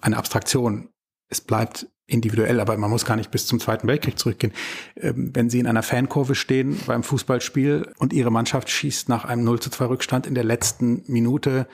eine 0.00 0.16
Abstraktion. 0.16 0.90
Es 1.28 1.40
bleibt 1.40 1.88
individuell, 2.06 2.60
aber 2.60 2.76
man 2.76 2.90
muss 2.90 3.04
gar 3.04 3.16
nicht 3.16 3.30
bis 3.30 3.46
zum 3.46 3.60
Zweiten 3.60 3.86
Weltkrieg 3.86 4.18
zurückgehen. 4.18 4.52
Ähm, 4.96 5.30
wenn 5.34 5.50
Sie 5.50 5.58
in 5.58 5.66
einer 5.66 5.82
Fankurve 5.82 6.34
stehen 6.34 6.78
beim 6.86 7.02
Fußballspiel 7.02 7.92
und 7.98 8.12
Ihre 8.12 8.30
Mannschaft 8.30 8.70
schießt 8.70 9.08
nach 9.08 9.24
einem 9.24 9.44
0 9.44 9.60
zu 9.60 9.70
2 9.70 9.84
Rückstand 9.86 10.26
in 10.26 10.34
der 10.34 10.44
letzten 10.44 11.02
Minute 11.06 11.66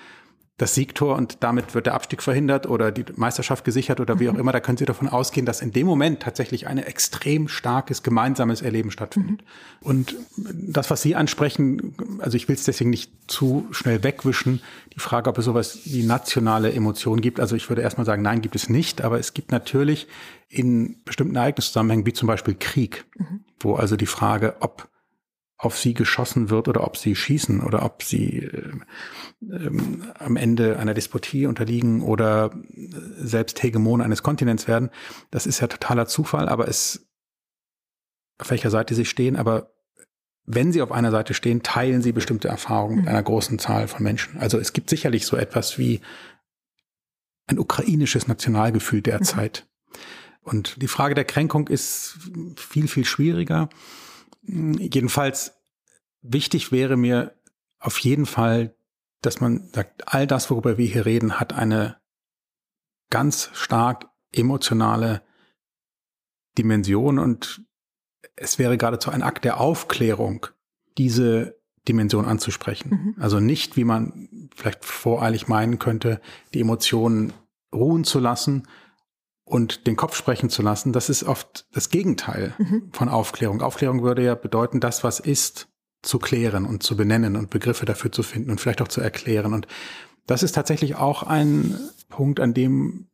das 0.56 0.76
Siegtor 0.76 1.16
und 1.16 1.42
damit 1.42 1.74
wird 1.74 1.86
der 1.86 1.94
Abstieg 1.94 2.22
verhindert 2.22 2.68
oder 2.68 2.92
die 2.92 3.04
Meisterschaft 3.16 3.64
gesichert 3.64 3.98
oder 3.98 4.20
wie 4.20 4.28
auch 4.28 4.34
mhm. 4.34 4.38
immer. 4.38 4.52
Da 4.52 4.60
können 4.60 4.78
Sie 4.78 4.84
davon 4.84 5.08
ausgehen, 5.08 5.46
dass 5.46 5.60
in 5.60 5.72
dem 5.72 5.84
Moment 5.84 6.20
tatsächlich 6.20 6.68
ein 6.68 6.78
extrem 6.78 7.48
starkes 7.48 8.04
gemeinsames 8.04 8.62
Erleben 8.62 8.92
stattfindet. 8.92 9.42
Mhm. 9.42 9.86
Und 9.86 10.16
das, 10.36 10.90
was 10.90 11.02
Sie 11.02 11.16
ansprechen, 11.16 11.96
also 12.20 12.36
ich 12.36 12.46
will 12.46 12.54
es 12.54 12.64
deswegen 12.64 12.90
nicht 12.90 13.10
zu 13.26 13.66
schnell 13.72 14.04
wegwischen, 14.04 14.60
die 14.94 15.00
Frage, 15.00 15.28
ob 15.28 15.38
es 15.38 15.44
sowas 15.44 15.80
wie 15.86 16.04
nationale 16.04 16.72
Emotionen 16.72 17.20
gibt. 17.20 17.40
Also 17.40 17.56
ich 17.56 17.68
würde 17.68 17.82
erstmal 17.82 18.06
sagen, 18.06 18.22
nein, 18.22 18.40
gibt 18.40 18.54
es 18.54 18.68
nicht. 18.68 19.02
Aber 19.02 19.18
es 19.18 19.34
gibt 19.34 19.50
natürlich 19.50 20.06
in 20.48 21.02
bestimmten 21.04 21.34
Ereigniszusammenhängen, 21.34 22.06
wie 22.06 22.12
zum 22.12 22.28
Beispiel 22.28 22.54
Krieg, 22.54 23.06
mhm. 23.16 23.40
wo 23.58 23.74
also 23.74 23.96
die 23.96 24.06
Frage, 24.06 24.54
ob 24.60 24.88
auf 25.56 25.78
sie 25.78 25.94
geschossen 25.94 26.50
wird 26.50 26.68
oder 26.68 26.84
ob 26.84 26.96
sie 26.96 27.14
schießen 27.14 27.62
oder 27.62 27.84
ob 27.84 28.02
sie 28.02 28.38
äh, 28.40 28.72
ähm, 29.42 30.04
am 30.18 30.36
Ende 30.36 30.78
einer 30.78 30.94
Despotie 30.94 31.46
unterliegen 31.46 32.02
oder 32.02 32.50
selbst 33.16 33.62
Hegemon 33.62 34.00
eines 34.00 34.22
Kontinents 34.22 34.66
werden. 34.66 34.90
Das 35.30 35.46
ist 35.46 35.60
ja 35.60 35.66
totaler 35.66 36.06
Zufall, 36.06 36.48
aber 36.48 36.68
es, 36.68 37.06
auf 38.38 38.50
welcher 38.50 38.70
Seite 38.70 38.94
sie 38.94 39.04
stehen, 39.04 39.36
aber 39.36 39.74
wenn 40.46 40.72
sie 40.72 40.82
auf 40.82 40.92
einer 40.92 41.10
Seite 41.10 41.32
stehen, 41.32 41.62
teilen 41.62 42.02
sie 42.02 42.12
bestimmte 42.12 42.48
Erfahrungen 42.48 42.96
mit 42.96 43.04
mhm. 43.04 43.10
einer 43.10 43.22
großen 43.22 43.58
Zahl 43.58 43.88
von 43.88 44.02
Menschen. 44.02 44.38
Also 44.38 44.58
es 44.58 44.72
gibt 44.72 44.90
sicherlich 44.90 45.24
so 45.24 45.36
etwas 45.36 45.78
wie 45.78 46.00
ein 47.46 47.58
ukrainisches 47.58 48.28
Nationalgefühl 48.28 49.02
derzeit. 49.02 49.66
Mhm. 49.66 49.98
Und 50.42 50.82
die 50.82 50.88
Frage 50.88 51.14
der 51.14 51.24
Kränkung 51.24 51.68
ist 51.68 52.18
viel, 52.56 52.88
viel 52.88 53.06
schwieriger. 53.06 53.70
Jedenfalls 54.46 55.54
wichtig 56.22 56.72
wäre 56.72 56.96
mir 56.96 57.34
auf 57.78 57.98
jeden 57.98 58.26
Fall, 58.26 58.74
dass 59.20 59.40
man 59.40 59.68
sagt, 59.72 60.12
all 60.12 60.26
das, 60.26 60.50
worüber 60.50 60.78
wir 60.78 60.86
hier 60.86 61.06
reden, 61.06 61.40
hat 61.40 61.52
eine 61.52 61.96
ganz 63.10 63.50
stark 63.52 64.08
emotionale 64.32 65.22
Dimension 66.58 67.18
und 67.18 67.62
es 68.36 68.58
wäre 68.58 68.76
geradezu 68.76 69.10
ein 69.10 69.22
Akt 69.22 69.44
der 69.44 69.60
Aufklärung, 69.60 70.46
diese 70.98 71.58
Dimension 71.88 72.24
anzusprechen. 72.24 72.90
Mhm. 72.90 73.22
Also 73.22 73.40
nicht, 73.40 73.76
wie 73.76 73.84
man 73.84 74.48
vielleicht 74.54 74.84
voreilig 74.84 75.48
meinen 75.48 75.78
könnte, 75.78 76.20
die 76.52 76.60
Emotionen 76.60 77.32
ruhen 77.72 78.04
zu 78.04 78.18
lassen, 78.18 78.66
und 79.44 79.86
den 79.86 79.96
Kopf 79.96 80.16
sprechen 80.16 80.48
zu 80.48 80.62
lassen, 80.62 80.92
das 80.92 81.10
ist 81.10 81.24
oft 81.24 81.66
das 81.72 81.90
Gegenteil 81.90 82.54
mhm. 82.58 82.90
von 82.92 83.08
Aufklärung. 83.08 83.60
Aufklärung 83.60 84.02
würde 84.02 84.24
ja 84.24 84.34
bedeuten, 84.34 84.80
das, 84.80 85.04
was 85.04 85.20
ist, 85.20 85.68
zu 86.02 86.18
klären 86.18 86.66
und 86.66 86.82
zu 86.82 86.96
benennen 86.96 87.36
und 87.36 87.50
Begriffe 87.50 87.86
dafür 87.86 88.12
zu 88.12 88.22
finden 88.22 88.50
und 88.50 88.60
vielleicht 88.60 88.82
auch 88.82 88.88
zu 88.88 89.00
erklären. 89.00 89.54
Und 89.54 89.66
das 90.26 90.42
ist 90.42 90.52
tatsächlich 90.52 90.96
auch 90.96 91.22
ein 91.22 91.78
Punkt, 92.08 92.40
an 92.40 92.54
dem 92.54 93.06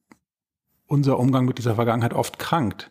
unser 0.87 1.19
Umgang 1.19 1.45
mit 1.45 1.59
dieser 1.59 1.77
Vergangenheit 1.77 2.15
oft 2.15 2.39
krankt, 2.39 2.91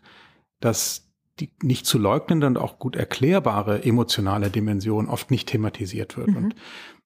dass 0.62 1.10
die 1.40 1.52
nicht 1.62 1.86
zu 1.86 1.98
leugnende 1.98 2.48
und 2.48 2.58
auch 2.58 2.80
gut 2.80 2.96
erklärbare 2.96 3.84
emotionale 3.84 4.50
Dimension 4.50 5.08
oft 5.08 5.32
nicht 5.32 5.50
thematisiert 5.50 6.18
wird. 6.18 6.30
Mhm. 6.30 6.38
Und 6.38 6.56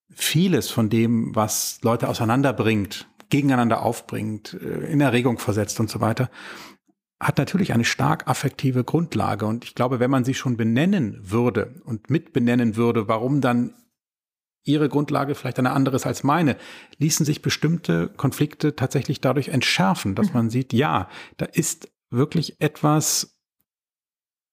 vieles 0.09 0.69
von 0.69 0.89
dem, 0.89 1.36
was 1.36 1.79
Leute 1.81 2.09
auseinanderbringt, 2.09 3.07
gegeneinander 3.34 3.81
aufbringt, 3.81 4.53
äh, 4.53 4.91
in 4.91 5.01
Erregung 5.01 5.39
versetzt 5.39 5.79
und 5.79 5.89
so 5.89 5.99
weiter, 5.99 6.29
hat 7.19 7.39
natürlich 7.39 7.73
eine 7.73 7.84
stark 7.84 8.27
affektive 8.27 8.84
Grundlage. 8.84 9.47
Und 9.47 9.63
ich 9.63 9.73
glaube, 9.73 9.99
wenn 9.99 10.11
man 10.11 10.23
sie 10.23 10.36
schon 10.36 10.55
benennen 10.55 11.17
würde 11.19 11.81
und 11.84 12.11
mitbenennen 12.11 12.75
würde, 12.75 13.07
warum 13.07 13.41
dann 13.41 13.73
ihre 14.63 14.88
Grundlage 14.88 15.34
vielleicht 15.34 15.57
eine 15.57 15.71
andere 15.71 15.95
ist 15.95 16.05
als 16.05 16.23
meine, 16.23 16.57
ließen 16.99 17.25
sich 17.25 17.41
bestimmte 17.41 18.09
Konflikte 18.09 18.75
tatsächlich 18.75 19.19
dadurch 19.19 19.47
entschärfen, 19.47 20.13
dass 20.13 20.27
mhm. 20.27 20.34
man 20.34 20.49
sieht, 20.51 20.71
ja, 20.71 21.09
da 21.38 21.45
ist 21.45 21.89
wirklich 22.11 22.61
etwas, 22.61 23.36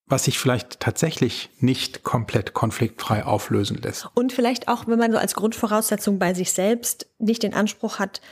was 0.06 0.24
sich 0.24 0.38
vielleicht 0.38 0.80
tatsächlich 0.80 1.50
nicht 1.58 2.02
komplett 2.02 2.54
konfliktfrei 2.54 3.24
auflösen 3.24 3.76
lässt. 3.76 4.08
Und 4.14 4.32
vielleicht 4.32 4.68
auch, 4.68 4.86
wenn 4.86 4.98
man 4.98 5.12
so 5.12 5.18
als 5.18 5.34
Grundvoraussetzung 5.34 6.18
bei 6.18 6.32
sich 6.32 6.52
selbst 6.52 7.06
nicht 7.18 7.42
den 7.42 7.52
Anspruch 7.52 7.98
hat, 7.98 8.22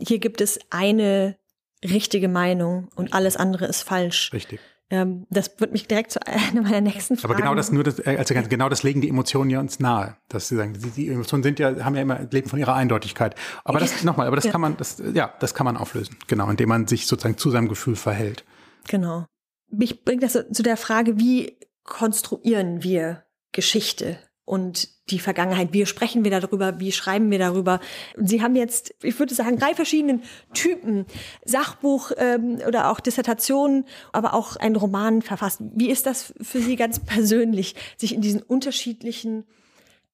hier 0.00 0.18
gibt 0.18 0.40
es 0.40 0.58
eine 0.70 1.36
richtige 1.84 2.28
Meinung 2.28 2.88
und 2.94 3.12
alles 3.12 3.36
andere 3.36 3.66
ist 3.66 3.82
falsch. 3.82 4.32
Richtig. 4.32 4.60
Ähm, 4.92 5.26
das 5.30 5.52
wird 5.58 5.72
mich 5.72 5.86
direkt 5.86 6.10
zu 6.10 6.20
einer 6.26 6.62
meiner 6.62 6.80
nächsten 6.80 7.16
Fragen. 7.16 7.32
Aber 7.32 7.40
genau 7.40 7.54
das 7.54 7.70
nur 7.70 7.84
das, 7.84 8.00
also 8.00 8.34
genau 8.34 8.68
das 8.68 8.82
legen 8.82 9.00
die 9.00 9.08
Emotionen 9.08 9.50
ja 9.50 9.60
uns 9.60 9.78
nahe, 9.78 10.16
dass 10.28 10.48
sie 10.48 10.56
sagen, 10.56 10.74
die, 10.74 10.90
die 10.90 11.08
Emotionen 11.08 11.42
sind 11.42 11.58
ja 11.58 11.84
haben 11.84 11.94
ja 11.94 12.02
immer 12.02 12.20
leben 12.30 12.48
von 12.48 12.58
ihrer 12.58 12.74
Eindeutigkeit. 12.74 13.36
Aber 13.64 13.78
das 13.78 14.02
nochmal, 14.02 14.26
aber 14.26 14.36
das 14.36 14.46
ja. 14.46 14.52
kann 14.52 14.60
man, 14.60 14.76
das 14.76 15.00
ja, 15.14 15.32
das 15.38 15.54
kann 15.54 15.64
man 15.64 15.76
auflösen, 15.76 16.16
genau, 16.26 16.50
indem 16.50 16.68
man 16.68 16.86
sich 16.86 17.06
sozusagen 17.06 17.38
zu 17.38 17.50
seinem 17.50 17.68
Gefühl 17.68 17.96
verhält. 17.96 18.44
Genau. 18.88 19.26
Mich 19.70 20.04
bringt 20.04 20.24
das 20.24 20.32
zu 20.32 20.62
der 20.62 20.76
Frage, 20.76 21.18
wie 21.18 21.56
konstruieren 21.84 22.82
wir 22.82 23.24
Geschichte? 23.52 24.18
Und 24.44 24.88
die 25.10 25.18
Vergangenheit. 25.18 25.72
Wie 25.72 25.86
sprechen 25.86 26.24
wir 26.24 26.30
darüber? 26.30 26.80
Wie 26.80 26.92
schreiben 26.92 27.30
wir 27.30 27.38
darüber? 27.38 27.80
Sie 28.16 28.42
haben 28.42 28.56
jetzt, 28.56 28.94
ich 29.02 29.18
würde 29.18 29.34
sagen, 29.34 29.58
drei 29.58 29.74
verschiedenen 29.74 30.22
Typen 30.54 31.06
Sachbuch 31.44 32.12
ähm, 32.16 32.58
oder 32.66 32.90
auch 32.90 33.00
Dissertationen, 33.00 33.84
aber 34.12 34.34
auch 34.34 34.56
einen 34.56 34.76
Roman 34.76 35.22
verfasst. 35.22 35.60
Wie 35.74 35.90
ist 35.90 36.06
das 36.06 36.34
für 36.40 36.60
Sie 36.60 36.76
ganz 36.76 36.98
persönlich, 37.00 37.74
sich 37.96 38.14
in 38.14 38.20
diesen 38.20 38.42
unterschiedlichen 38.42 39.44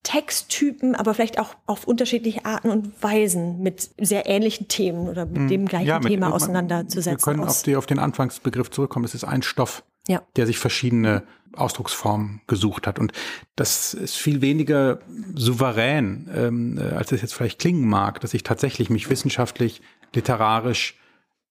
Texttypen, 0.07 0.95
aber 0.95 1.15
vielleicht 1.15 1.41
auch 1.41 1.57
auf 1.67 1.85
unterschiedliche 1.85 2.45
Arten 2.45 2.71
und 2.71 3.03
Weisen 3.03 3.61
mit 3.61 3.91
sehr 4.01 4.27
ähnlichen 4.27 4.69
Themen 4.69 5.09
oder 5.09 5.27
mit 5.27 5.39
hm. 5.39 5.49
dem 5.49 5.67
gleichen 5.67 5.89
ja, 5.89 5.99
mit, 5.99 6.09
Thema 6.09 6.33
auseinanderzusetzen. 6.33 7.27
Wir 7.27 7.33
können 7.39 7.49
auf, 7.49 7.63
die, 7.65 7.75
auf 7.75 7.87
den 7.87 7.99
Anfangsbegriff 7.99 8.71
zurückkommen. 8.71 9.05
Es 9.05 9.17
ist 9.17 9.25
ein 9.25 9.43
Stoff, 9.43 9.83
ja. 10.09 10.23
der 10.37 10.47
sich 10.47 10.59
verschiedene 10.59 11.25
Ausdrucksformen 11.55 12.43
gesucht 12.47 12.87
hat. 12.87 12.99
Und 12.99 13.13
das 13.55 13.95
ist 13.95 14.17
viel 14.17 14.41
weniger 14.41 15.01
souverän, 15.35 16.31
ähm, 16.35 16.79
äh, 16.79 16.95
als 16.95 17.13
es 17.13 17.23
jetzt 17.23 17.35
vielleicht 17.35 17.59
klingen 17.59 17.89
mag, 17.89 18.21
dass 18.21 18.35
ich 18.35 18.43
tatsächlich 18.43 18.91
mich 18.91 19.09
wissenschaftlich, 19.09 19.81
literarisch, 20.15 20.99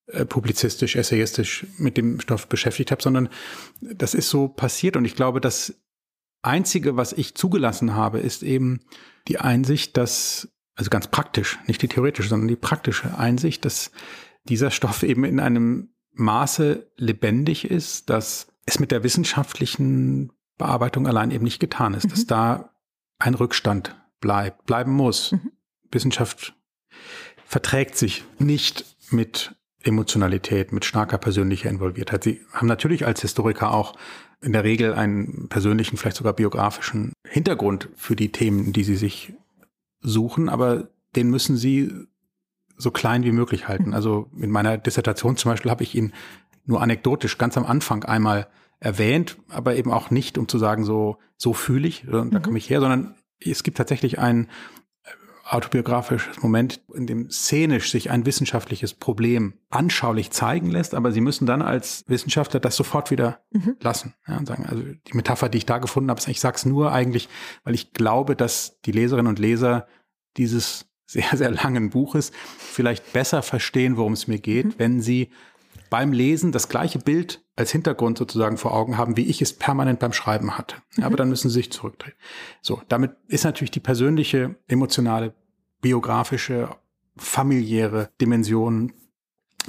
äh, 0.07 0.25
publizistisch, 0.25 0.95
essayistisch 0.95 1.65
mit 1.77 1.97
dem 1.97 2.19
Stoff 2.19 2.47
beschäftigt 2.47 2.91
habe, 2.91 3.01
sondern 3.01 3.29
das 3.81 4.13
ist 4.13 4.29
so 4.29 4.47
passiert. 4.47 4.95
Und 4.95 5.05
ich 5.05 5.15
glaube, 5.15 5.41
das 5.41 5.73
Einzige, 6.43 6.95
was 6.95 7.11
ich 7.11 7.35
zugelassen 7.35 7.95
habe, 7.95 8.19
ist 8.19 8.43
eben 8.43 8.81
die 9.27 9.39
Einsicht, 9.39 9.97
dass, 9.97 10.47
also 10.75 10.89
ganz 10.91 11.07
praktisch, 11.07 11.57
nicht 11.65 11.81
die 11.81 11.87
theoretische, 11.87 12.29
sondern 12.29 12.47
die 12.47 12.55
praktische 12.55 13.17
Einsicht, 13.17 13.65
dass 13.65 13.91
dieser 14.43 14.69
Stoff 14.69 15.01
eben 15.01 15.23
in 15.23 15.39
einem 15.39 15.94
Maße 16.15 16.91
lebendig 16.97 17.69
ist, 17.69 18.09
dass 18.09 18.47
es 18.65 18.79
mit 18.79 18.91
der 18.91 19.03
wissenschaftlichen 19.03 20.31
Bearbeitung 20.57 21.07
allein 21.07 21.31
eben 21.31 21.43
nicht 21.43 21.59
getan 21.59 21.93
ist, 21.93 22.05
mhm. 22.05 22.09
dass 22.09 22.25
da 22.25 22.69
ein 23.19 23.33
Rückstand 23.33 23.95
bleibt, 24.19 24.65
bleiben 24.65 24.93
muss. 24.93 25.33
Mhm. 25.33 25.51
Wissenschaft 25.91 26.55
verträgt 27.45 27.97
sich 27.97 28.23
nicht 28.39 28.97
mit 29.11 29.55
Emotionalität, 29.83 30.71
mit 30.71 30.83
starker 30.83 31.17
persönlicher 31.17 31.69
Involviertheit. 31.69 32.23
Sie 32.23 32.41
haben 32.51 32.67
natürlich 32.67 33.05
als 33.05 33.21
Historiker 33.21 33.71
auch 33.71 33.95
in 34.41 34.51
der 34.51 34.63
Regel 34.63 34.93
einen 34.93 35.47
persönlichen, 35.47 35.97
vielleicht 35.97 36.17
sogar 36.17 36.33
biografischen 36.33 37.13
Hintergrund 37.27 37.89
für 37.95 38.15
die 38.15 38.31
Themen, 38.31 38.73
die 38.73 38.83
sie 38.83 38.95
sich 38.95 39.33
suchen, 40.01 40.49
aber 40.49 40.89
den 41.15 41.29
müssen 41.29 41.55
sie 41.55 41.91
so 42.77 42.91
klein 42.91 43.23
wie 43.23 43.31
möglich 43.31 43.67
halten. 43.67 43.87
Mhm. 43.87 43.93
Also 43.93 44.29
in 44.37 44.51
meiner 44.51 44.77
Dissertation 44.77 45.37
zum 45.37 45.51
Beispiel 45.51 45.71
habe 45.71 45.83
ich 45.83 45.95
ihn 45.95 46.13
nur 46.65 46.81
anekdotisch 46.81 47.37
ganz 47.37 47.57
am 47.57 47.65
Anfang 47.65 48.03
einmal 48.03 48.47
erwähnt, 48.79 49.37
aber 49.49 49.75
eben 49.75 49.91
auch 49.91 50.09
nicht, 50.11 50.37
um 50.37 50.47
zu 50.47 50.57
sagen, 50.57 50.83
so, 50.83 51.17
so 51.37 51.53
fühle 51.53 51.87
ich, 51.87 52.05
da 52.09 52.23
mhm. 52.23 52.41
komme 52.41 52.57
ich 52.57 52.69
her, 52.69 52.81
sondern 52.81 53.15
es 53.39 53.63
gibt 53.63 53.77
tatsächlich 53.77 54.19
ein 54.19 54.47
äh, 55.03 55.09
autobiografisches 55.49 56.41
Moment, 56.41 56.81
in 56.93 57.07
dem 57.07 57.29
szenisch 57.29 57.91
sich 57.91 58.11
ein 58.11 58.25
wissenschaftliches 58.25 58.93
Problem 58.93 59.53
anschaulich 59.69 60.31
zeigen 60.31 60.69
lässt, 60.69 60.93
aber 60.93 61.11
sie 61.11 61.21
müssen 61.21 61.45
dann 61.45 61.61
als 61.61 62.03
Wissenschaftler 62.07 62.59
das 62.59 62.75
sofort 62.75 63.11
wieder 63.11 63.39
mhm. 63.51 63.77
lassen 63.79 64.13
ja, 64.27 64.37
und 64.37 64.47
sagen, 64.47 64.65
also 64.65 64.83
die 64.83 65.13
Metapher, 65.13 65.49
die 65.49 65.59
ich 65.59 65.65
da 65.65 65.77
gefunden 65.77 66.09
habe, 66.09 66.21
ich 66.27 66.39
sage 66.39 66.55
es 66.57 66.65
nur 66.65 66.91
eigentlich, 66.91 67.29
weil 67.63 67.75
ich 67.75 67.93
glaube, 67.93 68.35
dass 68.35 68.79
die 68.81 68.91
Leserinnen 68.91 69.27
und 69.27 69.39
Leser 69.39 69.87
dieses 70.37 70.87
sehr, 71.05 71.29
sehr 71.33 71.51
langen 71.51 71.89
Buches 71.89 72.31
vielleicht 72.57 73.13
besser 73.13 73.41
verstehen, 73.41 73.97
worum 73.97 74.13
es 74.13 74.27
mir 74.27 74.39
geht, 74.39 74.65
mhm. 74.65 74.73
wenn 74.77 75.01
sie 75.01 75.29
beim 75.89 76.11
Lesen 76.11 76.51
das 76.51 76.67
gleiche 76.67 76.99
Bild 76.99 77.43
als 77.55 77.71
Hintergrund 77.71 78.17
sozusagen 78.17 78.57
vor 78.57 78.73
Augen 78.73 78.97
haben, 78.97 79.17
wie 79.17 79.25
ich 79.25 79.41
es 79.41 79.53
permanent 79.53 79.99
beim 79.99 80.13
Schreiben 80.13 80.57
hatte. 80.57 80.77
Mhm. 80.95 81.03
Aber 81.03 81.15
dann 81.15 81.29
müssen 81.29 81.49
sie 81.49 81.55
sich 81.55 81.71
zurückdrehen. 81.71 82.15
So, 82.61 82.81
damit 82.87 83.15
ist 83.27 83.45
natürlich 83.45 83.71
die 83.71 83.79
persönliche, 83.79 84.55
emotionale, 84.67 85.33
biografische, 85.81 86.69
familiäre 87.17 88.09
Dimension, 88.19 88.93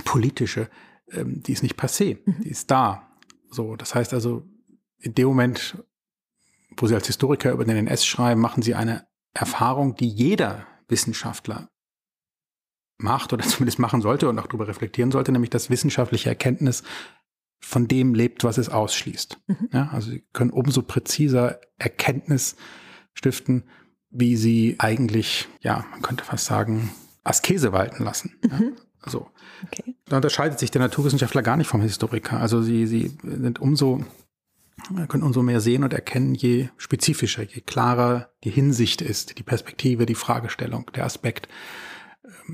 politische, 0.05 0.69
ähm, 1.13 1.43
die 1.43 1.53
ist 1.53 1.63
nicht 1.63 1.79
passé, 1.79 2.19
mhm. 2.25 2.43
die 2.43 2.51
ist 2.51 2.71
da. 2.71 3.09
So, 3.51 3.77
das 3.77 3.95
heißt 3.95 4.15
also, 4.15 4.43
in 4.99 5.15
dem 5.15 5.29
Moment, 5.29 5.83
wo 6.77 6.87
Sie 6.87 6.95
als 6.95 7.07
Historiker 7.07 7.53
über 7.53 7.65
den 7.65 7.77
NS 7.77 8.05
schreiben, 8.07 8.41
machen 8.41 8.63
Sie 8.63 8.75
eine 8.75 9.07
Erfahrung, 9.33 9.95
die 9.95 10.09
jeder 10.09 10.67
Wissenschaftler 10.89 11.69
macht 12.99 13.33
oder 13.33 13.45
zumindest 13.49 13.79
machen 13.79 14.01
sollte 14.01 14.29
und 14.29 14.39
auch 14.39 14.47
darüber 14.47 14.69
reflektieren 14.69 15.11
sollte, 15.11 15.33
nämlich 15.33 15.51
dass 15.51 15.71
wissenschaftliche 15.71 16.29
Erkenntnis 16.29 16.83
von 17.61 17.89
dem 17.89 18.15
lebt, 18.15 18.45
was 18.45 18.59
es 18.59 18.69
ausschließt. 18.69 19.39
Mhm. 19.47 19.69
Ja, 19.73 19.89
also 19.93 20.11
sie 20.11 20.25
können 20.33 20.51
umso 20.51 20.83
präziser 20.83 21.61
Erkenntnis 21.79 22.57
stiften, 23.15 23.65
wie 24.11 24.37
sie 24.37 24.77
eigentlich, 24.79 25.49
ja, 25.61 25.85
man 25.91 26.03
könnte 26.03 26.25
fast 26.25 26.47
sagen, 26.47 26.91
Askese 27.25 27.73
walten 27.73 28.05
lassen. 28.05 28.39
Mhm. 28.43 28.77
Ja, 29.05 29.11
so. 29.11 29.31
Okay. 29.65 29.97
Da 30.07 30.17
unterscheidet 30.17 30.59
sich 30.59 30.71
der 30.71 30.83
Naturwissenschaftler 30.83 31.43
gar 31.43 31.57
nicht 31.57 31.67
vom 31.67 31.81
Historiker. 31.81 32.39
Also 32.39 32.63
sie, 32.63 32.87
sie 32.87 33.17
sind 33.23 33.59
umso, 33.59 34.05
können 35.09 35.23
umso 35.23 35.43
mehr 35.43 35.61
sehen 35.61 35.85
und 35.85 35.93
erkennen, 35.93 36.35
je 36.35 36.69
spezifischer, 36.77 37.43
je 37.43 37.61
klarer 37.61 38.31
die 38.45 38.51
Hinsicht 38.51 39.01
ist, 39.01 39.39
die 39.39 39.43
Perspektive, 39.43 40.07
die 40.07 40.15
Fragestellung, 40.15 40.91
der 40.95 41.05
Aspekt. 41.05 41.49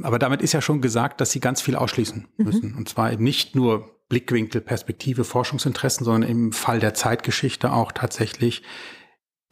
Aber 0.03 0.19
damit 0.19 0.41
ist 0.41 0.53
ja 0.53 0.61
schon 0.61 0.81
gesagt, 0.81 1.21
dass 1.21 1.33
sie 1.33 1.41
ganz 1.41 1.61
viel 1.61 1.77
ausschließen 1.77 2.29
mhm. 2.37 2.45
müssen. 2.45 2.73
Mhm. 2.73 2.79
Und 2.79 2.89
zwar 2.89 3.13
eben 3.13 3.25
nicht 3.25 3.55
nur 3.55 4.01
Blickwinkel, 4.09 4.61
Perspektive, 4.61 5.25
Forschungsinteressen, 5.25 6.05
sondern 6.05 6.31
im 6.31 6.53
Fall 6.53 6.81
der 6.81 6.95
Zeitgeschichte 6.95 7.73
auch 7.73 7.93
tatsächlich 7.93 8.63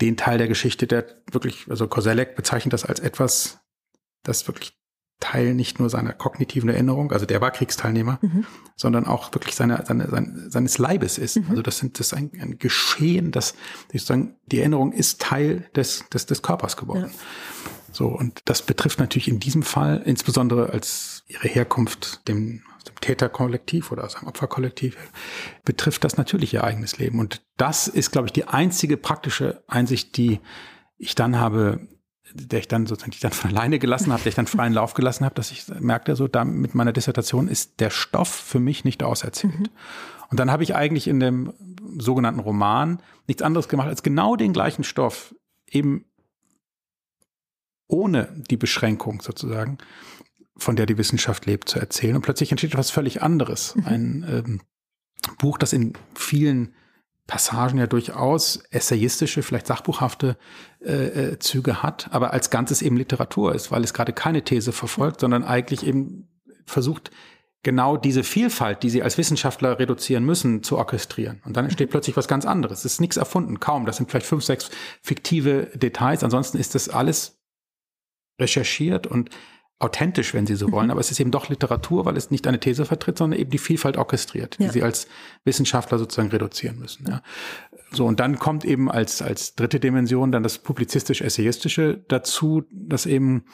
den 0.00 0.16
Teil 0.16 0.38
der 0.38 0.48
Geschichte, 0.48 0.86
der 0.86 1.06
wirklich, 1.30 1.66
also 1.68 1.88
Koselleck 1.88 2.36
bezeichnet 2.36 2.72
das 2.72 2.84
als 2.84 3.00
etwas, 3.00 3.60
das 4.22 4.46
wirklich 4.46 4.79
Teil 5.20 5.54
nicht 5.54 5.78
nur 5.78 5.90
seiner 5.90 6.12
kognitiven 6.12 6.70
Erinnerung, 6.70 7.12
also 7.12 7.26
der 7.26 7.40
war 7.40 7.50
Kriegsteilnehmer, 7.50 8.18
mhm. 8.22 8.46
sondern 8.74 9.06
auch 9.06 9.32
wirklich 9.34 9.54
seine, 9.54 9.84
seine, 9.86 10.08
seine, 10.08 10.50
seines 10.50 10.78
Leibes 10.78 11.18
ist. 11.18 11.36
Mhm. 11.36 11.46
Also 11.50 11.62
das 11.62 11.78
sind 11.78 11.98
das 11.98 12.08
ist 12.08 12.14
ein, 12.14 12.30
ein 12.40 12.58
Geschehen, 12.58 13.30
das 13.30 13.54
sozusagen 13.92 14.34
die 14.46 14.60
Erinnerung 14.60 14.92
ist 14.92 15.20
Teil 15.20 15.68
des 15.76 16.04
des, 16.12 16.26
des 16.26 16.42
Körpers 16.42 16.76
geworden. 16.76 17.10
Ja. 17.12 17.64
So 17.92 18.08
und 18.08 18.40
das 18.46 18.62
betrifft 18.62 18.98
natürlich 18.98 19.28
in 19.28 19.40
diesem 19.40 19.62
Fall 19.62 20.02
insbesondere 20.04 20.70
als 20.70 21.24
ihre 21.28 21.48
Herkunft 21.48 22.26
dem 22.26 22.62
aus 22.76 22.84
dem 22.84 22.94
Täterkollektiv 23.00 23.92
oder 23.92 24.04
aus 24.04 24.16
einem 24.16 24.28
Opferkollektiv 24.28 24.96
betrifft 25.64 26.02
das 26.02 26.16
natürlich 26.16 26.54
ihr 26.54 26.64
eigenes 26.64 26.96
Leben 26.96 27.18
und 27.18 27.42
das 27.58 27.88
ist 27.88 28.10
glaube 28.10 28.28
ich 28.28 28.32
die 28.32 28.46
einzige 28.46 28.96
praktische 28.96 29.62
Einsicht, 29.66 30.16
die 30.16 30.40
ich 30.96 31.14
dann 31.14 31.38
habe 31.38 31.88
der 32.34 32.60
ich 32.60 32.68
dann 32.68 32.86
sozusagen, 32.86 33.10
die 33.12 33.16
ich 33.16 33.22
dann 33.22 33.32
von 33.32 33.50
alleine 33.56 33.78
gelassen 33.78 34.12
habe, 34.12 34.22
der 34.22 34.30
ich 34.30 34.36
dann 34.36 34.46
freien 34.46 34.72
Lauf 34.72 34.94
gelassen 34.94 35.24
habe, 35.24 35.34
dass 35.34 35.50
ich 35.50 35.66
merkte, 35.80 36.16
so 36.16 36.28
da 36.28 36.44
mit 36.44 36.74
meiner 36.74 36.92
Dissertation 36.92 37.48
ist 37.48 37.80
der 37.80 37.90
Stoff 37.90 38.28
für 38.28 38.60
mich 38.60 38.84
nicht 38.84 39.02
auserzählt. 39.02 39.58
Mhm. 39.58 39.68
Und 40.30 40.38
dann 40.38 40.50
habe 40.50 40.62
ich 40.62 40.76
eigentlich 40.76 41.08
in 41.08 41.18
dem 41.18 41.52
sogenannten 41.98 42.40
Roman 42.40 43.02
nichts 43.26 43.42
anderes 43.42 43.68
gemacht, 43.68 43.88
als 43.88 44.02
genau 44.02 44.36
den 44.36 44.52
gleichen 44.52 44.84
Stoff 44.84 45.34
eben 45.68 46.04
ohne 47.88 48.28
die 48.48 48.56
Beschränkung 48.56 49.20
sozusagen, 49.20 49.78
von 50.56 50.76
der 50.76 50.86
die 50.86 50.98
Wissenschaft 50.98 51.46
lebt, 51.46 51.68
zu 51.68 51.80
erzählen. 51.80 52.16
Und 52.16 52.22
plötzlich 52.22 52.52
entsteht 52.52 52.72
etwas 52.72 52.90
völlig 52.90 53.22
anderes. 53.22 53.74
Mhm. 53.74 53.86
Ein 53.86 54.24
ähm, 54.28 54.60
Buch, 55.38 55.58
das 55.58 55.72
in 55.72 55.94
vielen 56.14 56.74
Passagen 57.30 57.78
ja 57.78 57.86
durchaus 57.86 58.56
essayistische, 58.70 59.44
vielleicht 59.44 59.68
sachbuchhafte 59.68 60.36
äh, 60.84 60.90
äh, 60.92 61.38
Züge 61.38 61.80
hat, 61.80 62.08
aber 62.10 62.32
als 62.32 62.50
Ganzes 62.50 62.82
eben 62.82 62.96
Literatur 62.96 63.54
ist, 63.54 63.70
weil 63.70 63.84
es 63.84 63.94
gerade 63.94 64.12
keine 64.12 64.42
These 64.42 64.72
verfolgt, 64.72 65.20
sondern 65.20 65.44
eigentlich 65.44 65.86
eben 65.86 66.28
versucht, 66.66 67.12
genau 67.62 67.96
diese 67.96 68.24
Vielfalt, 68.24 68.82
die 68.82 68.90
sie 68.90 69.04
als 69.04 69.16
Wissenschaftler 69.16 69.78
reduzieren 69.78 70.24
müssen, 70.24 70.64
zu 70.64 70.76
orchestrieren. 70.76 71.40
Und 71.44 71.56
dann 71.56 71.66
entsteht 71.66 71.90
plötzlich 71.90 72.16
was 72.16 72.26
ganz 72.26 72.46
anderes. 72.46 72.80
Es 72.80 72.94
ist 72.94 73.00
nichts 73.00 73.16
erfunden, 73.16 73.60
kaum. 73.60 73.86
Das 73.86 73.98
sind 73.98 74.10
vielleicht 74.10 74.26
fünf, 74.26 74.42
sechs 74.42 74.68
fiktive 75.00 75.70
Details. 75.74 76.24
Ansonsten 76.24 76.58
ist 76.58 76.74
das 76.74 76.88
alles 76.88 77.38
recherchiert 78.40 79.06
und 79.06 79.30
authentisch, 79.80 80.34
wenn 80.34 80.46
Sie 80.46 80.56
so 80.56 80.70
wollen, 80.70 80.86
mhm. 80.86 80.90
aber 80.92 81.00
es 81.00 81.10
ist 81.10 81.18
eben 81.20 81.30
doch 81.30 81.48
Literatur, 81.48 82.04
weil 82.04 82.16
es 82.16 82.30
nicht 82.30 82.46
eine 82.46 82.60
These 82.60 82.84
vertritt, 82.84 83.16
sondern 83.18 83.40
eben 83.40 83.50
die 83.50 83.58
Vielfalt 83.58 83.96
orchestriert, 83.96 84.58
die 84.58 84.64
ja. 84.64 84.72
Sie 84.72 84.82
als 84.82 85.08
Wissenschaftler 85.44 85.98
sozusagen 85.98 86.28
reduzieren 86.28 86.78
müssen. 86.78 87.06
Ja. 87.08 87.22
So, 87.90 88.06
und 88.06 88.20
dann 88.20 88.38
kommt 88.38 88.64
eben 88.64 88.90
als, 88.90 89.22
als 89.22 89.54
dritte 89.54 89.80
Dimension 89.80 90.32
dann 90.32 90.42
das 90.42 90.58
publizistisch-essayistische 90.58 92.04
dazu, 92.08 92.62
dass 92.70 93.06
eben 93.06 93.44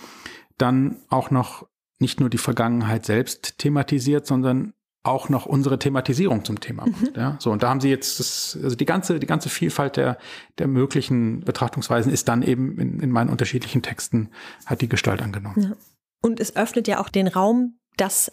dann 0.58 0.96
auch 1.08 1.30
noch 1.30 1.68
nicht 1.98 2.18
nur 2.18 2.28
die 2.28 2.38
Vergangenheit 2.38 3.06
selbst 3.06 3.58
thematisiert, 3.58 4.26
sondern 4.26 4.74
auch 5.04 5.28
noch 5.28 5.46
unsere 5.46 5.78
Thematisierung 5.78 6.44
zum 6.44 6.58
Thema 6.58 6.86
macht. 6.86 7.14
Mhm. 7.14 7.20
Ja, 7.20 7.36
so 7.38 7.52
und 7.52 7.62
da 7.62 7.68
haben 7.68 7.80
Sie 7.80 7.88
jetzt 7.88 8.18
das, 8.18 8.58
also 8.60 8.74
die 8.74 8.84
ganze 8.84 9.20
die 9.20 9.26
ganze 9.26 9.48
Vielfalt 9.48 9.96
der 9.96 10.18
der 10.58 10.66
möglichen 10.66 11.40
Betrachtungsweisen 11.40 12.12
ist 12.12 12.26
dann 12.26 12.42
eben 12.42 12.76
in, 12.78 12.98
in 12.98 13.10
meinen 13.12 13.30
unterschiedlichen 13.30 13.82
Texten 13.82 14.30
hat 14.66 14.80
die 14.80 14.88
Gestalt 14.88 15.22
angenommen. 15.22 15.62
Ja. 15.62 15.76
Und 16.20 16.40
es 16.40 16.56
öffnet 16.56 16.88
ja 16.88 17.00
auch 17.00 17.08
den 17.08 17.28
Raum, 17.28 17.78
dass 17.96 18.30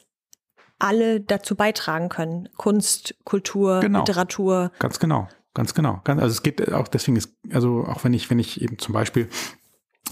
alle 0.79 1.21
dazu 1.21 1.55
beitragen 1.55 2.09
können. 2.09 2.49
Kunst, 2.57 3.15
Kultur, 3.23 3.79
genau. 3.79 3.99
Literatur. 3.99 4.71
Ganz 4.79 4.99
genau, 4.99 5.27
ganz 5.53 5.73
genau. 5.73 6.01
Also 6.05 6.27
es 6.27 6.43
geht 6.43 6.73
auch 6.73 6.87
deswegen 6.87 7.17
ist, 7.17 7.35
also 7.51 7.85
auch 7.87 8.03
wenn 8.03 8.13
ich, 8.13 8.29
wenn 8.29 8.39
ich 8.39 8.61
eben 8.61 8.77
zum 8.79 8.93
Beispiel 8.93 9.29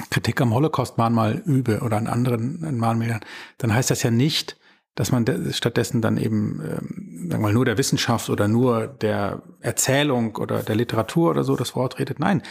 Kritik 0.10 0.40
am 0.40 0.54
Holocaust-Mahnmal 0.54 1.42
übe 1.46 1.82
oder 1.82 1.98
an 1.98 2.08
anderen 2.08 2.78
Mahnmälern, 2.78 3.20
dann 3.58 3.74
heißt 3.74 3.92
das 3.92 4.04
ja 4.04 4.12
nicht, 4.12 4.58
dass 4.96 5.12
man 5.12 5.26
stattdessen 5.52 6.02
dann 6.02 6.18
eben, 6.18 6.62
ähm, 6.62 7.28
sagen 7.30 7.42
wir 7.44 7.48
mal, 7.48 7.54
nur 7.54 7.66
der 7.66 7.78
Wissenschaft 7.78 8.30
oder 8.30 8.48
nur 8.48 8.88
der 8.88 9.44
Erzählung 9.60 10.36
oder 10.36 10.64
der 10.64 10.76
Literatur 10.76 11.32
oder 11.32 11.44
so 11.44 11.56
das 11.56 11.76
Wort 11.76 12.00
redet. 12.00 12.20
Nein, 12.20 12.42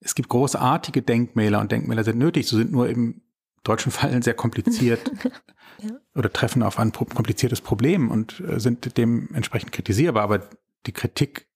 es 0.00 0.14
gibt 0.14 0.28
großartige 0.28 1.02
Denkmäler 1.02 1.60
und 1.60 1.72
Denkmäler 1.72 2.04
sind 2.04 2.18
nötig. 2.18 2.46
So 2.46 2.56
sind 2.56 2.70
nur 2.70 2.88
eben 2.88 3.22
deutschen 3.68 3.92
Fall 3.92 4.22
sehr 4.22 4.34
kompliziert 4.34 5.10
ja. 5.82 5.90
oder 6.14 6.32
treffen 6.32 6.62
auf 6.62 6.78
ein 6.78 6.92
kompliziertes 6.92 7.60
Problem 7.60 8.10
und 8.10 8.40
äh, 8.40 8.58
sind 8.58 8.96
dementsprechend 8.96 9.72
kritisierbar. 9.72 10.22
Aber 10.22 10.48
die 10.86 10.92
Kritik 10.92 11.48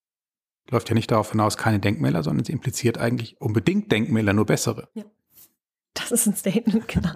läuft 0.71 0.89
ja 0.89 0.95
nicht 0.95 1.11
darauf 1.11 1.31
hinaus, 1.31 1.57
keine 1.57 1.81
Denkmäler, 1.81 2.23
sondern 2.23 2.45
sie 2.45 2.53
impliziert 2.53 2.99
eigentlich 2.99 3.41
unbedingt 3.41 3.91
Denkmäler, 3.91 4.33
nur 4.33 4.47
bessere. 4.47 4.89
Ja. 4.95 5.05
Das 6.13 6.27
ist 6.27 6.27
ein 6.27 6.37
Statement, 6.37 6.89
genau. 6.89 7.09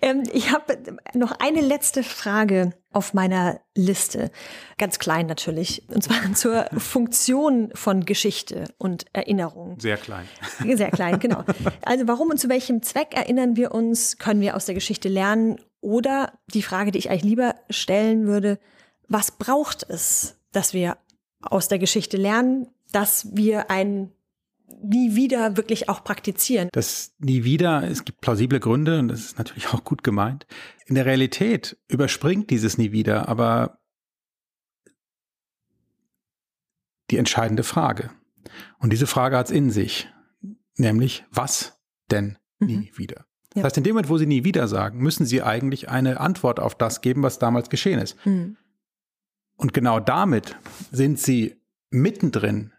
ähm, 0.00 0.24
ich 0.32 0.50
habe 0.50 0.76
noch 1.14 1.30
eine 1.38 1.60
letzte 1.60 2.02
Frage 2.02 2.72
auf 2.92 3.14
meiner 3.14 3.60
Liste. 3.76 4.32
Ganz 4.76 4.98
klein 4.98 5.26
natürlich. 5.26 5.88
Und 5.88 6.02
zwar 6.02 6.16
zur 6.34 6.66
Funktion 6.76 7.70
von 7.74 8.04
Geschichte 8.04 8.64
und 8.76 9.06
Erinnerung. 9.12 9.78
Sehr 9.78 9.98
klein. 9.98 10.24
Sehr 10.76 10.90
klein, 10.90 11.20
genau. 11.20 11.44
Also 11.82 12.08
warum 12.08 12.30
und 12.30 12.40
zu 12.40 12.48
welchem 12.48 12.82
Zweck 12.82 13.14
erinnern 13.14 13.54
wir 13.54 13.70
uns? 13.70 14.18
Können 14.18 14.40
wir 14.40 14.56
aus 14.56 14.66
der 14.66 14.74
Geschichte 14.74 15.08
lernen? 15.08 15.60
Oder 15.80 16.32
die 16.52 16.62
Frage, 16.62 16.90
die 16.90 16.98
ich 16.98 17.08
eigentlich 17.08 17.22
lieber 17.22 17.54
stellen 17.70 18.26
würde, 18.26 18.58
was 19.06 19.30
braucht 19.30 19.88
es, 19.88 20.40
dass 20.50 20.74
wir 20.74 20.96
aus 21.40 21.68
der 21.68 21.78
Geschichte 21.78 22.16
lernen, 22.16 22.66
dass 22.90 23.28
wir 23.36 23.70
ein 23.70 24.10
nie 24.82 25.14
wieder 25.14 25.56
wirklich 25.56 25.88
auch 25.88 26.04
praktizieren. 26.04 26.68
Das 26.72 27.14
nie 27.18 27.44
wieder, 27.44 27.82
es 27.88 28.04
gibt 28.04 28.20
plausible 28.20 28.60
Gründe 28.60 28.98
und 28.98 29.08
das 29.08 29.20
ist 29.20 29.38
natürlich 29.38 29.68
auch 29.68 29.84
gut 29.84 30.02
gemeint. 30.02 30.46
In 30.86 30.94
der 30.94 31.06
Realität 31.06 31.76
überspringt 31.88 32.50
dieses 32.50 32.78
nie 32.78 32.92
wieder, 32.92 33.28
aber 33.28 33.78
die 37.10 37.18
entscheidende 37.18 37.62
Frage. 37.62 38.10
Und 38.78 38.92
diese 38.92 39.06
Frage 39.06 39.36
hat 39.36 39.46
es 39.46 39.52
in 39.52 39.70
sich, 39.70 40.08
nämlich 40.76 41.24
was 41.30 41.78
denn 42.10 42.38
nie 42.58 42.90
mhm. 42.90 42.98
wieder? 42.98 43.26
Das 43.54 43.64
heißt, 43.64 43.78
in 43.78 43.84
dem 43.84 43.92
Moment, 43.94 44.08
wo 44.08 44.16
Sie 44.16 44.26
nie 44.26 44.44
wieder 44.44 44.66
sagen, 44.66 44.98
müssen 45.00 45.26
Sie 45.26 45.42
eigentlich 45.42 45.90
eine 45.90 46.20
Antwort 46.20 46.58
auf 46.58 46.74
das 46.74 47.02
geben, 47.02 47.22
was 47.22 47.38
damals 47.38 47.68
geschehen 47.68 47.98
ist. 47.98 48.16
Mhm. 48.24 48.56
Und 49.56 49.74
genau 49.74 50.00
damit 50.00 50.56
sind 50.90 51.18
Sie 51.18 51.56
mittendrin 51.90 52.71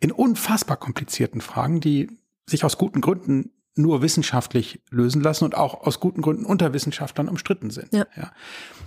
in 0.00 0.12
unfassbar 0.12 0.76
komplizierten 0.76 1.40
Fragen, 1.40 1.80
die 1.80 2.10
sich 2.46 2.64
aus 2.64 2.78
guten 2.78 3.00
Gründen 3.00 3.50
nur 3.76 4.02
wissenschaftlich 4.02 4.80
lösen 4.90 5.20
lassen 5.20 5.44
und 5.44 5.56
auch 5.56 5.86
aus 5.86 5.98
guten 5.98 6.22
Gründen 6.22 6.44
unter 6.44 6.72
Wissenschaftlern 6.72 7.28
umstritten 7.28 7.70
sind. 7.70 7.92
Ja. 7.92 8.06
ja. 8.16 8.32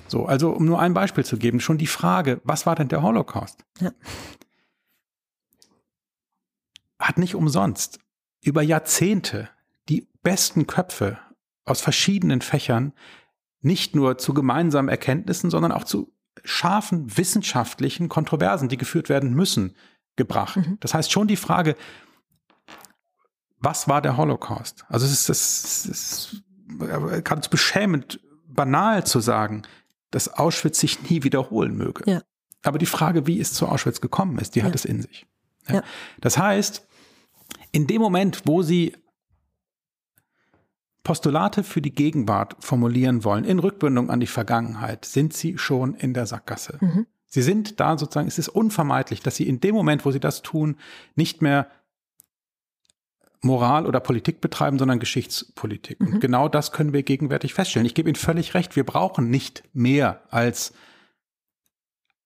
So, 0.07 0.25
also 0.25 0.51
um 0.51 0.65
nur 0.65 0.79
ein 0.79 0.93
Beispiel 0.93 1.25
zu 1.25 1.37
geben, 1.37 1.59
schon 1.59 1.77
die 1.77 1.87
Frage, 1.87 2.39
was 2.43 2.65
war 2.65 2.75
denn 2.75 2.87
der 2.87 3.01
Holocaust? 3.01 3.65
Ja. 3.79 3.91
Hat 6.99 7.17
nicht 7.17 7.35
umsonst 7.35 7.99
über 8.41 8.61
Jahrzehnte 8.61 9.49
die 9.89 10.07
besten 10.23 10.67
Köpfe 10.67 11.19
aus 11.65 11.81
verschiedenen 11.81 12.41
Fächern 12.41 12.93
nicht 13.61 13.95
nur 13.95 14.17
zu 14.17 14.33
gemeinsamen 14.33 14.89
Erkenntnissen, 14.89 15.49
sondern 15.49 15.71
auch 15.71 15.83
zu 15.83 16.13
scharfen 16.43 17.17
wissenschaftlichen 17.17 18.07
Kontroversen, 18.07 18.69
die 18.69 18.77
geführt 18.77 19.09
werden 19.09 19.33
müssen, 19.33 19.75
gebracht. 20.17 20.57
Mhm. 20.57 20.77
Das 20.81 20.93
heißt 20.93 21.11
schon 21.11 21.27
die 21.27 21.37
Frage, 21.37 21.75
was 23.59 23.87
war 23.87 24.01
der 24.01 24.17
Holocaust? 24.17 24.85
Also 24.89 25.05
es 25.05 25.29
ist, 25.29 25.29
es 25.29 25.85
ist 25.85 26.43
ganz 27.23 27.47
beschämend, 27.47 28.19
banal 28.47 29.05
zu 29.05 29.19
sagen, 29.19 29.63
dass 30.11 30.27
Auschwitz 30.27 30.79
sich 30.79 31.09
nie 31.09 31.23
wiederholen 31.23 31.75
möge. 31.75 32.09
Ja. 32.09 32.21
Aber 32.63 32.77
die 32.77 32.85
Frage, 32.85 33.27
wie 33.27 33.39
es 33.39 33.53
zu 33.53 33.67
Auschwitz 33.67 34.01
gekommen 34.01 34.37
ist, 34.39 34.55
die 34.55 34.59
ja. 34.59 34.65
hat 34.65 34.75
es 34.75 34.85
in 34.85 35.01
sich. 35.01 35.25
Ja. 35.69 35.83
Das 36.21 36.37
heißt, 36.37 36.85
in 37.71 37.87
dem 37.87 38.01
Moment, 38.01 38.43
wo 38.45 38.61
sie 38.61 38.95
Postulate 41.03 41.63
für 41.63 41.81
die 41.81 41.93
Gegenwart 41.93 42.55
formulieren 42.59 43.23
wollen, 43.23 43.45
in 43.45 43.59
Rückbindung 43.59 44.09
an 44.09 44.19
die 44.19 44.27
Vergangenheit, 44.27 45.05
sind 45.05 45.33
sie 45.33 45.57
schon 45.57 45.93
in 45.93 46.13
der 46.13 46.25
Sackgasse. 46.25 46.77
Mhm. 46.81 47.07
Sie 47.27 47.41
sind 47.41 47.79
da 47.79 47.97
sozusagen, 47.97 48.27
es 48.27 48.39
ist 48.39 48.49
unvermeidlich, 48.49 49.21
dass 49.21 49.35
sie 49.35 49.47
in 49.47 49.59
dem 49.59 49.75
Moment, 49.75 50.05
wo 50.05 50.11
sie 50.11 50.19
das 50.19 50.41
tun, 50.41 50.77
nicht 51.15 51.41
mehr 51.41 51.69
Moral 53.41 53.85
oder 53.85 53.99
Politik 53.99 54.41
betreiben, 54.41 54.79
sondern 54.79 54.99
Geschichtspolitik. 54.99 55.99
Mhm. 55.99 56.13
Und 56.13 56.19
genau 56.19 56.49
das 56.49 56.71
können 56.71 56.93
wir 56.93 57.03
gegenwärtig 57.03 57.53
feststellen. 57.53 57.85
Ich 57.85 57.93
gebe 57.93 58.09
Ihnen 58.09 58.15
völlig 58.15 58.53
recht, 58.53 58.75
wir 58.75 58.85
brauchen 58.85 59.29
nicht 59.29 59.63
mehr 59.73 60.21
als 60.29 60.73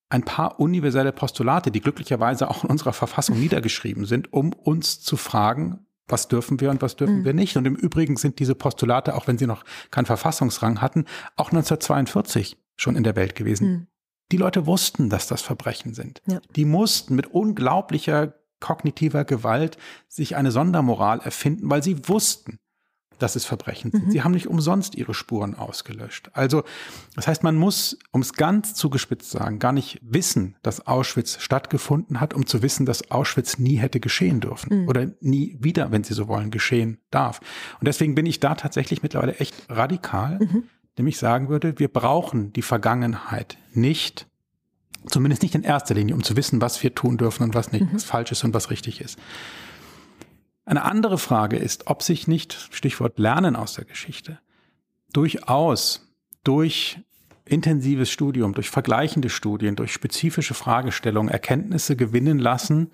ein 0.10 0.24
paar 0.24 0.60
universelle 0.60 1.14
Postulate, 1.14 1.72
die 1.72 1.80
glücklicherweise 1.80 2.50
auch 2.50 2.64
in 2.64 2.70
unserer 2.70 2.94
Verfassung 2.94 3.40
niedergeschrieben 3.40 4.06
sind, 4.06 4.34
um 4.34 4.52
uns 4.54 5.02
zu 5.02 5.16
fragen, 5.16 5.86
was 6.08 6.28
dürfen 6.28 6.60
wir 6.60 6.70
und 6.70 6.82
was 6.82 6.98
dürfen 6.98 7.20
mhm. 7.20 7.26
wir 7.26 7.34
nicht. 7.34 7.56
Und 7.56 7.66
im 7.66 7.76
Übrigen 7.76 8.18
sind 8.18 8.40
diese 8.40 8.56
Postulate, 8.56 9.16
auch 9.16 9.28
wenn 9.28 9.38
sie 9.38 9.48
noch 9.48 9.64
keinen 9.90 10.06
Verfassungsrang 10.06 10.82
hatten, 10.82 11.06
auch 11.38 11.52
1942 11.52 12.58
schon 12.76 12.96
in 12.96 13.04
der 13.04 13.16
Welt 13.16 13.36
gewesen. 13.36 13.68
Mhm. 13.70 13.88
Die 14.32 14.38
Leute 14.38 14.66
wussten, 14.66 15.10
dass 15.10 15.28
das 15.28 15.42
Verbrechen 15.42 15.94
sind. 15.94 16.22
Ja. 16.28 16.40
Die 16.56 16.66
mussten 16.66 17.16
mit 17.16 17.28
unglaublicher 17.28 18.34
kognitiver 18.60 19.26
Gewalt 19.26 19.78
sich 20.08 20.36
eine 20.36 20.52
Sondermoral 20.52 21.20
erfinden, 21.20 21.70
weil 21.70 21.84
sie 21.84 22.08
wussten, 22.08 22.60
dass 23.22 23.36
es 23.36 23.46
Verbrechen 23.46 23.92
sind. 23.92 24.08
Mhm. 24.08 24.12
Sie 24.12 24.24
haben 24.24 24.32
nicht 24.32 24.48
umsonst 24.48 24.96
ihre 24.96 25.14
Spuren 25.14 25.56
ausgelöscht. 25.56 26.32
Also, 26.34 26.64
das 27.16 27.28
heißt, 27.28 27.44
man 27.44 27.56
muss, 27.56 28.00
um 28.12 28.22
es 28.22 28.34
ganz 28.34 28.74
zugespitzt 28.74 29.30
sagen, 29.30 29.60
gar 29.60 29.74
nicht 29.74 30.00
wissen, 30.02 30.56
dass 30.64 30.88
Auschwitz 30.88 31.40
stattgefunden 31.40 32.20
hat, 32.20 32.34
um 32.34 32.46
zu 32.46 32.62
wissen, 32.62 32.86
dass 32.86 33.12
Auschwitz 33.12 33.60
nie 33.60 33.76
hätte 33.76 34.00
geschehen 34.00 34.40
dürfen 34.40 34.82
mhm. 34.82 34.88
oder 34.88 35.12
nie 35.20 35.58
wieder, 35.60 35.92
wenn 35.92 36.04
Sie 36.04 36.14
so 36.14 36.28
wollen, 36.28 36.52
geschehen 36.52 36.98
darf. 37.12 37.42
Und 37.80 37.88
deswegen 37.88 38.16
bin 38.16 38.26
ich 38.26 38.40
da 38.40 38.56
tatsächlich 38.56 39.04
mittlerweile 39.04 39.36
echt 39.36 39.56
radikal, 39.70 40.40
mhm. 40.40 40.64
Nämlich 40.98 41.18
sagen 41.18 41.50
würde, 41.50 41.80
wir 41.80 41.88
brauchen 41.88 42.54
die 42.54 42.62
Vergangenheit 42.62 43.58
nicht 43.74 44.28
Zumindest 45.08 45.42
nicht 45.42 45.56
in 45.56 45.64
erster 45.64 45.96
Linie, 45.96 46.14
um 46.14 46.24
zu 46.24 46.36
wissen, 46.38 46.62
was 46.62 46.82
wir 46.84 46.94
tun 46.94 47.18
dürfen 47.18 47.44
und 47.44 47.56
was 47.56 47.72
nicht, 47.72 47.86
mhm. 47.86 47.96
was 47.96 48.04
falsch 48.04 48.32
ist 48.32 48.44
und 48.44 48.54
was 48.54 48.70
richtig 48.70 49.02
ist. 49.02 49.18
Eine 50.64 50.84
andere 50.84 51.18
Frage 51.18 51.58
ist, 51.58 51.88
ob 51.88 52.04
sich 52.04 52.28
nicht, 52.28 52.70
Stichwort 52.72 53.18
Lernen 53.18 53.56
aus 53.56 53.74
der 53.74 53.86
Geschichte, 53.86 54.40
durchaus 55.12 56.08
durch 56.44 57.00
intensives 57.46 58.12
Studium, 58.12 58.54
durch 58.54 58.70
vergleichende 58.70 59.30
Studien, 59.30 59.76
durch 59.76 59.92
spezifische 59.92 60.54
Fragestellungen 60.54 61.32
Erkenntnisse 61.32 61.96
gewinnen 61.96 62.38
lassen, 62.38 62.92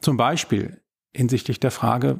zum 0.00 0.18
Beispiel 0.18 0.80
hinsichtlich 1.14 1.58
der 1.58 1.70
Frage, 1.70 2.18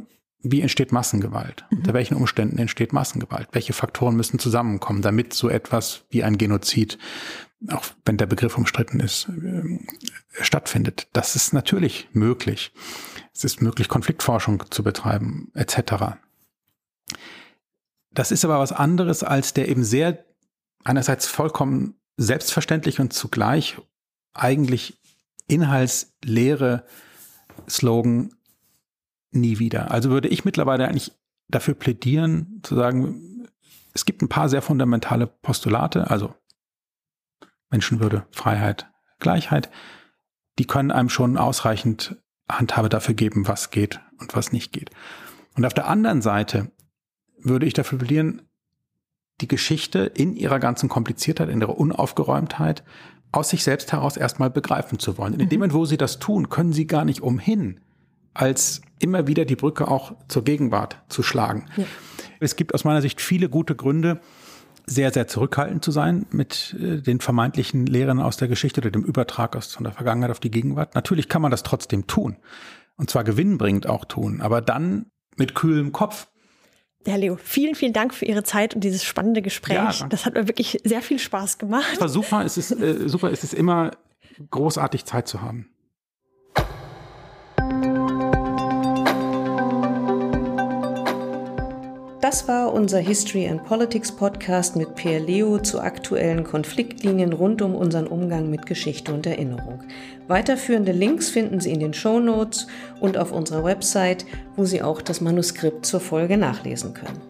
wie 0.51 0.61
entsteht 0.61 0.93
Massengewalt? 0.93 1.65
Mhm. 1.71 1.79
Unter 1.79 1.95
welchen 1.95 2.17
Umständen 2.17 2.59
entsteht 2.59 2.93
Massengewalt? 2.93 3.49
Welche 3.53 3.73
Faktoren 3.73 4.17
müssen 4.17 4.39
zusammenkommen, 4.39 5.03
damit 5.03 5.33
so 5.33 5.49
etwas 5.49 6.05
wie 6.11 6.25
ein 6.25 6.39
Genozid, 6.39 6.99
auch 7.69 7.85
wenn 8.05 8.17
der 8.17 8.27
Begriff 8.27 8.57
umstritten 8.57 9.01
ist, 9.01 9.29
äh, 9.29 9.79
stattfindet? 10.43 11.09
Das 11.13 11.37
ist 11.37 11.53
natürlich 11.53 12.09
möglich. 12.13 12.73
Es 13.35 13.45
ist 13.45 13.61
möglich, 13.61 13.89
Konfliktforschung 13.89 14.65
zu 14.71 14.83
betreiben, 14.83 15.51
etc. 15.55 16.17
Das 18.13 18.33
ist 18.33 18.45
aber 18.45 18.59
was 18.59 18.73
anderes 18.73 19.23
als 19.23 19.53
der 19.53 19.69
eben 19.69 19.85
sehr 19.85 20.25
einerseits 20.85 21.27
vollkommen 21.27 21.95
selbstverständlich 22.17 22.99
und 23.01 23.13
zugleich 23.13 23.77
eigentlich 24.33 24.99
inhaltsleere 25.49 26.85
Slogan 27.69 28.35
nie 29.37 29.59
wieder. 29.59 29.91
Also 29.91 30.11
würde 30.11 30.29
ich 30.29 30.45
mittlerweile 30.45 30.89
eigentlich 30.89 31.13
dafür 31.49 31.75
plädieren, 31.75 32.61
zu 32.63 32.75
sagen, 32.75 33.49
es 33.95 34.05
gibt 34.05 34.23
ein 34.23 34.29
paar 34.29 34.49
sehr 34.49 34.63
fundamentale 34.63 35.27
Postulate, 35.27 36.11
also 36.11 36.35
Menschenwürde, 37.71 38.27
Freiheit, 38.31 38.91
Gleichheit, 39.19 39.71
die 40.59 40.67
können 40.67 40.91
einem 40.91 41.09
schon 41.09 41.37
ausreichend 41.37 42.17
Handhabe 42.49 42.89
dafür 42.89 43.15
geben, 43.15 43.49
was 43.49 43.71
geht 43.71 44.01
und 44.19 44.35
was 44.37 44.53
nicht 44.53 44.73
geht. 44.73 44.91
Und 45.57 45.65
auf 45.65 45.75
der 45.75 45.89
anderen 45.89 46.23
Seite 46.23 46.71
würde 47.39 47.67
ich 47.67 47.75
dafür 47.75 47.99
plädieren, 47.99 48.43
die 49.41 49.49
Geschichte 49.49 50.01
in 50.01 50.35
ihrer 50.35 50.59
ganzen 50.59 50.89
Kompliziertheit, 50.89 51.49
in 51.49 51.61
ihrer 51.61 51.79
Unaufgeräumtheit 51.79 52.85
aus 53.33 53.51
sich 53.51 53.65
selbst 53.65 53.93
heraus 53.93 54.17
erstmal 54.17 54.51
begreifen 54.51 54.99
zu 54.99 55.19
wollen. 55.19 55.35
In 55.35 55.41
dem 55.41 55.47
mhm. 55.49 55.55
Moment, 55.55 55.75
wo 55.75 55.85
sie 55.85 55.99
das 55.99 56.19
tun, 56.19 56.49
können 56.49 56.73
sie 56.73 56.87
gar 56.87 57.05
nicht 57.05 57.21
umhin, 57.21 57.81
als 58.41 58.83
immer 58.99 59.27
wieder 59.27 59.45
die 59.45 59.57
Brücke 59.57 59.89
auch 59.89 60.15
zur 60.29 60.45
Gegenwart 60.45 61.03
zu 61.09 61.23
schlagen. 61.23 61.67
Ja. 61.77 61.85
Es 62.41 62.57
gibt 62.57 62.75
aus 62.75 62.85
meiner 62.85 63.03
Sicht 63.03 63.21
viele 63.21 63.49
gute 63.49 63.75
Gründe, 63.75 64.21
sehr, 64.87 65.13
sehr 65.13 65.27
zurückhaltend 65.27 65.85
zu 65.85 65.91
sein 65.91 66.27
mit 66.31 66.77
äh, 66.81 67.03
den 67.03 67.21
vermeintlichen 67.21 67.87
Lehren 67.87 68.21
aus 68.21 68.37
der 68.37 68.49
Geschichte 68.49 68.81
oder 68.81 68.91
dem 68.91 69.03
Übertrag 69.03 69.57
aus 69.57 69.75
von 69.75 69.85
der 69.85 69.93
Vergangenheit 69.93 70.31
auf 70.31 70.41
die 70.41 70.51
Gegenwart. 70.51 70.95
Natürlich 70.95 71.29
kann 71.29 71.43
man 71.43 71.51
das 71.51 71.65
trotzdem 71.65 72.07
tun. 72.07 72.37
Und 72.97 73.11
zwar 73.11 73.25
gewinnbringend 73.25 73.89
auch 73.89 74.05
tun, 74.05 74.41
aber 74.41 74.63
dann 74.63 75.07
mit 75.37 75.55
kühlem 75.55 75.93
Kopf. 75.93 76.29
Herr 77.05 77.19
Leo, 77.19 77.37
vielen, 77.37 77.75
vielen 77.75 77.93
Dank 77.93 78.15
für 78.15 78.25
Ihre 78.25 78.43
Zeit 78.43 78.75
und 78.75 78.83
dieses 78.83 79.05
spannende 79.05 79.43
Gespräch. 79.43 80.01
Ja, 80.01 80.07
das 80.09 80.25
hat 80.25 80.35
mir 80.35 80.49
wirklich 80.49 80.81
sehr 80.85 81.03
viel 81.03 81.19
Spaß 81.19 81.59
gemacht. 81.59 81.91
Es 81.93 82.01
war 82.01 82.09
super, 82.09 82.45
es 82.45 82.57
ist 82.57 82.71
äh, 82.73 83.09
super, 83.09 83.31
es 83.31 83.45
ist 83.45 83.55
immer 83.55 83.91
großartig 84.51 85.05
Zeit 85.05 85.29
zu 85.29 85.43
haben. 85.43 85.69
Das 92.27 92.49
war 92.49 92.73
unser 92.73 92.99
History 92.99 93.47
and 93.47 93.63
Politics 93.63 94.11
Podcast 94.11 94.75
mit 94.75 94.97
Pierre 94.97 95.25
Leo 95.25 95.61
zu 95.61 95.79
aktuellen 95.79 96.43
Konfliktlinien 96.43 97.33
rund 97.33 97.63
um 97.63 97.77
unseren 97.77 98.09
Umgang 98.09 98.51
mit 98.51 98.67
Geschichte 98.67 99.15
und 99.15 99.29
Erinnerung. 99.29 99.85
Weiterführende 100.27 100.91
Links 100.91 101.29
finden 101.29 101.61
Sie 101.61 101.71
in 101.71 101.79
den 101.79 101.95
Show 101.95 102.19
Notes 102.19 102.67
und 102.99 103.17
auf 103.17 103.31
unserer 103.31 103.63
Website, 103.63 104.27
wo 104.57 104.65
Sie 104.65 104.83
auch 104.83 105.03
das 105.03 105.21
Manuskript 105.21 105.87
zur 105.87 106.01
Folge 106.01 106.37
nachlesen 106.37 106.95
können. 106.95 107.21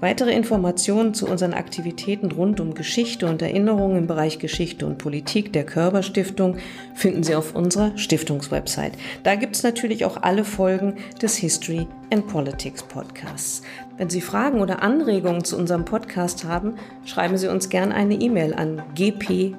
Weitere 0.00 0.32
Informationen 0.32 1.14
zu 1.14 1.26
unseren 1.26 1.54
Aktivitäten 1.54 2.30
rund 2.30 2.60
um 2.60 2.74
Geschichte 2.74 3.26
und 3.26 3.40
Erinnerung 3.40 3.96
im 3.96 4.06
Bereich 4.06 4.38
Geschichte 4.38 4.86
und 4.86 4.98
Politik 4.98 5.52
der 5.54 5.64
Körber 5.64 6.02
Stiftung 6.02 6.58
finden 6.94 7.22
Sie 7.22 7.34
auf 7.34 7.54
unserer 7.54 7.96
Stiftungswebsite. 7.96 8.92
Da 9.22 9.36
gibt 9.36 9.56
es 9.56 9.62
natürlich 9.62 10.04
auch 10.04 10.18
alle 10.22 10.44
Folgen 10.44 10.96
des 11.20 11.36
History 11.36 11.88
and 12.12 12.26
Politics 12.26 12.82
Podcasts. 12.82 13.62
Wenn 13.96 14.10
Sie 14.10 14.20
Fragen 14.20 14.60
oder 14.60 14.82
Anregungen 14.82 15.44
zu 15.44 15.56
unserem 15.56 15.84
Podcast 15.84 16.44
haben, 16.44 16.74
schreiben 17.04 17.38
Sie 17.38 17.46
uns 17.48 17.68
gerne 17.68 17.94
eine 17.94 18.14
E-Mail 18.14 18.54
an 18.54 18.82
gp.körber 18.94 19.56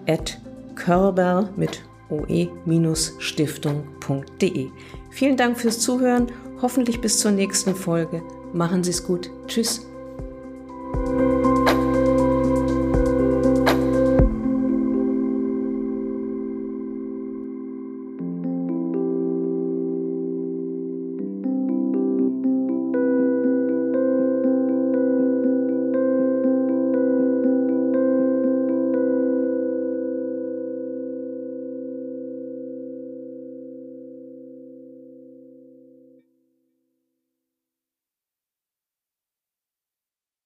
mit 1.56 1.84
oe-stiftung.de. 2.10 4.68
Vielen 5.10 5.38
Dank 5.38 5.58
fürs 5.60 5.80
Zuhören, 5.80 6.28
hoffentlich 6.62 7.02
bis 7.02 7.20
zur 7.20 7.32
nächsten 7.32 7.76
Folge. 7.76 8.22
Machen 8.54 8.84
Sie 8.84 8.92
es 8.92 9.04
gut. 9.04 9.32
Tschüss. 9.48 9.82